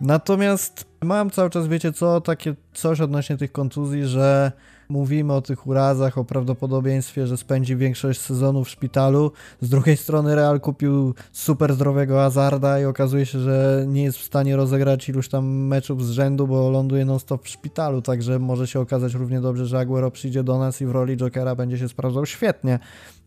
Natomiast 0.00 0.84
mam 1.02 1.30
cały 1.30 1.50
czas, 1.50 1.68
wiecie 1.68 1.92
co, 1.92 2.20
takie 2.20 2.54
coś 2.74 3.00
odnośnie 3.00 3.36
tych 3.36 3.52
kontuzji, 3.52 4.04
że 4.04 4.52
Mówimy 4.88 5.32
o 5.32 5.42
tych 5.42 5.66
urazach, 5.66 6.18
o 6.18 6.24
prawdopodobieństwie, 6.24 7.26
że 7.26 7.36
spędzi 7.36 7.76
większość 7.76 8.20
sezonu 8.20 8.64
w 8.64 8.68
szpitalu. 8.68 9.32
Z 9.60 9.68
drugiej 9.68 9.96
strony 9.96 10.34
Real 10.34 10.60
kupił 10.60 11.14
super 11.32 11.74
zdrowego 11.74 12.14
Hazarda 12.14 12.80
i 12.80 12.84
okazuje 12.84 13.26
się, 13.26 13.40
że 13.40 13.84
nie 13.88 14.02
jest 14.02 14.18
w 14.18 14.24
stanie 14.24 14.56
rozegrać 14.56 15.08
iluś 15.08 15.28
tam 15.28 15.46
meczów 15.46 16.06
z 16.06 16.10
rzędu, 16.10 16.46
bo 16.46 16.70
ląduje 16.70 17.04
non-stop 17.04 17.44
w 17.44 17.48
szpitalu, 17.48 18.02
także 18.02 18.38
może 18.38 18.66
się 18.66 18.80
okazać 18.80 19.14
równie 19.14 19.40
dobrze, 19.40 19.66
że 19.66 19.78
Aguero 19.78 20.10
przyjdzie 20.10 20.42
do 20.42 20.58
nas 20.58 20.80
i 20.80 20.86
w 20.86 20.90
roli 20.90 21.16
Jokera 21.16 21.54
będzie 21.54 21.78
się 21.78 21.88
sprawdzał 21.88 22.26
świetnie. 22.26 22.78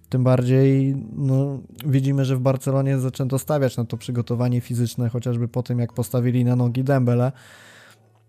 Tym 0.09 0.24
bardziej 0.24 0.95
no, 1.16 1.59
widzimy, 1.86 2.26
że 2.26 2.36
w 2.36 2.39
Barcelonie 2.39 2.99
zaczęto 2.99 3.39
stawiać 3.39 3.78
na 3.78 3.86
to 3.86 3.97
przygotowanie 3.97 4.62
fizyczne, 4.62 5.09
chociażby 5.09 5.47
po 5.47 5.64
tym, 5.64 5.80
jak 5.80 5.93
postawili 5.93 6.45
na 6.45 6.55
nogi 6.55 6.84
Dembele. 6.84 7.32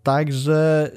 Także 0.03 0.91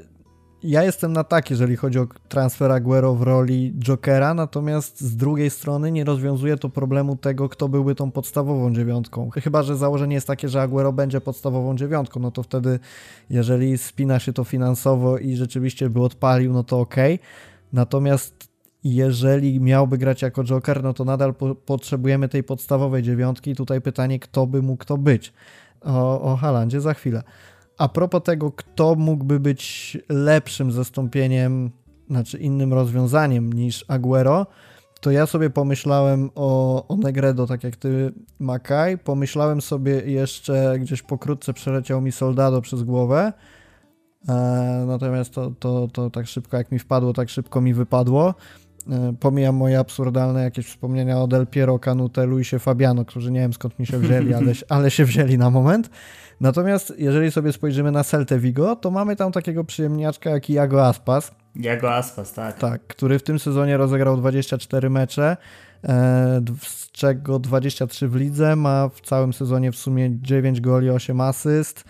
ja 0.67 0.83
jestem 0.83 1.13
na 1.13 1.25
tak, 1.25 1.51
jeżeli 1.51 1.77
chodzi 1.77 1.99
o 1.99 2.07
transfer 2.29 2.73
Aguero 2.73 3.15
w 3.15 3.23
roli 3.23 3.75
Jokera, 3.79 4.35
natomiast 4.35 5.01
z 5.01 5.17
drugiej 5.17 5.51
strony 5.51 5.93
nie 5.93 6.05
rozwiązuje 6.05 6.57
to 6.57 6.69
problemu 6.69 7.17
tego, 7.17 7.49
kto 7.49 7.69
byłby 7.69 7.95
tą 7.95 8.11
podstawową 8.11 8.75
dziewiątką. 8.75 9.31
Chyba, 9.31 9.63
że 9.63 9.77
założenie 9.77 10.15
jest 10.15 10.27
takie, 10.27 10.49
że 10.49 10.63
Aguero 10.63 10.93
będzie 10.93 11.21
podstawową 11.21 11.77
dziewiątką, 11.77 12.21
no 12.21 12.31
to 12.31 12.43
wtedy, 12.43 12.79
jeżeli 13.31 13.79
spina 13.79 14.19
się 14.19 14.33
to 14.33 14.45
finansowo 14.45 15.19
i 15.19 15.37
rzeczywiście 15.37 15.91
by 15.91 16.03
odpalił, 16.03 16.53
no 16.53 16.65
to 16.65 16.81
ok. 16.81 16.97
Natomiast 17.73 18.49
jeżeli 18.85 19.61
miałby 19.61 19.99
grać 19.99 20.23
jako 20.23 20.45
Joker, 20.45 20.83
no 20.83 20.95
to 20.95 21.05
nadal 21.05 21.35
po 21.35 21.55
potrzebujemy 21.55 22.29
tej 22.29 22.43
podstawowej 22.43 23.03
dziewiątki. 23.03 23.55
Tutaj 23.55 23.81
pytanie, 23.81 24.19
kto 24.19 24.47
by 24.47 24.63
mógł 24.63 24.85
to 24.85 24.97
być. 24.97 25.33
O, 25.81 26.21
o 26.21 26.37
Halandzie 26.37 26.81
za 26.81 26.95
chwilę. 26.95 27.23
A 27.79 27.89
propos 27.89 28.23
tego, 28.23 28.53
kto 28.53 28.95
mógłby 28.95 29.41
być 29.41 29.99
lepszym 30.09 30.73
zastąpieniem, 30.73 31.71
znaczy 32.11 32.39
innym 32.39 32.73
rozwiązaniem 32.73 33.53
niż 33.53 33.85
Aguero, 33.89 34.47
to 35.01 35.11
ja 35.11 35.27
sobie 35.27 35.51
pomyślałem 35.51 36.31
o, 36.35 36.85
o 36.89 36.97
Negredo, 36.97 37.47
tak 37.47 37.65
jak 37.65 37.77
ty, 37.77 38.13
Makaj. 38.39 38.99
Pomyślałem 38.99 39.61
sobie 39.61 40.01
jeszcze, 40.01 40.79
gdzieś 40.79 41.03
pokrótce 41.03 41.53
przeleciał 41.53 42.01
mi 42.01 42.13
Soldado 42.13 42.61
przez 42.61 42.83
głowę. 42.83 43.33
E, 44.29 44.33
natomiast 44.87 45.35
to, 45.35 45.51
to, 45.51 45.89
to 45.93 46.11
tak 46.11 46.27
szybko 46.27 46.57
jak 46.57 46.73
mi 46.73 46.79
wpadło, 46.79 47.13
tak 47.13 47.29
szybko 47.29 47.61
mi 47.61 47.75
wypadło. 47.75 48.35
E, 48.91 49.15
pomijam 49.21 49.57
moje 49.57 49.79
absurdalne 49.79 50.43
jakieś 50.43 50.67
wspomnienia 50.67 51.21
o 51.21 51.27
Del 51.27 51.47
Piero, 51.47 51.79
Canute, 51.79 52.27
Luisie 52.27 52.59
Fabiano, 52.59 53.05
którzy 53.05 53.31
nie 53.31 53.41
wiem 53.41 53.53
skąd 53.53 53.79
mi 53.79 53.87
się 53.87 53.99
wzięli, 53.99 54.35
ale, 54.35 54.53
ale 54.69 54.91
się 54.91 55.05
wzięli 55.05 55.39
na 55.39 55.51
moment. 55.51 55.91
Natomiast 56.41 56.95
jeżeli 56.99 57.33
sobie 57.33 57.53
spojrzymy 57.53 57.91
na 57.91 58.05
Celtę 58.05 58.39
Vigo, 58.39 58.77
to 58.77 58.91
mamy 58.91 59.17
tam 59.17 59.33
takiego 59.33 59.65
przyjemniaczka 59.65 60.31
jak 60.31 60.51
Jago 60.51 60.87
Aspas. 60.87 61.31
Jago 61.57 61.95
Aspas, 61.95 62.33
tak. 62.33 62.59
Tak, 62.59 62.87
który 62.87 63.19
w 63.19 63.23
tym 63.23 63.39
sezonie 63.39 63.77
rozegrał 63.77 64.17
24 64.17 64.91
mecze, 64.91 65.37
e, 65.85 66.41
z 66.63 66.91
czego 66.91 67.39
23 67.39 68.09
w 68.09 68.15
lidze, 68.15 68.57
ma 68.57 68.89
w 68.89 69.01
całym 69.01 69.33
sezonie 69.33 69.73
w 69.73 69.77
sumie 69.77 70.11
9 70.21 70.61
goli, 70.61 70.91
8 70.91 71.21
asyst. 71.21 71.85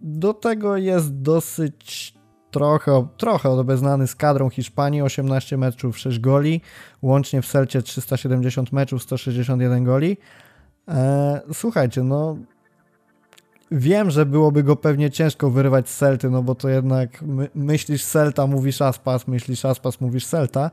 Do 0.00 0.34
tego 0.34 0.76
jest 0.76 1.22
dosyć 1.22 2.17
trochę, 2.50 3.06
trochę 3.16 3.50
obeznany 3.50 4.06
z 4.06 4.14
kadrą 4.14 4.50
Hiszpanii, 4.50 5.02
18 5.02 5.56
meczów, 5.56 5.98
6 5.98 6.18
goli, 6.18 6.60
łącznie 7.02 7.42
w 7.42 7.46
Celcie 7.46 7.82
370 7.82 8.72
meczów, 8.72 9.02
161 9.02 9.84
goli. 9.84 10.16
E, 10.88 11.40
słuchajcie, 11.52 12.02
no 12.02 12.36
Wiem, 13.70 14.10
że 14.10 14.26
byłoby 14.26 14.62
go 14.62 14.76
pewnie 14.76 15.10
ciężko 15.10 15.50
wyrywać 15.50 15.88
z 15.88 15.96
Celty, 15.96 16.30
no 16.30 16.42
bo 16.42 16.54
to 16.54 16.68
jednak 16.68 17.22
my, 17.22 17.48
myślisz 17.54 18.04
Celta, 18.04 18.46
mówisz 18.46 18.82
Aspas, 18.82 19.28
myślisz 19.28 19.64
Aspas, 19.64 20.00
mówisz 20.00 20.26
Celta. 20.26 20.70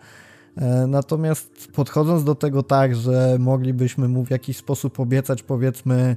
E, 0.57 0.88
natomiast 0.88 1.71
podchodząc 1.73 2.23
do 2.23 2.36
tego 2.36 2.63
tak, 2.63 2.95
że 2.95 3.38
moglibyśmy 3.39 4.07
mu 4.07 4.26
w 4.26 4.30
jakiś 4.30 4.57
sposób 4.57 4.99
obiecać 4.99 5.43
powiedzmy 5.43 6.15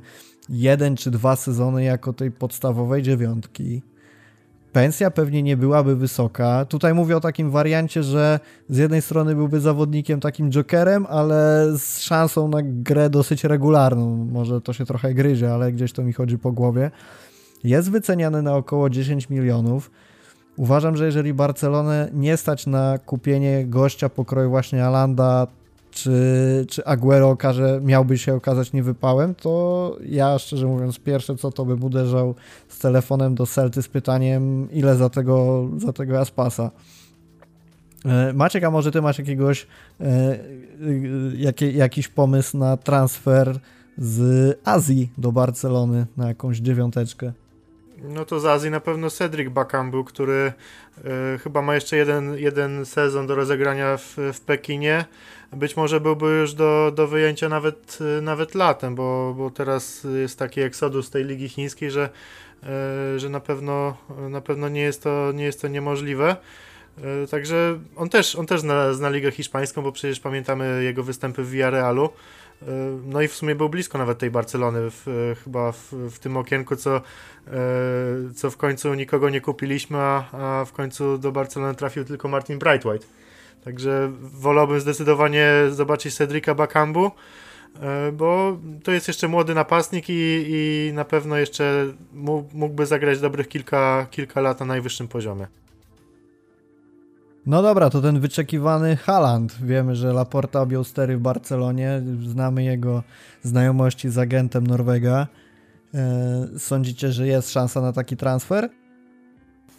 jeden 0.49 0.97
czy 0.97 1.11
dwa 1.11 1.37
sezony 1.37 1.85
jako 1.85 2.13
tej 2.13 2.31
podstawowej 2.31 3.03
dziewiątki, 3.03 3.83
pensja 4.73 5.11
pewnie 5.11 5.43
nie 5.43 5.57
byłaby 5.57 5.97
wysoka. 5.97 6.65
Tutaj 6.65 6.95
mówię 6.95 7.17
o 7.17 7.21
takim 7.21 7.51
wariancie, 7.51 8.03
że 8.03 8.41
z 8.69 8.77
jednej 8.77 9.03
strony 9.03 9.35
byłby 9.35 9.61
zawodnikiem 9.61 10.21
takim 10.21 10.51
jokerem, 10.51 11.07
ale 11.09 11.67
z 11.79 12.01
szansą 12.01 12.49
na 12.49 12.59
grę 12.63 13.11
dosyć 13.11 13.45
regularną. 13.45 14.29
Może 14.33 14.61
to 14.61 14.73
się 14.73 14.85
trochę 14.85 15.15
gryzie, 15.15 15.55
ale 15.55 15.73
gdzieś 15.73 15.93
to 15.93 16.03
mi 16.03 16.13
chodzi 16.13 16.39
po 16.39 16.53
głowie. 16.53 16.91
Jest 17.65 17.91
wyceniany 17.91 18.43
na 18.43 18.57
około 18.57 18.91
10 18.91 19.31
milionów. 19.31 19.91
Uważam, 20.57 20.97
że 20.97 21.07
jeżeli 21.07 21.35
Barcelonę 21.35 22.09
nie 22.13 22.37
stać 22.37 22.67
na 22.67 22.99
kupienie 22.99 23.67
gościa 23.67 24.09
pokroju 24.09 24.51
właśnie 24.51 24.85
Alanda, 24.85 25.47
czy, 25.99 26.67
czy 26.69 26.85
Aguero 26.85 27.31
okaże, 27.31 27.81
miałby 27.83 28.19
się 28.19 28.35
okazać 28.35 28.73
niewypałem, 28.73 29.35
to 29.35 29.97
ja 30.07 30.39
szczerze 30.39 30.67
mówiąc 30.67 30.99
pierwsze 30.99 31.37
co 31.37 31.51
to 31.51 31.65
bym 31.65 31.85
uderzał 31.85 32.35
z 32.69 32.79
telefonem 32.79 33.35
do 33.35 33.47
Celty 33.47 33.83
z 33.83 33.89
pytaniem 33.89 34.73
ile 34.73 34.97
za 34.97 35.09
tego, 35.09 35.69
za 35.77 35.93
tego 35.93 36.21
Aspasa. 36.21 36.71
E, 38.05 38.33
Maciek, 38.33 38.65
a 38.65 38.71
może 38.71 38.91
ty 38.91 39.03
masz 39.03 39.19
jakiegoś 39.19 39.67
e, 40.01 40.05
e, 40.05 40.39
jaki, 41.37 41.77
jakiś 41.77 42.09
pomysł 42.09 42.59
na 42.59 42.77
transfer 42.77 43.59
z 43.99 44.59
Azji 44.65 45.11
do 45.19 45.33
Barcelony 45.33 46.07
na 46.17 46.29
jakąś 46.29 46.59
dziewiąteczkę? 46.59 47.33
No 48.03 48.25
to 48.25 48.41
z 48.41 48.45
Azji 48.45 48.71
na 48.71 48.81
pewno 48.81 49.11
Cedric 49.11 49.49
Bakambu, 49.49 50.05
który 50.05 50.53
y, 51.35 51.39
chyba 51.39 51.63
ma 51.63 51.75
jeszcze 51.75 51.97
jeden, 51.97 52.35
jeden 52.35 52.87
sezon 52.87 53.27
do 53.27 53.35
rozegrania 53.35 53.97
w, 53.97 54.17
w 54.33 54.41
Pekinie. 54.41 55.05
Być 55.53 55.77
może 55.77 56.01
byłby 56.01 56.27
już 56.27 56.55
do, 56.55 56.93
do 56.95 57.07
wyjęcia 57.07 57.49
nawet, 57.49 57.99
y, 58.19 58.23
nawet 58.23 58.55
latem, 58.55 58.95
bo, 58.95 59.35
bo 59.39 59.51
teraz 59.51 60.07
jest 60.21 60.39
taki 60.39 60.61
eksodus 60.61 61.11
tej 61.11 61.25
ligi 61.25 61.49
chińskiej, 61.49 61.91
że, 61.91 62.11
y, 63.15 63.19
że 63.19 63.29
na 63.29 63.41
pewno, 63.41 63.97
na 64.31 64.41
pewno 64.41 64.69
nie, 64.69 64.81
jest 64.81 65.03
to, 65.03 65.33
nie 65.33 65.45
jest 65.45 65.63
to 65.63 65.69
niemożliwe. 65.69 66.37
E, 67.05 67.27
także 67.27 67.79
on 67.97 68.09
też, 68.09 68.37
on 68.37 68.47
też 68.47 68.61
zna, 68.61 68.95
zna 68.95 69.11
ligę 69.11 69.31
hiszpańską, 69.31 69.83
bo 69.83 69.93
przecież 69.93 70.21
pamiętamy 70.21 70.85
jego 70.85 71.03
występy 71.03 71.43
w 71.43 71.51
Villarrealu. 71.51 72.05
E, 72.63 72.67
no 73.07 73.23
i 73.23 73.29
w 73.29 73.35
sumie 73.35 73.55
był 73.55 73.69
blisko 73.69 73.99
nawet 73.99 74.19
tej 74.19 74.31
Barcelony, 74.31 74.81
w, 74.91 75.35
chyba 75.45 75.73
w, 75.73 75.93
w, 75.93 76.19
tym 76.19 76.37
okienku, 76.37 76.77
co, 76.77 77.01
co 78.37 78.51
w 78.51 78.57
końcu 78.57 78.95
nikogo 78.95 79.31
nie 79.31 79.41
kupiliśmy, 79.41 79.99
a, 79.99 80.25
a 80.33 80.65
w 80.65 80.73
końcu 80.73 81.19
do 81.19 81.33
Barcelony 81.33 81.75
trafił 81.75 82.05
tylko 82.05 82.29
Martin 82.29 82.59
Brightwhite. 82.59 83.07
Także 83.69 84.13
wolałbym 84.21 84.81
zdecydowanie 84.81 85.51
zobaczyć 85.71 86.15
Cedrica 86.15 86.55
Bakambu, 86.55 87.11
bo 88.13 88.59
to 88.85 88.93
jest 88.93 89.09
jeszcze 89.09 89.29
młody 89.29 89.55
napastnik 89.55 90.05
i, 90.09 90.45
i 90.49 90.91
na 90.95 91.05
pewno 91.05 91.37
jeszcze 91.37 91.87
mógłby 92.53 92.87
zagrać 92.87 93.21
dobrych 93.21 93.49
kilka, 93.49 94.07
kilka 94.11 94.41
lat 94.41 94.61
na 94.61 94.67
najwyższym 94.67 95.09
poziomie. 95.09 95.47
No 97.47 97.63
dobra, 97.63 97.91
to 97.91 98.01
ten 98.01 98.21
wyczekiwany 98.21 98.97
Haland. 98.97 99.57
Wiemy, 99.63 99.97
że 99.97 100.13
Laporta 100.13 100.61
objął 100.61 100.85
stery 100.85 101.17
w 101.17 101.21
Barcelonie. 101.21 102.03
Znamy 102.27 102.65
jego 102.65 103.03
znajomości 103.43 104.11
z 104.11 104.19
agentem 104.19 104.67
Norwega. 104.67 105.27
E, 105.95 106.59
sądzicie, 106.59 107.13
że 107.13 107.27
jest 107.27 107.53
szansa 107.53 107.81
na 107.81 107.93
taki 107.93 108.17
transfer? 108.17 108.71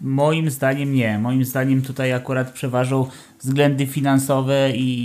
Moim 0.02 0.50
zdaniem 0.50 0.94
nie. 0.94 1.20
Moim 1.20 1.46
zdaniem 1.46 1.82
tutaj 1.82 2.14
akurat 2.14 2.52
przeważą 2.52 3.08
względy 3.42 3.88
finansowe 3.88 4.72
i, 4.76 5.00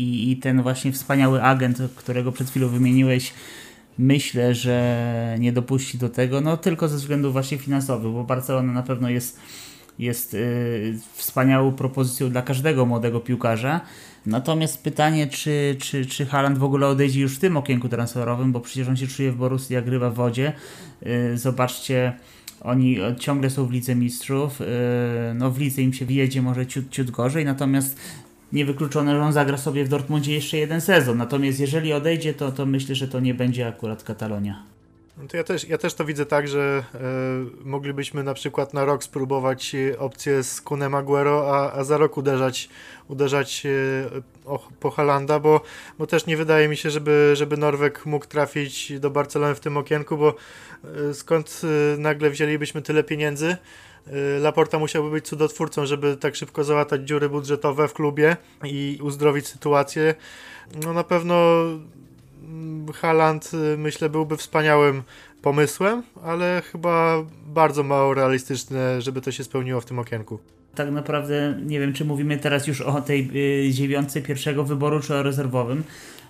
i, 0.00 0.30
i 0.30 0.36
ten 0.36 0.62
właśnie 0.62 0.92
wspaniały 0.92 1.42
agent, 1.42 1.78
którego 1.96 2.32
przed 2.32 2.50
chwilą 2.50 2.68
wymieniłeś. 2.68 3.32
Myślę, 3.98 4.54
że 4.54 5.36
nie 5.38 5.52
dopuści 5.52 5.98
do 5.98 6.08
tego, 6.08 6.40
no 6.40 6.56
tylko 6.56 6.88
ze 6.88 6.96
względów 6.96 7.32
właśnie 7.32 7.58
finansowych, 7.58 8.12
bo 8.12 8.24
Barcelona 8.24 8.72
na 8.72 8.82
pewno 8.82 9.10
jest 9.10 9.38
jest 9.98 10.34
y, 10.34 10.98
wspaniałą 11.14 11.72
propozycją 11.72 12.30
dla 12.30 12.42
każdego 12.42 12.86
młodego 12.86 13.20
piłkarza. 13.20 13.80
Natomiast 14.26 14.82
pytanie, 14.82 15.26
czy, 15.26 15.76
czy, 15.80 16.06
czy 16.06 16.26
Haaland 16.26 16.58
w 16.58 16.64
ogóle 16.64 16.86
odejdzie 16.86 17.20
już 17.20 17.36
w 17.36 17.38
tym 17.38 17.56
okienku 17.56 17.88
transferowym, 17.88 18.52
bo 18.52 18.60
przecież 18.60 18.88
on 18.88 18.96
się 18.96 19.06
czuje 19.06 19.32
w 19.32 19.36
Borussii, 19.36 19.74
jak 19.74 19.84
grywa 19.84 20.10
w 20.10 20.14
wodzie. 20.14 20.52
Y, 21.06 21.38
zobaczcie, 21.38 22.12
oni 22.64 22.98
ciągle 23.18 23.50
są 23.50 23.66
w 23.66 23.70
Lidze 23.70 23.94
Mistrzów. 23.94 24.60
Y, 24.60 24.64
no 25.34 25.50
w 25.50 25.58
Lidze 25.58 25.82
im 25.82 25.92
się 25.92 26.06
wjedzie 26.06 26.42
może 26.42 26.66
ciut, 26.66 26.90
ciut 26.90 27.10
gorzej, 27.10 27.44
natomiast 27.44 27.98
niewykluczone, 28.52 29.12
że 29.12 29.22
on 29.22 29.32
zagra 29.32 29.56
sobie 29.56 29.84
w 29.84 29.88
Dortmundzie 29.88 30.34
jeszcze 30.34 30.56
jeden 30.56 30.80
sezon. 30.80 31.18
Natomiast 31.18 31.60
jeżeli 31.60 31.92
odejdzie, 31.92 32.34
to, 32.34 32.52
to 32.52 32.66
myślę, 32.66 32.94
że 32.94 33.08
to 33.08 33.20
nie 33.20 33.34
będzie 33.34 33.68
akurat 33.68 34.02
Katalonia. 34.02 34.73
No 35.18 35.28
to 35.28 35.36
ja 35.36 35.44
też, 35.44 35.68
ja 35.68 35.78
też 35.78 35.94
to 35.94 36.04
widzę 36.04 36.26
tak, 36.26 36.48
że 36.48 36.84
e, 36.94 36.98
moglibyśmy 37.64 38.22
na 38.22 38.34
przykład 38.34 38.74
na 38.74 38.84
rok 38.84 39.04
spróbować 39.04 39.76
opcję 39.98 40.42
z 40.42 40.60
Kunem 40.60 40.94
Aguero, 40.94 41.56
a, 41.56 41.72
a 41.72 41.84
za 41.84 41.98
rok 41.98 42.16
uderzać, 42.16 42.68
uderzać 43.08 43.66
e, 43.66 43.70
o, 44.44 44.68
po 44.80 44.90
Halanda, 44.90 45.40
bo, 45.40 45.60
bo 45.98 46.06
też 46.06 46.26
nie 46.26 46.36
wydaje 46.36 46.68
mi 46.68 46.76
się, 46.76 46.90
żeby, 46.90 47.30
żeby 47.34 47.56
Norweg 47.56 48.06
mógł 48.06 48.26
trafić 48.26 49.00
do 49.00 49.10
Barcelony 49.10 49.54
w 49.54 49.60
tym 49.60 49.76
okienku, 49.76 50.16
bo 50.16 50.34
e, 51.10 51.14
skąd 51.14 51.60
e, 51.64 51.98
nagle 51.98 52.30
wzięlibyśmy 52.30 52.82
tyle 52.82 53.04
pieniędzy? 53.04 53.56
E, 54.06 54.38
Laporta 54.38 54.78
musiałby 54.78 55.10
być 55.10 55.26
cudotwórcą, 55.26 55.86
żeby 55.86 56.16
tak 56.16 56.34
szybko 56.34 56.64
załatać 56.64 57.02
dziury 57.02 57.28
budżetowe 57.28 57.88
w 57.88 57.92
klubie 57.92 58.36
i 58.64 58.98
uzdrowić 59.02 59.46
sytuację. 59.46 60.14
No 60.84 60.92
na 60.92 61.04
pewno 61.04 61.64
Haland 62.94 63.50
y, 63.54 63.78
myślę 63.78 64.10
byłby 64.10 64.36
wspaniałym 64.36 65.02
pomysłem, 65.42 66.02
ale 66.24 66.62
chyba 66.72 67.24
bardzo 67.46 67.82
mało 67.82 68.14
realistyczne, 68.14 69.02
żeby 69.02 69.20
to 69.20 69.32
się 69.32 69.44
spełniło 69.44 69.80
w 69.80 69.84
tym 69.84 69.98
okienku. 69.98 70.38
Tak 70.74 70.90
naprawdę 70.90 71.58
nie 71.66 71.80
wiem, 71.80 71.92
czy 71.92 72.04
mówimy 72.04 72.38
teraz 72.38 72.66
już 72.66 72.80
o 72.80 73.00
tej 73.00 73.30
y, 73.66 73.72
dziewiątce 73.72 74.22
pierwszego 74.22 74.64
wyboru, 74.64 75.00
czy 75.00 75.14
o 75.14 75.22
rezerwowym, 75.22 75.82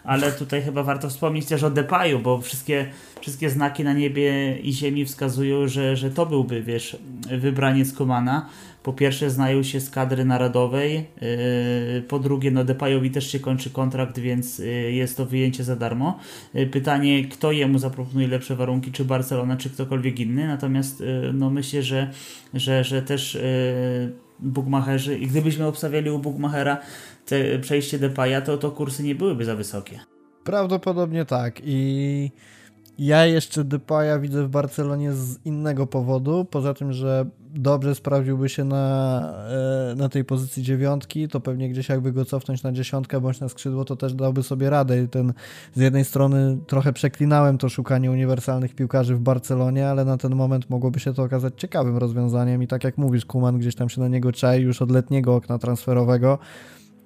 ale 0.05 0.33
tutaj 0.33 0.63
chyba 0.63 0.83
warto 0.83 1.09
wspomnieć 1.09 1.47
też 1.47 1.63
o 1.63 1.71
Depayu, 1.71 2.19
bo 2.19 2.41
wszystkie, 2.41 2.91
wszystkie 3.21 3.51
znaki 3.51 3.85
na 3.85 3.93
niebie 3.93 4.59
i 4.59 4.73
ziemi 4.73 5.05
wskazują, 5.05 5.69
że, 5.69 5.97
że 5.97 6.11
to 6.11 6.27
byłby, 6.27 6.63
wiesz, 6.63 6.97
wybraniec 7.39 7.93
Komana 7.93 8.49
po 8.85 8.93
pierwsze 8.93 9.31
znają 9.31 9.63
się 9.63 9.81
z 9.81 9.91
kadry 9.91 10.25
narodowej, 10.25 10.95
yy, 10.95 12.03
po 12.03 12.19
drugie 12.19 12.51
no 12.51 12.65
Depayowi 12.65 13.11
też 13.11 13.33
się 13.33 13.41
kończy 13.41 13.71
kontrakt, 13.71 14.19
więc 14.19 14.59
yy, 14.59 14.93
jest 14.93 15.17
to 15.17 15.27
wyjęcie 15.27 15.65
za 15.65 15.77
darmo. 15.77 16.19
Yy, 16.55 16.67
pytanie, 16.67 17.25
kto 17.29 17.53
jemu 17.53 17.79
zaproponuje 17.79 18.29
lepsze 18.29 18.57
warunki, 18.57 18.93
czy 18.93 19.05
Barcelona, 19.05 19.57
czy 19.57 19.71
ktokolwiek 19.71 20.21
inny, 20.21 20.47
natomiast 20.47 21.03
no 21.33 21.51
myślę, 21.51 21.83
że, 21.83 22.11
że, 22.55 22.85
że 22.85 23.03
też 23.03 23.39
Bugmacherzy 24.39 25.19
i 25.19 25.27
gdybyśmy 25.27 25.67
obstawiali 25.67 26.11
u 26.11 26.19
Bugmachera 26.19 26.79
te 27.27 27.59
przejście 27.59 27.99
Depaya, 27.99 28.43
to, 28.45 28.59
to 28.59 28.71
kursy 28.71 29.03
nie 29.03 29.15
byłyby 29.15 29.45
za 29.45 29.57
wysokie. 29.57 30.01
Prawdopodobnie 30.45 31.25
tak 31.25 31.61
i 31.65 32.31
ja 32.99 33.27
jeszcze 33.27 33.65
Depaya 33.65 34.21
widzę 34.21 34.45
w 34.45 34.49
Barcelonie 34.49 35.13
z 35.13 35.47
innego 35.47 35.87
powodu, 35.87 36.45
poza 36.45 36.75
tym, 36.75 36.93
że 36.93 37.27
dobrze 37.55 37.95
sprawdziłby 37.95 38.49
się 38.49 38.65
na, 38.65 39.21
e, 39.93 39.95
na 39.97 40.09
tej 40.09 40.25
pozycji 40.25 40.63
dziewiątki, 40.63 41.29
to 41.29 41.41
pewnie 41.41 41.69
gdzieś 41.69 41.89
jakby 41.89 42.13
go 42.13 42.25
cofnąć 42.25 42.63
na 42.63 42.73
dziesiątkę 42.73 43.21
bądź 43.21 43.41
na 43.41 43.49
skrzydło, 43.49 43.85
to 43.85 43.97
też 43.97 44.15
dałby 44.15 44.43
sobie 44.43 44.71
radę. 44.71 45.03
I 45.03 45.09
ten 45.09 45.33
z 45.75 45.81
jednej 45.81 46.05
strony 46.05 46.59
trochę 46.67 46.93
przeklinałem 46.93 47.59
to 47.59 47.69
szukanie 47.69 48.11
uniwersalnych 48.11 48.75
piłkarzy 48.75 49.15
w 49.17 49.21
Barcelonie, 49.21 49.89
ale 49.89 50.05
na 50.05 50.17
ten 50.17 50.35
moment 50.35 50.71
mogłoby 50.71 51.01
się 51.01 51.15
to 51.15 51.23
okazać 51.23 51.55
ciekawym 51.57 51.97
rozwiązaniem 51.97 52.63
i 52.63 52.67
tak 52.67 52.85
jak 52.85 52.99
mówisz, 52.99 53.25
Kuman 53.25 53.59
gdzieś 53.59 53.75
tam 53.75 53.89
się 53.89 54.01
na 54.01 54.09
niego 54.09 54.33
czai 54.33 54.63
już 54.63 54.83
od 54.83 54.91
letniego 54.91 55.35
okna 55.35 55.59
transferowego. 55.59 56.39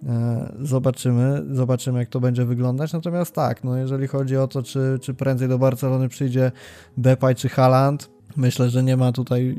E, 0.06 0.52
zobaczymy, 0.60 1.44
zobaczymy 1.50 1.98
jak 1.98 2.08
to 2.08 2.20
będzie 2.20 2.44
wyglądać. 2.44 2.92
Natomiast 2.92 3.34
tak, 3.34 3.64
no 3.64 3.76
jeżeli 3.76 4.06
chodzi 4.06 4.36
o 4.36 4.48
to, 4.48 4.62
czy, 4.62 4.98
czy 5.02 5.14
prędzej 5.14 5.48
do 5.48 5.58
Barcelony 5.58 6.08
przyjdzie 6.08 6.52
Depay 6.96 7.34
czy 7.34 7.48
Haaland, 7.48 8.10
myślę, 8.36 8.70
że 8.70 8.82
nie 8.82 8.96
ma 8.96 9.12
tutaj 9.12 9.56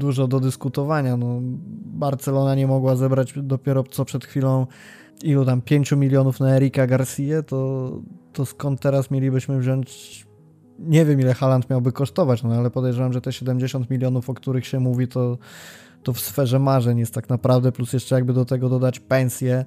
dużo 0.00 0.28
do 0.28 0.40
dyskutowania. 0.40 1.16
No, 1.16 1.40
Barcelona 1.84 2.54
nie 2.54 2.66
mogła 2.66 2.96
zebrać 2.96 3.32
dopiero 3.36 3.82
co 3.82 4.04
przed 4.04 4.24
chwilą 4.24 4.66
ilu 5.22 5.44
tam 5.44 5.62
5 5.62 5.92
milionów 5.92 6.40
na 6.40 6.56
Erika 6.56 6.86
Garcia, 6.86 7.42
to, 7.42 7.92
to 8.32 8.46
skąd 8.46 8.80
teraz 8.80 9.10
mielibyśmy 9.10 9.58
wziąć 9.58 10.30
nie 10.78 11.04
wiem 11.04 11.20
ile 11.20 11.34
Haaland 11.34 11.70
miałby 11.70 11.92
kosztować, 11.92 12.42
no 12.42 12.54
ale 12.54 12.70
podejrzewam, 12.70 13.12
że 13.12 13.20
te 13.20 13.32
70 13.32 13.90
milionów, 13.90 14.30
o 14.30 14.34
których 14.34 14.66
się 14.66 14.80
mówi, 14.80 15.08
to, 15.08 15.38
to 16.02 16.12
w 16.12 16.20
sferze 16.20 16.58
marzeń 16.58 16.98
jest 16.98 17.14
tak 17.14 17.28
naprawdę, 17.28 17.72
plus 17.72 17.92
jeszcze 17.92 18.14
jakby 18.14 18.32
do 18.32 18.44
tego 18.44 18.68
dodać 18.68 19.00
pensję, 19.00 19.64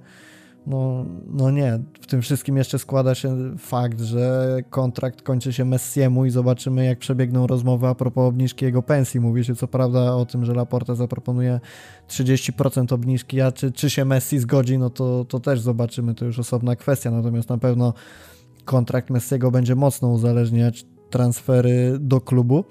no, 0.68 1.06
no 1.28 1.52
nie, 1.52 1.80
w 2.02 2.08
tym 2.08 2.22
wszystkim 2.22 2.58
jeszcze 2.58 2.80
składa 2.80 3.16
się 3.16 3.58
fakt, 3.58 4.02
że 4.02 4.58
kontrakt 4.70 5.22
kończy 5.22 5.54
się 5.54 5.66
Messiemu 5.66 6.26
i 6.26 6.30
zobaczymy 6.30 6.86
jak 6.86 7.00
przebiegną 7.00 7.48
rozmowy 7.48 7.88
a 7.88 7.96
propos 7.96 8.28
obniżki 8.28 8.66
jego 8.66 8.82
pensji. 8.82 9.20
Mówi 9.20 9.46
się 9.46 9.56
co 9.56 9.68
prawda 9.68 10.16
o 10.16 10.26
tym, 10.26 10.46
że 10.46 10.54
Laporta 10.54 10.96
zaproponuje 10.96 11.60
30% 12.08 12.94
obniżki, 12.94 13.42
a 13.42 13.52
czy, 13.52 13.72
czy 13.72 13.90
się 13.90 14.06
Messi 14.06 14.40
zgodzi, 14.40 14.78
no 14.78 14.90
to, 14.90 15.26
to 15.26 15.40
też 15.40 15.60
zobaczymy, 15.60 16.16
to 16.16 16.26
już 16.26 16.40
osobna 16.40 16.76
kwestia, 16.76 17.12
natomiast 17.12 17.50
na 17.50 17.58
pewno 17.58 17.94
kontrakt 18.66 19.10
Messiego 19.10 19.52
będzie 19.52 19.76
mocno 19.76 20.10
uzależniać 20.10 20.86
transfery 21.10 21.98
do 22.00 22.22
klubu. 22.22 22.66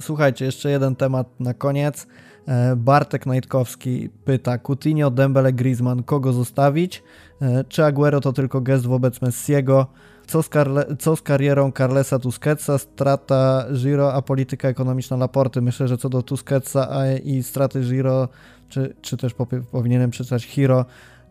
Słuchajcie, 0.00 0.44
jeszcze 0.44 0.70
jeden 0.70 0.96
temat 0.96 1.40
na 1.40 1.54
koniec. 1.54 2.06
E, 2.48 2.76
Bartek 2.76 3.26
Najtkowski 3.26 4.10
pyta, 4.24 4.58
Coutinho, 4.58 5.10
Dembele, 5.10 5.52
Griezmann, 5.52 6.02
kogo 6.02 6.32
zostawić? 6.32 7.02
E, 7.42 7.64
czy 7.64 7.84
Aguero 7.84 8.20
to 8.20 8.32
tylko 8.32 8.60
gest 8.60 8.86
wobec 8.86 9.22
Messiego? 9.22 9.86
Co 10.26 10.42
z, 10.42 10.50
co 10.98 11.16
z 11.16 11.22
karierą 11.22 11.72
Carlesa 11.72 12.18
Tusquetsa, 12.18 12.78
strata 12.78 13.64
Giro, 13.82 14.14
a 14.14 14.22
polityka 14.22 14.68
ekonomiczna 14.68 15.16
Laporty? 15.16 15.62
Myślę, 15.62 15.88
że 15.88 15.98
co 15.98 16.08
do 16.08 16.22
Tusquetsa 16.22 16.88
i 17.24 17.42
straty 17.42 17.80
Giro, 17.80 18.28
czy, 18.68 18.94
czy 19.00 19.16
też 19.16 19.34
po 19.34 19.46
powinienem 19.46 20.10
przeczytać 20.10 20.44
Hiro, 20.44 20.84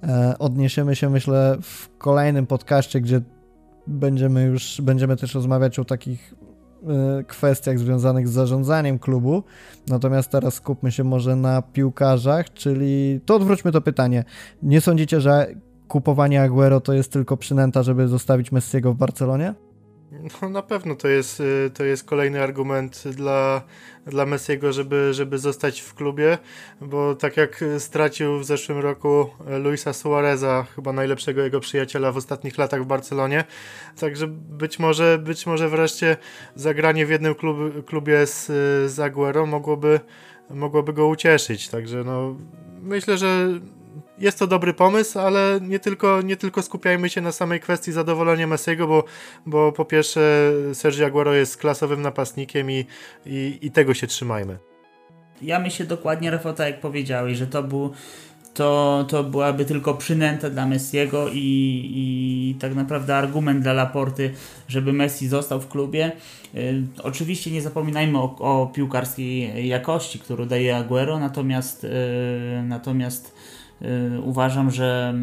e, 0.03 0.35
odniesiemy 0.39 0.95
się 0.95 1.09
myślę 1.09 1.57
w 1.61 1.97
kolejnym 1.97 2.47
podcaście, 2.47 3.01
gdzie 3.01 3.21
będziemy 3.87 4.43
już, 4.43 4.81
będziemy 4.81 5.17
też 5.17 5.35
rozmawiać 5.35 5.79
o 5.79 5.85
takich 5.85 6.33
kwestiach 7.27 7.79
związanych 7.79 8.27
z 8.27 8.31
zarządzaniem 8.31 8.99
klubu. 8.99 9.43
Natomiast 9.87 10.31
teraz 10.31 10.53
skupmy 10.53 10.91
się 10.91 11.03
może 11.03 11.35
na 11.35 11.61
piłkarzach, 11.61 12.53
czyli 12.53 13.21
to 13.25 13.35
odwróćmy 13.35 13.71
to 13.71 13.81
pytanie. 13.81 14.23
Nie 14.63 14.81
sądzicie, 14.81 15.21
że 15.21 15.47
kupowanie 15.87 16.41
Aguero 16.41 16.81
to 16.81 16.93
jest 16.93 17.11
tylko 17.11 17.37
przynęta, 17.37 17.83
żeby 17.83 18.07
zostawić 18.07 18.51
Messiego 18.51 18.93
w 18.93 18.97
Barcelonie? 18.97 19.53
No 20.41 20.49
na 20.49 20.61
pewno 20.61 20.95
to 20.95 21.07
jest, 21.07 21.39
y, 21.39 21.71
to 21.73 21.83
jest 21.83 22.03
kolejny 22.03 22.43
argument 22.43 23.03
dla, 23.05 23.61
dla 24.05 24.25
Messiego, 24.25 24.73
żeby, 24.73 25.13
żeby 25.13 25.37
zostać 25.37 25.81
w 25.81 25.93
klubie, 25.93 26.37
bo 26.81 27.15
tak 27.15 27.37
jak 27.37 27.63
stracił 27.79 28.39
w 28.39 28.45
zeszłym 28.45 28.79
roku 28.79 29.29
Luisa 29.63 29.93
Suareza, 29.93 30.65
chyba 30.75 30.93
najlepszego 30.93 31.41
jego 31.41 31.59
przyjaciela 31.59 32.11
w 32.11 32.17
ostatnich 32.17 32.57
latach 32.57 32.83
w 32.83 32.85
Barcelonie, 32.85 33.43
także 33.99 34.27
być 34.27 34.79
może, 34.79 35.17
być 35.17 35.45
może 35.45 35.69
wreszcie 35.69 36.17
zagranie 36.55 37.05
w 37.05 37.09
jednym 37.09 37.35
klub, 37.35 37.85
klubie 37.85 38.27
z, 38.27 38.45
z 38.91 38.99
Aguero 38.99 39.45
mogłoby 39.45 39.99
mogłoby 40.49 40.93
go 40.93 41.07
ucieszyć. 41.07 41.69
Także 41.69 42.03
no, 42.03 42.35
myślę, 42.81 43.17
że 43.17 43.59
jest 44.23 44.39
to 44.39 44.47
dobry 44.47 44.73
pomysł, 44.73 45.19
ale 45.19 45.59
nie 45.61 45.79
tylko, 45.79 46.21
nie 46.21 46.37
tylko 46.37 46.61
skupiajmy 46.61 47.09
się 47.09 47.21
na 47.21 47.31
samej 47.31 47.59
kwestii 47.59 47.91
zadowolenia 47.91 48.47
Messiego, 48.47 48.87
bo, 48.87 49.03
bo 49.45 49.71
po 49.71 49.85
pierwsze 49.85 50.51
Sergio 50.73 51.05
Aguero 51.05 51.33
jest 51.33 51.57
klasowym 51.57 52.01
napastnikiem 52.01 52.71
i, 52.71 52.85
i, 53.25 53.59
i 53.61 53.71
tego 53.71 53.93
się 53.93 54.07
trzymajmy. 54.07 54.57
Ja 55.41 55.59
myślę 55.59 55.85
dokładnie, 55.85 56.31
Rafał, 56.31 56.53
tak 56.53 56.67
jak 56.67 56.79
powiedziałeś, 56.79 57.37
że 57.37 57.47
to 57.47 57.63
był 57.63 57.93
to, 58.53 59.05
to 59.09 59.23
byłaby 59.23 59.65
tylko 59.65 59.93
przynęta 59.93 60.49
dla 60.49 60.67
Messiego 60.67 61.29
i, 61.33 61.91
i 61.95 62.55
tak 62.59 62.75
naprawdę 62.75 63.15
argument 63.15 63.61
dla 63.61 63.73
Laporty, 63.73 64.33
żeby 64.67 64.93
Messi 64.93 65.27
został 65.27 65.61
w 65.61 65.67
klubie. 65.67 66.11
Y, 66.55 66.83
oczywiście 67.03 67.51
nie 67.51 67.61
zapominajmy 67.61 68.17
o, 68.17 68.35
o 68.39 68.67
piłkarskiej 68.67 69.67
jakości, 69.67 70.19
którą 70.19 70.45
daje 70.45 70.77
Aguero, 70.77 71.19
natomiast, 71.19 71.83
y, 71.83 71.89
natomiast 72.63 73.35
uważam, 74.23 74.71
że 74.71 75.15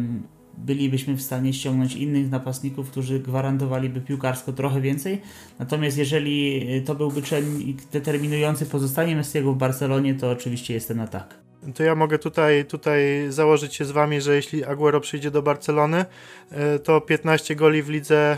bylibyśmy 0.57 1.13
w 1.13 1.21
stanie 1.21 1.53
ściągnąć 1.53 1.95
innych 1.95 2.29
napastników, 2.29 2.91
którzy 2.91 3.19
gwarantowaliby 3.19 4.01
piłkarsko 4.01 4.53
trochę 4.53 4.81
więcej. 4.81 5.21
Natomiast 5.59 5.97
jeżeli 5.97 6.61
to 6.85 6.95
byłby 6.95 7.21
czynnik 7.21 7.89
determinujący 7.91 8.65
pozostanie 8.65 9.15
Messiego 9.15 9.53
w 9.53 9.57
Barcelonie, 9.57 10.15
to 10.15 10.29
oczywiście 10.29 10.73
jestem 10.73 10.97
na 10.97 11.07
tak 11.07 11.41
to 11.75 11.83
ja 11.83 11.95
mogę 11.95 12.19
tutaj, 12.19 12.65
tutaj 12.65 13.01
założyć 13.29 13.75
się 13.75 13.85
z 13.85 13.91
wami, 13.91 14.21
że 14.21 14.35
jeśli 14.35 14.65
Aguero 14.65 14.99
przyjdzie 14.99 15.31
do 15.31 15.41
Barcelony, 15.41 16.05
e, 16.51 16.79
to 16.79 17.01
15 17.01 17.55
goli 17.55 17.83
w 17.83 17.89
lidze, 17.89 18.37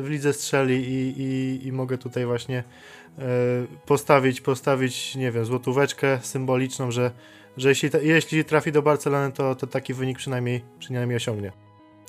w 0.00 0.06
lidze 0.08 0.32
strzeli 0.32 0.74
i, 0.74 1.14
i, 1.22 1.66
i 1.66 1.72
mogę 1.72 1.98
tutaj 1.98 2.26
właśnie 2.26 2.64
postawić, 3.86 4.40
postawić, 4.40 5.16
nie 5.16 5.32
wiem, 5.32 5.44
złotóweczkę 5.44 6.18
symboliczną, 6.22 6.90
że, 6.90 7.10
że 7.60 7.68
jeśli, 7.68 7.90
jeśli 8.02 8.44
trafi 8.44 8.72
do 8.72 8.82
Barcelony, 8.82 9.32
to, 9.32 9.54
to 9.54 9.66
taki 9.66 9.94
wynik 9.94 10.18
przynajmniej, 10.18 10.64
przynajmniej 10.78 11.16
osiągnie. 11.16 11.52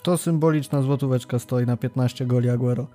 To 0.04 0.18
symboliczna 0.18 0.82
złotóweczka 0.82 1.40
stoi 1.40 1.66
na 1.66 1.78
15 1.78 2.26
goli 2.26 2.50
Aguero. 2.50 2.88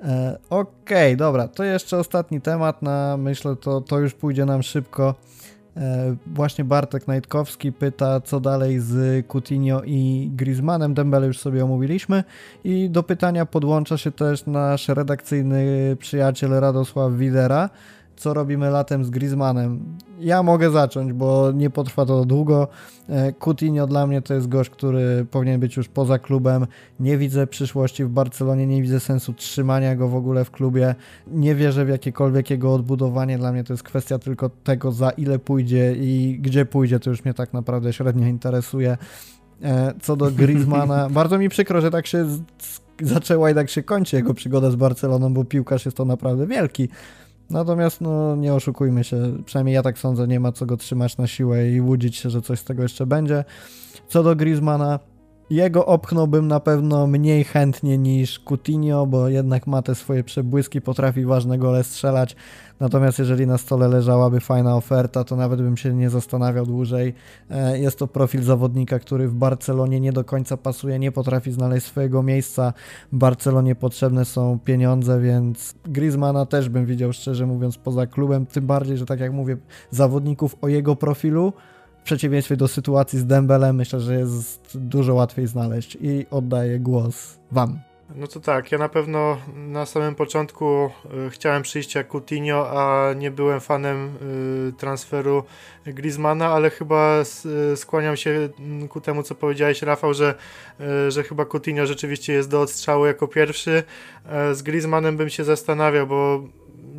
E, 0.00 0.38
Okej, 0.50 0.68
okay, 0.80 1.16
dobra, 1.16 1.48
to 1.48 1.64
jeszcze 1.64 1.98
ostatni 1.98 2.40
temat, 2.40 2.82
na 2.82 3.16
myślę, 3.16 3.56
to, 3.56 3.80
to 3.80 3.98
już 3.98 4.14
pójdzie 4.14 4.44
nam 4.44 4.62
szybko. 4.62 5.14
E, 5.76 6.16
właśnie 6.26 6.64
Bartek 6.64 7.06
Najtkowski 7.06 7.72
pyta, 7.72 8.20
co 8.20 8.40
dalej 8.40 8.80
z 8.80 9.26
Coutinho 9.26 9.82
i 9.84 10.30
Griezmannem. 10.34 10.94
Dembele 10.94 11.26
już 11.26 11.38
sobie 11.38 11.64
omówiliśmy. 11.64 12.24
I 12.64 12.90
do 12.90 13.02
pytania 13.02 13.46
podłącza 13.46 13.98
się 13.98 14.10
też 14.12 14.46
nasz 14.46 14.88
redakcyjny 14.88 15.96
przyjaciel 16.00 16.50
Radosław 16.50 17.12
Widera 17.12 17.70
co 18.16 18.34
robimy 18.34 18.70
latem 18.70 19.04
z 19.04 19.10
Griezmannem. 19.10 19.80
Ja 20.20 20.42
mogę 20.42 20.70
zacząć, 20.70 21.12
bo 21.12 21.52
nie 21.52 21.70
potrwa 21.70 22.06
to 22.06 22.24
długo. 22.24 22.68
E, 23.08 23.32
Coutinho 23.32 23.86
dla 23.86 24.06
mnie 24.06 24.22
to 24.22 24.34
jest 24.34 24.48
gość, 24.48 24.70
który 24.70 25.26
powinien 25.30 25.60
być 25.60 25.76
już 25.76 25.88
poza 25.88 26.18
klubem. 26.18 26.66
Nie 27.00 27.18
widzę 27.18 27.46
przyszłości 27.46 28.04
w 28.04 28.08
Barcelonie, 28.08 28.66
nie 28.66 28.82
widzę 28.82 29.00
sensu 29.00 29.32
trzymania 29.32 29.96
go 29.96 30.08
w 30.08 30.14
ogóle 30.14 30.44
w 30.44 30.50
klubie. 30.50 30.94
Nie 31.26 31.54
wierzę 31.54 31.84
w 31.84 31.88
jakiekolwiek 31.88 32.50
jego 32.50 32.74
odbudowanie. 32.74 33.38
Dla 33.38 33.52
mnie 33.52 33.64
to 33.64 33.72
jest 33.72 33.82
kwestia 33.82 34.18
tylko 34.18 34.50
tego, 34.64 34.92
za 34.92 35.10
ile 35.10 35.38
pójdzie 35.38 35.94
i 35.98 36.38
gdzie 36.40 36.66
pójdzie. 36.66 37.00
To 37.00 37.10
już 37.10 37.24
mnie 37.24 37.34
tak 37.34 37.52
naprawdę 37.52 37.92
średnio 37.92 38.26
interesuje. 38.26 38.96
E, 39.62 39.94
co 40.02 40.16
do 40.16 40.30
Griezmana, 40.30 41.08
bardzo 41.20 41.38
mi 41.38 41.48
przykro, 41.48 41.80
że 41.80 41.90
tak 41.90 42.06
się 42.06 42.26
zaczęła 43.02 43.50
i 43.50 43.54
tak 43.54 43.70
się 43.70 43.82
kończy 43.82 44.16
jego 44.16 44.34
przygoda 44.34 44.70
z 44.70 44.76
Barceloną, 44.76 45.34
bo 45.34 45.44
piłkarz 45.44 45.84
jest 45.84 45.96
to 45.96 46.04
naprawdę 46.04 46.46
wielki. 46.46 46.88
Natomiast 47.50 48.00
no, 48.00 48.36
nie 48.36 48.54
oszukujmy 48.54 49.04
się, 49.04 49.42
przynajmniej 49.44 49.74
ja 49.74 49.82
tak 49.82 49.98
sądzę, 49.98 50.28
nie 50.28 50.40
ma 50.40 50.52
co 50.52 50.66
go 50.66 50.76
trzymać 50.76 51.16
na 51.16 51.26
siłę 51.26 51.70
i 51.70 51.80
łudzić 51.80 52.16
się, 52.16 52.30
że 52.30 52.42
coś 52.42 52.60
z 52.60 52.64
tego 52.64 52.82
jeszcze 52.82 53.06
będzie. 53.06 53.44
Co 54.08 54.22
do 54.22 54.36
Griezmana, 54.36 54.98
jego 55.50 55.86
opchnąłbym 55.86 56.48
na 56.48 56.60
pewno 56.60 57.06
mniej 57.06 57.44
chętnie 57.44 57.98
niż 57.98 58.40
Coutinho, 58.40 59.06
bo 59.06 59.28
jednak 59.28 59.66
ma 59.66 59.82
te 59.82 59.94
swoje 59.94 60.24
przebłyski, 60.24 60.80
potrafi 60.80 61.24
ważne 61.24 61.58
gole 61.58 61.84
strzelać. 61.84 62.36
Natomiast 62.80 63.18
jeżeli 63.18 63.46
na 63.46 63.58
stole 63.58 63.88
leżałaby 63.88 64.40
fajna 64.40 64.76
oferta, 64.76 65.24
to 65.24 65.36
nawet 65.36 65.62
bym 65.62 65.76
się 65.76 65.94
nie 65.94 66.10
zastanawiał 66.10 66.66
dłużej. 66.66 67.14
E, 67.50 67.78
jest 67.78 67.98
to 67.98 68.06
profil 68.06 68.42
zawodnika, 68.42 68.98
który 68.98 69.28
w 69.28 69.34
Barcelonie 69.34 70.00
nie 70.00 70.12
do 70.12 70.24
końca 70.24 70.56
pasuje, 70.56 70.98
nie 70.98 71.12
potrafi 71.12 71.52
znaleźć 71.52 71.86
swojego 71.86 72.22
miejsca. 72.22 72.72
W 73.12 73.16
Barcelonie 73.16 73.74
potrzebne 73.74 74.24
są 74.24 74.58
pieniądze, 74.64 75.20
więc 75.20 75.74
Griezmana 75.84 76.46
też 76.46 76.68
bym 76.68 76.86
widział 76.86 77.12
szczerze 77.12 77.46
mówiąc 77.46 77.78
poza 77.78 78.06
klubem, 78.06 78.46
tym 78.46 78.66
bardziej, 78.66 78.96
że 78.96 79.06
tak 79.06 79.20
jak 79.20 79.32
mówię, 79.32 79.56
zawodników 79.90 80.56
o 80.60 80.68
jego 80.68 80.96
profilu 80.96 81.52
przeciwieństwie 82.06 82.56
do 82.56 82.68
sytuacji 82.68 83.18
z 83.18 83.26
Dembelem 83.26 83.76
myślę, 83.76 84.00
że 84.00 84.14
jest 84.14 84.78
dużo 84.78 85.14
łatwiej 85.14 85.46
znaleźć 85.46 85.98
i 86.00 86.26
oddaję 86.30 86.78
głos 86.78 87.38
Wam. 87.50 87.78
No 88.14 88.26
to 88.26 88.40
tak, 88.40 88.72
ja 88.72 88.78
na 88.78 88.88
pewno 88.88 89.38
na 89.56 89.86
samym 89.86 90.14
początku 90.14 90.90
y, 91.26 91.30
chciałem 91.30 91.62
przyjścia 91.62 92.04
Coutinho, 92.04 92.70
a 92.70 93.12
nie 93.12 93.30
byłem 93.30 93.60
fanem 93.60 94.16
y, 94.68 94.72
transferu 94.72 95.44
Griezmana, 95.86 96.48
ale 96.48 96.70
chyba 96.70 97.22
y, 97.72 97.76
skłaniam 97.76 98.16
się 98.16 98.48
mm, 98.58 98.88
ku 98.88 99.00
temu, 99.00 99.22
co 99.22 99.34
powiedziałeś 99.34 99.82
Rafał, 99.82 100.14
że, 100.14 100.34
że 101.08 101.22
chyba 101.22 101.44
Coutinho 101.44 101.86
rzeczywiście 101.86 102.32
jest 102.32 102.50
do 102.50 102.60
odstrzału 102.60 103.06
jako 103.06 103.28
pierwszy. 103.28 103.82
Z 104.52 104.62
Griezmanem 104.62 105.16
bym 105.16 105.28
się 105.28 105.44
zastanawiał, 105.44 106.06
bo 106.06 106.42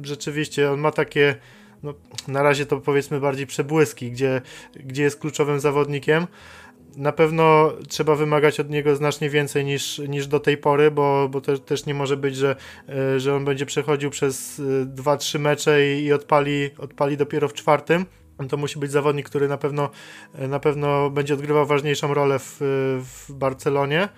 rzeczywiście 0.04 0.72
on 0.72 0.80
ma 0.80 0.92
takie 0.92 1.36
no, 1.84 1.94
na 2.28 2.44
razie 2.44 2.66
to 2.66 2.78
powiedzmy 2.78 3.20
bardziej 3.20 3.48
przebłyski, 3.48 4.12
gdzie, 4.12 4.42
gdzie 4.76 5.04
jest 5.04 5.20
kluczowym 5.20 5.60
zawodnikiem. 5.60 6.28
Na 6.98 7.12
pewno 7.12 7.74
trzeba 7.88 8.16
wymagać 8.16 8.60
od 8.60 8.70
niego 8.70 8.96
znacznie 8.96 9.30
więcej 9.30 9.66
niż, 9.66 10.00
niż 10.00 10.28
do 10.28 10.40
tej 10.40 10.58
pory, 10.58 10.92
bo, 10.92 11.30
bo 11.30 11.42
też, 11.42 11.60
też 11.60 11.86
nie 11.86 11.94
może 11.94 12.18
być, 12.18 12.36
że, 12.36 12.56
e, 12.90 13.20
że 13.20 13.36
on 13.36 13.46
będzie 13.46 13.66
przechodził 13.66 14.10
przez 14.10 14.62
2-3 14.96 15.36
e, 15.36 15.40
mecze 15.40 15.96
i, 15.96 16.04
i 16.04 16.14
odpali, 16.14 16.70
odpali 16.78 17.18
dopiero 17.18 17.48
w 17.48 17.54
czwartym. 17.54 18.06
To 18.50 18.58
musi 18.58 18.80
być 18.80 18.92
zawodnik, 18.92 19.30
który 19.30 19.48
na 19.48 19.58
pewno, 19.58 19.90
e, 20.36 20.48
na 20.48 20.60
pewno 20.60 21.10
będzie 21.10 21.34
odgrywał 21.34 21.66
ważniejszą 21.66 22.14
rolę 22.14 22.40
w, 22.40 22.58
w 23.04 23.34
Barcelonie, 23.34 24.10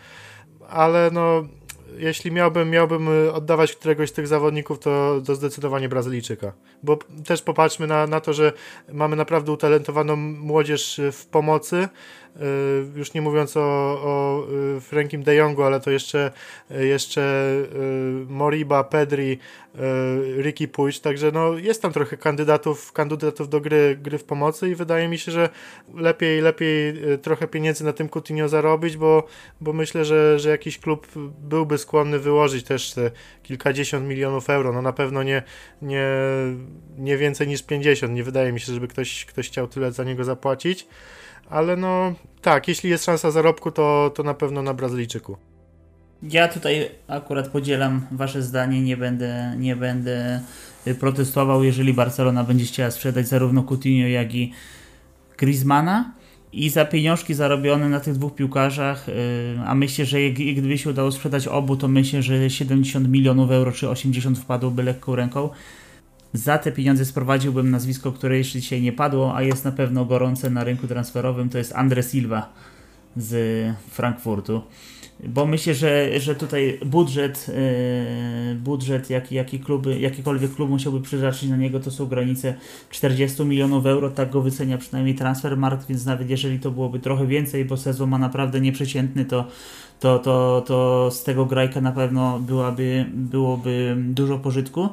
ale 0.69 1.09
no 1.13 1.43
jeśli 1.97 2.31
miałbym, 2.31 2.69
miałbym 2.69 3.07
y, 3.25 3.33
oddawać 3.33 3.75
któregoś 3.75 4.09
z 4.09 4.13
tych 4.13 4.27
zawodników, 4.27 4.79
to, 4.79 5.21
to 5.25 5.35
zdecydowanie 5.35 5.89
Brazylijczyka. 5.89 6.53
Bo 6.83 6.97
też 7.25 7.41
popatrzmy 7.41 7.87
na, 7.87 8.07
na 8.07 8.21
to, 8.21 8.33
że 8.33 8.53
mamy 8.93 9.15
naprawdę 9.15 9.51
utalentowaną 9.51 10.15
młodzież 10.15 11.01
w 11.11 11.25
pomocy, 11.25 11.87
Y, 12.28 12.28
już 12.95 13.13
nie 13.13 13.21
mówiąc 13.21 13.57
o, 13.57 13.61
o 14.03 14.45
y, 14.77 14.81
Frankim 14.81 15.23
de 15.23 15.35
Jongu, 15.35 15.63
ale 15.63 15.79
to 15.79 15.91
jeszcze, 15.91 16.31
jeszcze 16.69 17.21
y, 17.75 18.25
Moriba, 18.29 18.83
Pedri, 18.83 19.39
Ricky 20.41 20.67
Puig, 20.67 20.99
także 20.99 21.31
no 21.31 21.57
jest 21.57 21.81
tam 21.81 21.93
trochę 21.93 22.17
kandydatów, 22.17 22.91
kandydatów 22.91 23.49
do 23.49 23.61
gry, 23.61 23.97
gry 24.01 24.17
w 24.17 24.23
pomocy 24.23 24.69
i 24.69 24.75
wydaje 24.75 25.07
mi 25.07 25.17
się, 25.17 25.31
że 25.31 25.49
lepiej, 25.95 26.41
lepiej 26.41 26.93
trochę 27.21 27.47
pieniędzy 27.47 27.85
na 27.85 27.93
tym 27.93 28.09
Coutinho 28.09 28.49
zarobić, 28.49 28.97
bo, 28.97 29.27
bo 29.61 29.73
myślę, 29.73 30.05
że, 30.05 30.39
że 30.39 30.49
jakiś 30.49 30.79
klub 30.79 31.07
byłby 31.41 31.77
skłonny 31.77 32.19
wyłożyć 32.19 32.65
też 32.65 32.93
te 32.93 33.11
kilkadziesiąt 33.43 34.07
milionów 34.07 34.49
euro, 34.49 34.73
no 34.73 34.81
na 34.81 34.93
pewno 34.93 35.23
nie, 35.23 35.43
nie, 35.81 36.07
nie 36.97 37.17
więcej 37.17 37.47
niż 37.47 37.63
50, 37.63 38.13
nie 38.13 38.23
wydaje 38.23 38.51
mi 38.51 38.59
się, 38.59 38.73
żeby 38.73 38.87
ktoś, 38.87 39.25
ktoś 39.25 39.47
chciał 39.47 39.67
tyle 39.67 39.91
za 39.91 40.03
niego 40.03 40.23
zapłacić 40.23 40.87
ale 41.49 41.75
no 41.77 42.13
tak, 42.41 42.67
jeśli 42.67 42.89
jest 42.89 43.05
szansa 43.05 43.31
zarobku, 43.31 43.71
to, 43.71 44.11
to 44.15 44.23
na 44.23 44.33
pewno 44.33 44.61
na 44.61 44.73
Brazylijczyku. 44.73 45.37
Ja 46.23 46.47
tutaj 46.47 46.89
akurat 47.07 47.47
podzielam 47.47 48.07
wasze 48.11 48.41
zdanie, 48.41 48.81
nie 48.81 48.97
będę, 48.97 49.55
nie 49.57 49.75
będę 49.75 50.41
protestował, 50.99 51.63
jeżeli 51.63 51.93
Barcelona 51.93 52.43
będzie 52.43 52.65
chciała 52.65 52.91
sprzedać 52.91 53.27
zarówno 53.27 53.63
Coutinho, 53.63 54.07
jak 54.07 54.35
i 54.35 54.53
Griezmana 55.37 56.13
i 56.53 56.69
za 56.69 56.85
pieniążki 56.85 57.33
zarobione 57.33 57.89
na 57.89 57.99
tych 57.99 58.13
dwóch 58.13 58.35
piłkarzach, 58.35 59.09
y, 59.09 59.13
a 59.65 59.75
myślę, 59.75 60.05
że 60.05 60.29
gdyby 60.29 60.77
się 60.77 60.89
udało 60.89 61.11
sprzedać 61.11 61.47
obu, 61.47 61.75
to 61.75 61.87
myślę, 61.87 62.21
że 62.21 62.49
70 62.49 63.09
milionów 63.09 63.51
euro 63.51 63.71
czy 63.71 63.89
80 63.89 64.39
wpadłoby 64.39 64.83
lekką 64.83 65.15
ręką. 65.15 65.49
Za 66.33 66.57
te 66.57 66.71
pieniądze 66.71 67.05
sprowadziłbym 67.05 67.71
nazwisko, 67.71 68.11
które 68.11 68.37
jeszcze 68.37 68.59
dzisiaj 68.59 68.81
nie 68.81 68.91
padło, 68.91 69.35
a 69.35 69.41
jest 69.41 69.65
na 69.65 69.71
pewno 69.71 70.05
gorące 70.05 70.49
na 70.49 70.63
rynku 70.63 70.87
transferowym, 70.87 71.49
to 71.49 71.57
jest 71.57 71.73
Andre 71.75 72.03
Silva 72.03 72.53
z 73.17 73.33
Frankfurtu. 73.89 74.61
Bo 75.27 75.45
myślę, 75.45 75.73
że, 75.73 76.19
że 76.19 76.35
tutaj 76.35 76.79
budżet, 76.85 77.47
yy, 77.47 78.55
budżet 78.55 79.09
jaki, 79.09 79.35
jaki 79.35 79.59
kluby, 79.59 79.99
jakikolwiek 79.99 80.55
klub 80.55 80.69
musiałby 80.69 81.01
przeznaczyć 81.01 81.49
na 81.49 81.57
niego, 81.57 81.79
to 81.79 81.91
są 81.91 82.05
granice 82.05 82.53
40 82.89 83.45
milionów 83.45 83.85
euro, 83.85 84.09
tak 84.09 84.29
go 84.29 84.41
wycenia 84.41 84.77
przynajmniej 84.77 85.15
Transfermarkt, 85.15 85.87
więc 85.87 86.05
nawet 86.05 86.29
jeżeli 86.29 86.59
to 86.59 86.71
byłoby 86.71 86.99
trochę 86.99 87.27
więcej, 87.27 87.65
bo 87.65 87.77
sezon 87.77 88.09
ma 88.09 88.17
naprawdę 88.17 88.61
nieprzeciętny, 88.61 89.25
to, 89.25 89.47
to, 89.99 90.19
to, 90.19 90.63
to 90.67 91.09
z 91.11 91.23
tego 91.23 91.45
grajka 91.45 91.81
na 91.81 91.91
pewno 91.91 92.39
byłaby, 92.39 93.05
byłoby 93.13 93.95
dużo 93.99 94.37
pożytku. 94.37 94.89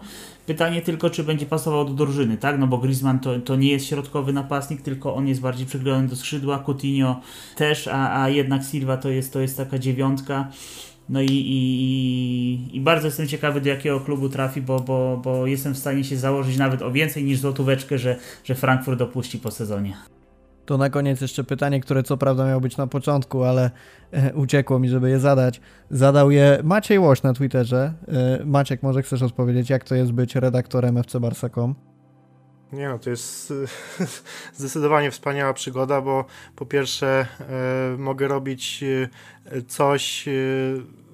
Pytanie 0.47 0.83
tylko, 0.83 1.11
czy 1.11 1.25
będzie 1.25 1.47
pasował 1.47 1.85
do 1.85 1.93
drużyny, 1.93 2.37
tak? 2.37 2.59
No 2.59 2.67
bo 2.67 2.79
Griezmann 2.79 3.21
to, 3.21 3.41
to 3.41 3.57
nie 3.57 3.71
jest 3.71 3.87
środkowy 3.87 4.33
napastnik, 4.33 4.83
tylko 4.83 5.15
on 5.15 5.29
jest 5.29 5.41
bardziej 5.41 5.67
przyklejony 5.67 6.09
do 6.09 6.17
skrzydła, 6.17 6.59
Coutinho 6.59 7.21
też, 7.57 7.89
a, 7.89 8.23
a 8.23 8.29
jednak 8.29 8.65
Silva 8.65 8.97
to 8.97 9.09
jest, 9.09 9.33
to 9.33 9.41
jest 9.41 9.57
taka 9.57 9.79
dziewiątka. 9.79 10.49
No 11.09 11.23
i, 11.23 11.27
i, 11.31 12.77
i 12.77 12.81
bardzo 12.81 13.07
jestem 13.07 13.29
ciekawy, 13.29 13.61
do 13.61 13.69
jakiego 13.69 14.01
klubu 14.01 14.29
trafi, 14.29 14.61
bo, 14.61 14.81
bo, 14.81 15.21
bo 15.25 15.47
jestem 15.47 15.75
w 15.75 15.79
stanie 15.79 16.05
się 16.05 16.17
założyć 16.17 16.57
nawet 16.57 16.83
o 16.83 16.93
więcej 16.93 17.25
niż 17.25 17.39
złotóweczkę, 17.39 17.99
że, 17.99 18.17
że 18.45 18.55
Frankfurt 18.55 18.99
dopuści 18.99 19.39
po 19.39 19.51
sezonie. 19.51 19.97
To 20.67 20.79
na 20.79 20.91
koniec 20.91 21.21
jeszcze 21.21 21.45
pytanie, 21.45 21.81
które 21.81 22.03
co 22.03 22.17
prawda 22.17 22.47
miało 22.47 22.61
być 22.61 22.77
na 22.77 22.87
początku, 22.87 23.45
ale 23.45 23.71
e, 24.13 24.35
uciekło 24.35 24.79
mi, 24.79 24.89
żeby 24.89 25.11
je 25.11 25.19
zadać. 25.19 25.61
Zadał 25.91 26.31
je 26.31 26.59
Maciej 26.65 26.99
Łoś 26.99 27.23
na 27.23 27.33
Twitterze. 27.33 27.93
E, 28.09 28.45
Maciek, 28.45 28.83
może 28.83 29.03
chcesz 29.03 29.23
odpowiedzieć, 29.23 29.71
jak 29.71 29.85
to 29.85 29.95
jest 29.95 30.13
być 30.13 30.35
redaktorem 30.35 30.99
FC 30.99 31.21
Barsa.com? 31.21 31.75
Nie 32.73 32.89
no, 32.89 32.99
to 32.99 33.11
jest 33.11 33.53
zdecydowanie 34.59 35.11
wspaniała 35.11 35.53
przygoda, 35.53 36.01
bo 36.01 36.25
po 36.57 36.67
pierwsze 36.67 37.27
e, 37.41 37.97
mogę 37.99 38.29
robić 38.29 38.85
e, 39.53 39.63
coś 39.63 40.29
e, 40.29 40.33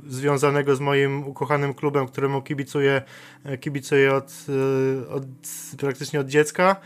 związanego 0.07 0.77
z 0.77 0.81
moim 0.81 1.27
ukochanym 1.27 1.75
klubem, 1.75 2.07
któremu 2.07 2.43
kibicuję, 2.43 3.03
kibicuję 3.61 4.15
od, 4.15 4.33
od, 5.11 5.23
praktycznie 5.79 6.21
od 6.21 6.27
dziecka, 6.27 6.77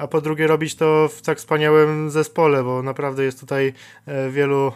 a 0.00 0.06
po 0.06 0.20
drugie 0.20 0.46
robić 0.46 0.74
to 0.74 1.08
w 1.08 1.22
tak 1.22 1.38
wspaniałym 1.38 2.10
zespole, 2.10 2.64
bo 2.64 2.82
naprawdę 2.82 3.24
jest 3.24 3.40
tutaj 3.40 3.72
e, 4.06 4.30
wielu, 4.30 4.72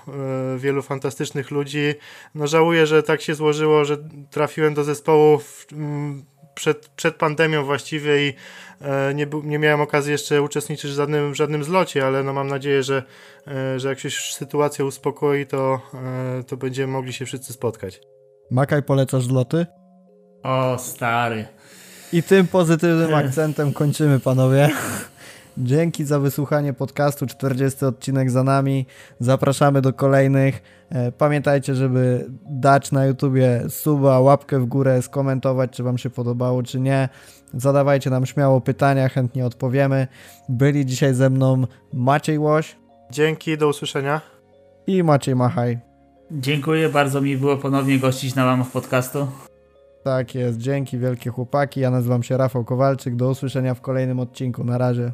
e, 0.55 0.59
wielu 0.59 0.83
fantastycznych 0.83 1.51
ludzi. 1.51 1.95
No 2.35 2.47
żałuję, 2.47 2.87
że 2.87 3.03
tak 3.03 3.21
się 3.21 3.35
złożyło, 3.35 3.85
że 3.85 3.97
trafiłem 4.31 4.75
do 4.75 4.85
zespołu 4.85 5.39
w, 5.39 5.67
m, 5.73 6.23
przed, 6.59 6.89
przed 6.89 7.17
pandemią 7.17 7.65
właściwie 7.65 8.29
i 8.29 8.35
e, 8.81 9.15
nie, 9.15 9.27
nie 9.45 9.59
miałem 9.59 9.81
okazji 9.81 10.13
jeszcze 10.13 10.43
uczestniczyć 10.43 10.91
w 10.91 10.95
żadnym, 10.95 11.33
w 11.33 11.37
żadnym 11.37 11.65
zlocie, 11.65 12.07
ale 12.07 12.23
no 12.23 12.33
mam 12.33 12.49
nadzieję, 12.49 12.83
że, 12.83 13.03
e, 13.47 13.81
że 13.81 13.89
jak 13.89 13.99
się 13.99 14.07
już 14.07 14.35
sytuacja 14.35 14.85
uspokoi, 14.85 15.47
to, 15.47 15.81
e, 15.95 16.45
to 16.45 16.57
będziemy 16.57 16.93
mogli 16.93 17.13
się 17.13 17.25
wszyscy 17.25 17.53
spotkać. 17.53 18.01
Makaj, 18.51 18.83
polecasz 18.83 19.25
zloty? 19.25 19.67
O, 20.43 20.79
stary. 20.79 21.47
I 22.13 22.23
tym 22.23 22.47
pozytywnym 22.47 23.15
akcentem 23.15 23.73
kończymy, 23.73 24.21
panowie. 24.21 24.71
Dzięki 25.59 26.05
za 26.05 26.19
wysłuchanie 26.21 26.73
podcastu. 26.73 27.27
40 27.27 27.85
odcinek 27.85 28.31
za 28.31 28.43
nami. 28.43 28.87
Zapraszamy 29.21 29.83
do 29.83 29.93
kolejnych. 29.93 30.63
E, 30.91 31.13
Pamiętajcie, 31.13 31.75
żeby 31.75 32.27
dać 32.51 32.93
na 32.93 33.07
YouTubie 33.07 33.63
suba, 33.69 34.21
łapkę 34.21 34.59
w 34.61 34.67
górę, 34.67 35.03
skomentować, 35.03 35.71
czy 35.71 35.83
Wam 35.83 35.99
się 35.99 36.11
podobało, 36.11 36.63
czy 36.63 36.81
nie. 36.81 37.09
Zadawajcie 37.55 38.11
nam 38.11 38.27
śmiało 38.27 38.61
pytania, 38.61 39.09
chętnie 39.09 39.47
odpowiemy. 39.47 40.07
Byli 40.49 40.87
dzisiaj 40.87 41.15
ze 41.15 41.31
mną 41.31 41.67
Maciej 41.93 42.39
Łoś 42.39 42.77
Dzięki, 43.11 43.59
do 43.59 43.69
usłyszenia. 43.69 44.21
i 44.87 45.03
Maciej 45.03 45.37
Machaj. 45.37 45.79
Dziękuję, 46.31 46.89
bardzo 46.89 47.21
mi 47.21 47.37
było 47.37 47.57
ponownie 47.57 47.99
gościć 47.99 48.35
na 48.35 48.45
łamach 48.45 48.69
podcastu. 48.71 49.29
Tak 50.05 50.35
jest, 50.35 50.59
dzięki 50.59 50.99
wielkie 50.99 51.31
chłopaki. 51.31 51.81
Ja 51.81 51.91
nazywam 51.91 52.23
się 52.23 52.37
Rafał 52.37 52.65
Kowalczyk. 52.65 53.17
Do 53.17 53.31
usłyszenia 53.31 53.75
w 53.75 53.81
kolejnym 53.81 54.21
odcinku. 54.21 54.65
Na 54.65 54.79
razie. 54.79 55.13